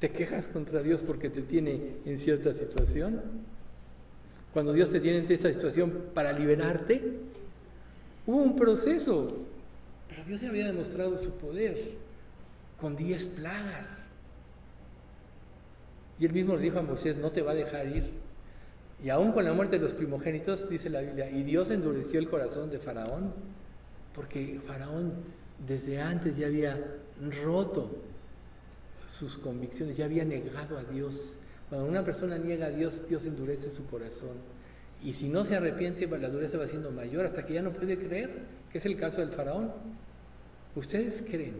[0.00, 3.22] ¿Te quejas contra Dios porque te tiene en cierta situación?
[4.52, 7.18] Cuando Dios te tiene en esa situación para liberarte,
[8.26, 9.28] hubo un proceso,
[10.08, 11.92] pero Dios ya había demostrado su poder
[12.80, 14.08] con diez plagas.
[16.18, 18.10] Y él mismo le dijo a Moisés, no te va a dejar ir.
[19.02, 22.28] Y aún con la muerte de los primogénitos, dice la Biblia, y Dios endureció el
[22.28, 23.32] corazón de Faraón,
[24.14, 25.12] porque Faraón
[25.66, 26.82] desde antes ya había
[27.44, 27.90] roto
[29.06, 31.38] sus convicciones, ya había negado a Dios.
[31.68, 34.36] Cuando una persona niega a Dios, Dios endurece su corazón.
[35.02, 37.72] Y si no se arrepiente, pues la dureza va siendo mayor hasta que ya no
[37.72, 38.30] puede creer,
[38.72, 39.72] que es el caso del faraón.
[40.74, 41.54] ¿Ustedes creen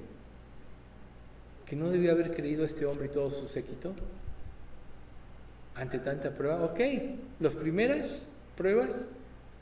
[1.67, 3.95] que no debió haber creído este hombre y todo su séquito?
[5.75, 6.81] Ante tanta prueba, ok,
[7.41, 9.05] las primeras pruebas,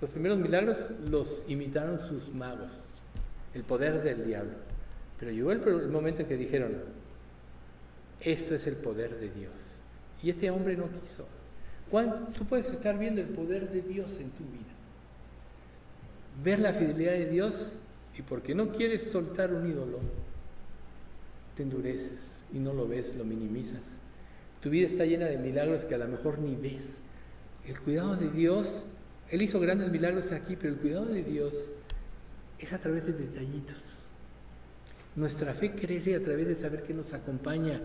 [0.01, 2.99] los primeros milagros los imitaron sus magos,
[3.53, 4.53] el poder del diablo.
[5.19, 6.73] Pero llegó el, momento en que dijeron,
[8.21, 9.81] esto es el poder de Dios.
[10.23, 11.27] Y este hombre no quiso.
[12.37, 14.73] Tú puedes estar viendo el poder de Dios en tu vida.
[16.43, 17.75] Ver la fidelidad de Dios
[18.19, 20.01] y porque no quieres soltar un ídolo,
[21.55, 24.01] te endureces y no lo ves, lo minimizas.
[24.61, 26.99] Tu vida está llena de milagros que a lo mejor ni ves.
[27.67, 28.87] El cuidado de Dios,
[29.31, 31.75] Él hizo grandes milagros aquí, pero el cuidado de Dios
[32.59, 34.04] es a través de detallitos.
[35.17, 37.81] Nuestra fe crece a través de saber que nos acompaña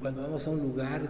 [0.00, 1.02] cuando vamos a un lugar,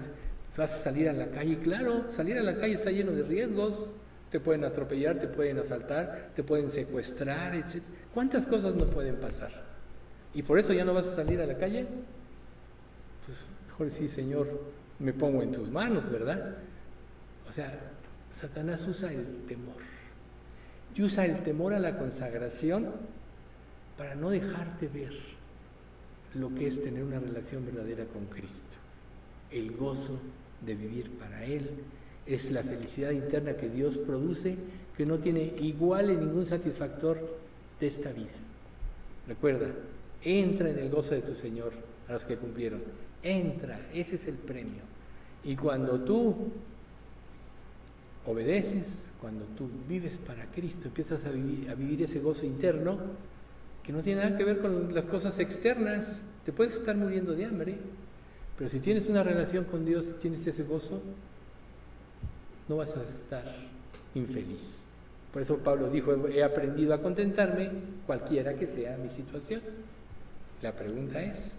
[0.56, 1.58] vas a salir a la calle.
[1.58, 3.92] Claro, salir a la calle está lleno de riesgos.
[4.30, 7.82] Te pueden atropellar, te pueden asaltar, te pueden secuestrar, etc.
[8.12, 9.50] ¿Cuántas cosas no pueden pasar?
[10.34, 11.86] ¿Y por eso ya no vas a salir a la calle?
[13.24, 14.60] Pues mejor sí, Señor,
[14.98, 16.56] me pongo en tus manos, ¿verdad?
[17.48, 17.72] O sea,
[18.30, 19.76] Satanás usa el temor.
[20.94, 22.86] Y usa el temor a la consagración
[23.96, 25.14] para no dejarte ver
[26.34, 28.76] lo que es tener una relación verdadera con Cristo.
[29.50, 30.20] El gozo
[30.64, 31.70] de vivir para Él
[32.26, 34.56] es la felicidad interna que Dios produce
[34.96, 37.38] que no tiene igual en ningún satisfactor
[37.78, 38.32] de esta vida.
[39.28, 39.68] Recuerda,
[40.22, 41.72] entra en el gozo de tu Señor
[42.08, 42.82] a los que cumplieron.
[43.22, 44.82] Entra, ese es el premio.
[45.44, 46.34] Y cuando tú
[48.26, 52.98] obedeces, cuando tú vives para Cristo, empiezas a vivir, a vivir ese gozo interno,
[53.86, 56.18] que no tiene nada que ver con las cosas externas.
[56.44, 57.76] Te puedes estar muriendo de hambre,
[58.58, 61.00] pero si tienes una relación con Dios, tienes ese gozo,
[62.68, 63.44] no vas a estar
[64.14, 64.80] infeliz.
[65.32, 67.70] Por eso Pablo dijo, he aprendido a contentarme
[68.06, 69.60] cualquiera que sea mi situación.
[70.62, 71.50] La pregunta es,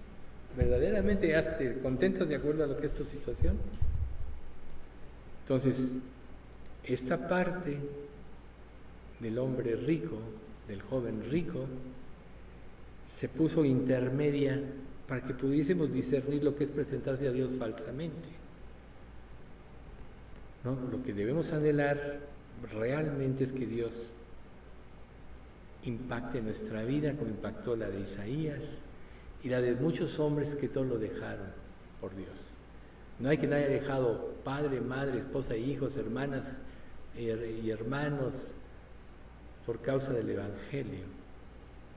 [0.58, 3.56] ¿verdaderamente te contentas de acuerdo a lo que es tu situación?
[5.44, 5.96] Entonces,
[6.84, 7.78] esta parte
[9.20, 10.18] del hombre rico,
[10.68, 11.68] del joven rico,
[13.08, 14.62] se puso intermedia
[15.08, 18.30] para que pudiésemos discernir lo que es presentarse a Dios falsamente.
[20.64, 20.78] ¿No?
[20.92, 22.20] Lo que debemos anhelar
[22.74, 24.16] realmente es que Dios
[25.86, 28.80] impacte nuestra vida como impactó la de Isaías
[29.44, 31.48] y la de muchos hombres que todos lo dejaron
[32.02, 32.58] por Dios.
[33.20, 36.58] No hay quien haya dejado padre, madre, esposa, hijos, hermanas
[37.16, 38.52] y hermanos
[39.66, 41.06] por causa del Evangelio,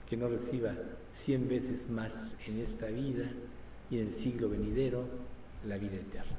[0.09, 0.75] que no reciba
[1.15, 3.27] cien veces más en esta vida
[3.91, 5.05] y en el siglo venidero
[5.67, 6.39] la vida eterna.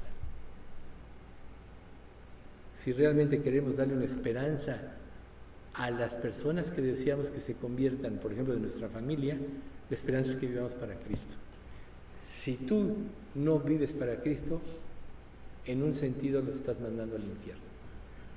[2.72, 4.80] Si realmente queremos darle una esperanza
[5.74, 9.38] a las personas que deseamos que se conviertan, por ejemplo, de nuestra familia,
[9.88, 11.36] la esperanza es que vivamos para Cristo.
[12.24, 12.96] Si tú
[13.34, 14.60] no vives para Cristo,
[15.66, 17.62] en un sentido los estás mandando al infierno,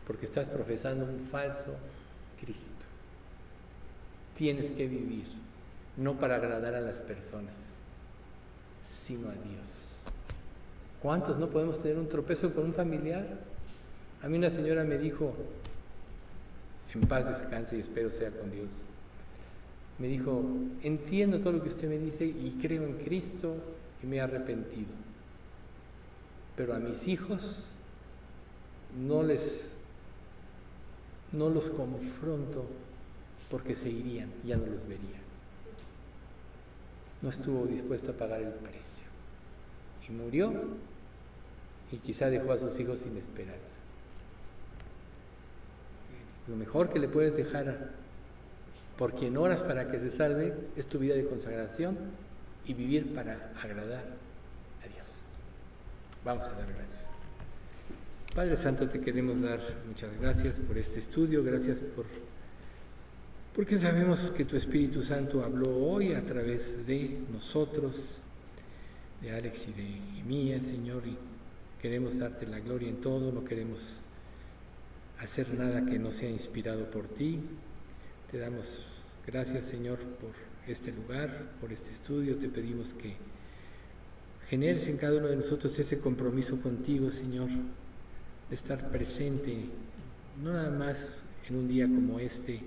[0.06, 1.76] porque estás profesando un falso
[2.40, 2.86] Cristo.
[4.36, 5.26] Tienes que vivir
[5.98, 7.78] no para agradar a las personas,
[8.84, 10.02] sino a Dios.
[11.02, 13.26] ¿Cuántos no podemos tener un tropezo con un familiar?
[14.22, 15.34] A mí una señora me dijo,
[16.94, 18.84] en paz descanse y espero sea con Dios,
[20.00, 20.44] me dijo,
[20.82, 23.56] entiendo todo lo que usted me dice y creo en Cristo
[24.04, 24.92] y me he arrepentido,
[26.58, 27.72] pero a mis hijos
[29.08, 29.76] no les,
[31.32, 32.66] no los confronto
[33.50, 35.25] porque se irían, ya no los vería
[37.22, 39.06] no estuvo dispuesto a pagar el precio.
[40.08, 40.54] Y murió
[41.92, 43.76] y quizá dejó a sus hijos sin esperanza.
[46.48, 47.90] Lo mejor que le puedes dejar
[48.98, 51.98] por quien oras para que se salve es tu vida de consagración
[52.66, 54.06] y vivir para agradar
[54.84, 55.24] a Dios.
[56.24, 57.06] Vamos a dar gracias.
[58.36, 62.06] Padre Santo, te queremos dar muchas gracias por este estudio, gracias por
[63.56, 68.20] porque sabemos que tu Espíritu Santo habló hoy a través de nosotros,
[69.22, 71.18] de Alex y de mía, Señor, y
[71.82, 74.02] queremos darte la gloria en todo, no queremos
[75.20, 77.40] hacer nada que no sea inspirado por ti.
[78.30, 78.82] Te damos
[79.26, 80.32] gracias, Señor, por
[80.68, 82.36] este lugar, por este estudio.
[82.36, 83.16] Te pedimos que
[84.50, 87.48] generes en cada uno de nosotros ese compromiso contigo, Señor,
[88.50, 89.70] de estar presente,
[90.44, 92.60] no nada más en un día como este,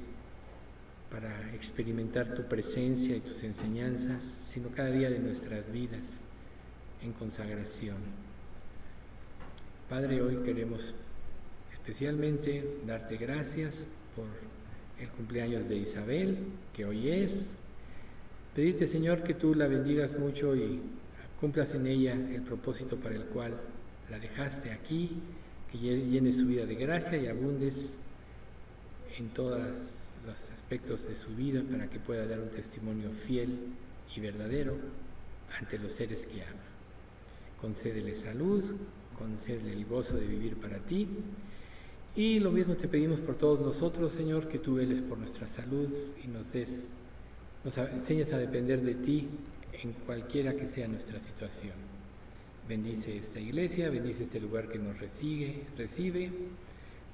[1.11, 6.21] para experimentar tu presencia y tus enseñanzas, sino cada día de nuestras vidas
[7.03, 7.97] en consagración.
[9.89, 10.95] Padre, hoy queremos
[11.73, 14.27] especialmente darte gracias por
[15.01, 16.39] el cumpleaños de Isabel,
[16.75, 17.51] que hoy es.
[18.55, 20.81] Pedirte, Señor, que tú la bendigas mucho y
[21.41, 23.55] cumplas en ella el propósito para el cual
[24.11, 25.13] la dejaste aquí,
[25.71, 27.97] que llene su vida de gracia y abundes
[29.19, 29.98] en todas
[30.29, 33.59] los aspectos de su vida para que pueda dar un testimonio fiel
[34.15, 34.77] y verdadero
[35.59, 36.69] ante los seres que ama.
[37.61, 38.63] Concédele salud,
[39.19, 41.09] concédele el gozo de vivir para ti.
[42.15, 45.89] Y lo mismo te pedimos por todos nosotros, Señor, que tú veles por nuestra salud
[46.23, 46.91] y nos des,
[47.65, 49.29] nos enseñes a depender de ti
[49.83, 51.75] en cualquiera que sea nuestra situación.
[52.69, 56.31] Bendice esta iglesia, bendice este lugar que nos recibe, recibe.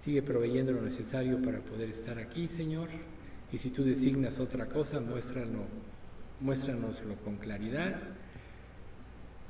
[0.04, 2.90] Sigue proveyendo lo necesario para poder estar aquí, Señor.
[3.50, 5.62] Y si tú designas otra cosa, muéstranos,
[6.40, 7.98] muéstranoslo con claridad.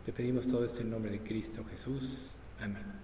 [0.05, 2.31] Te pedimos todo esto en nombre de Cristo Jesús.
[2.61, 3.04] Amén.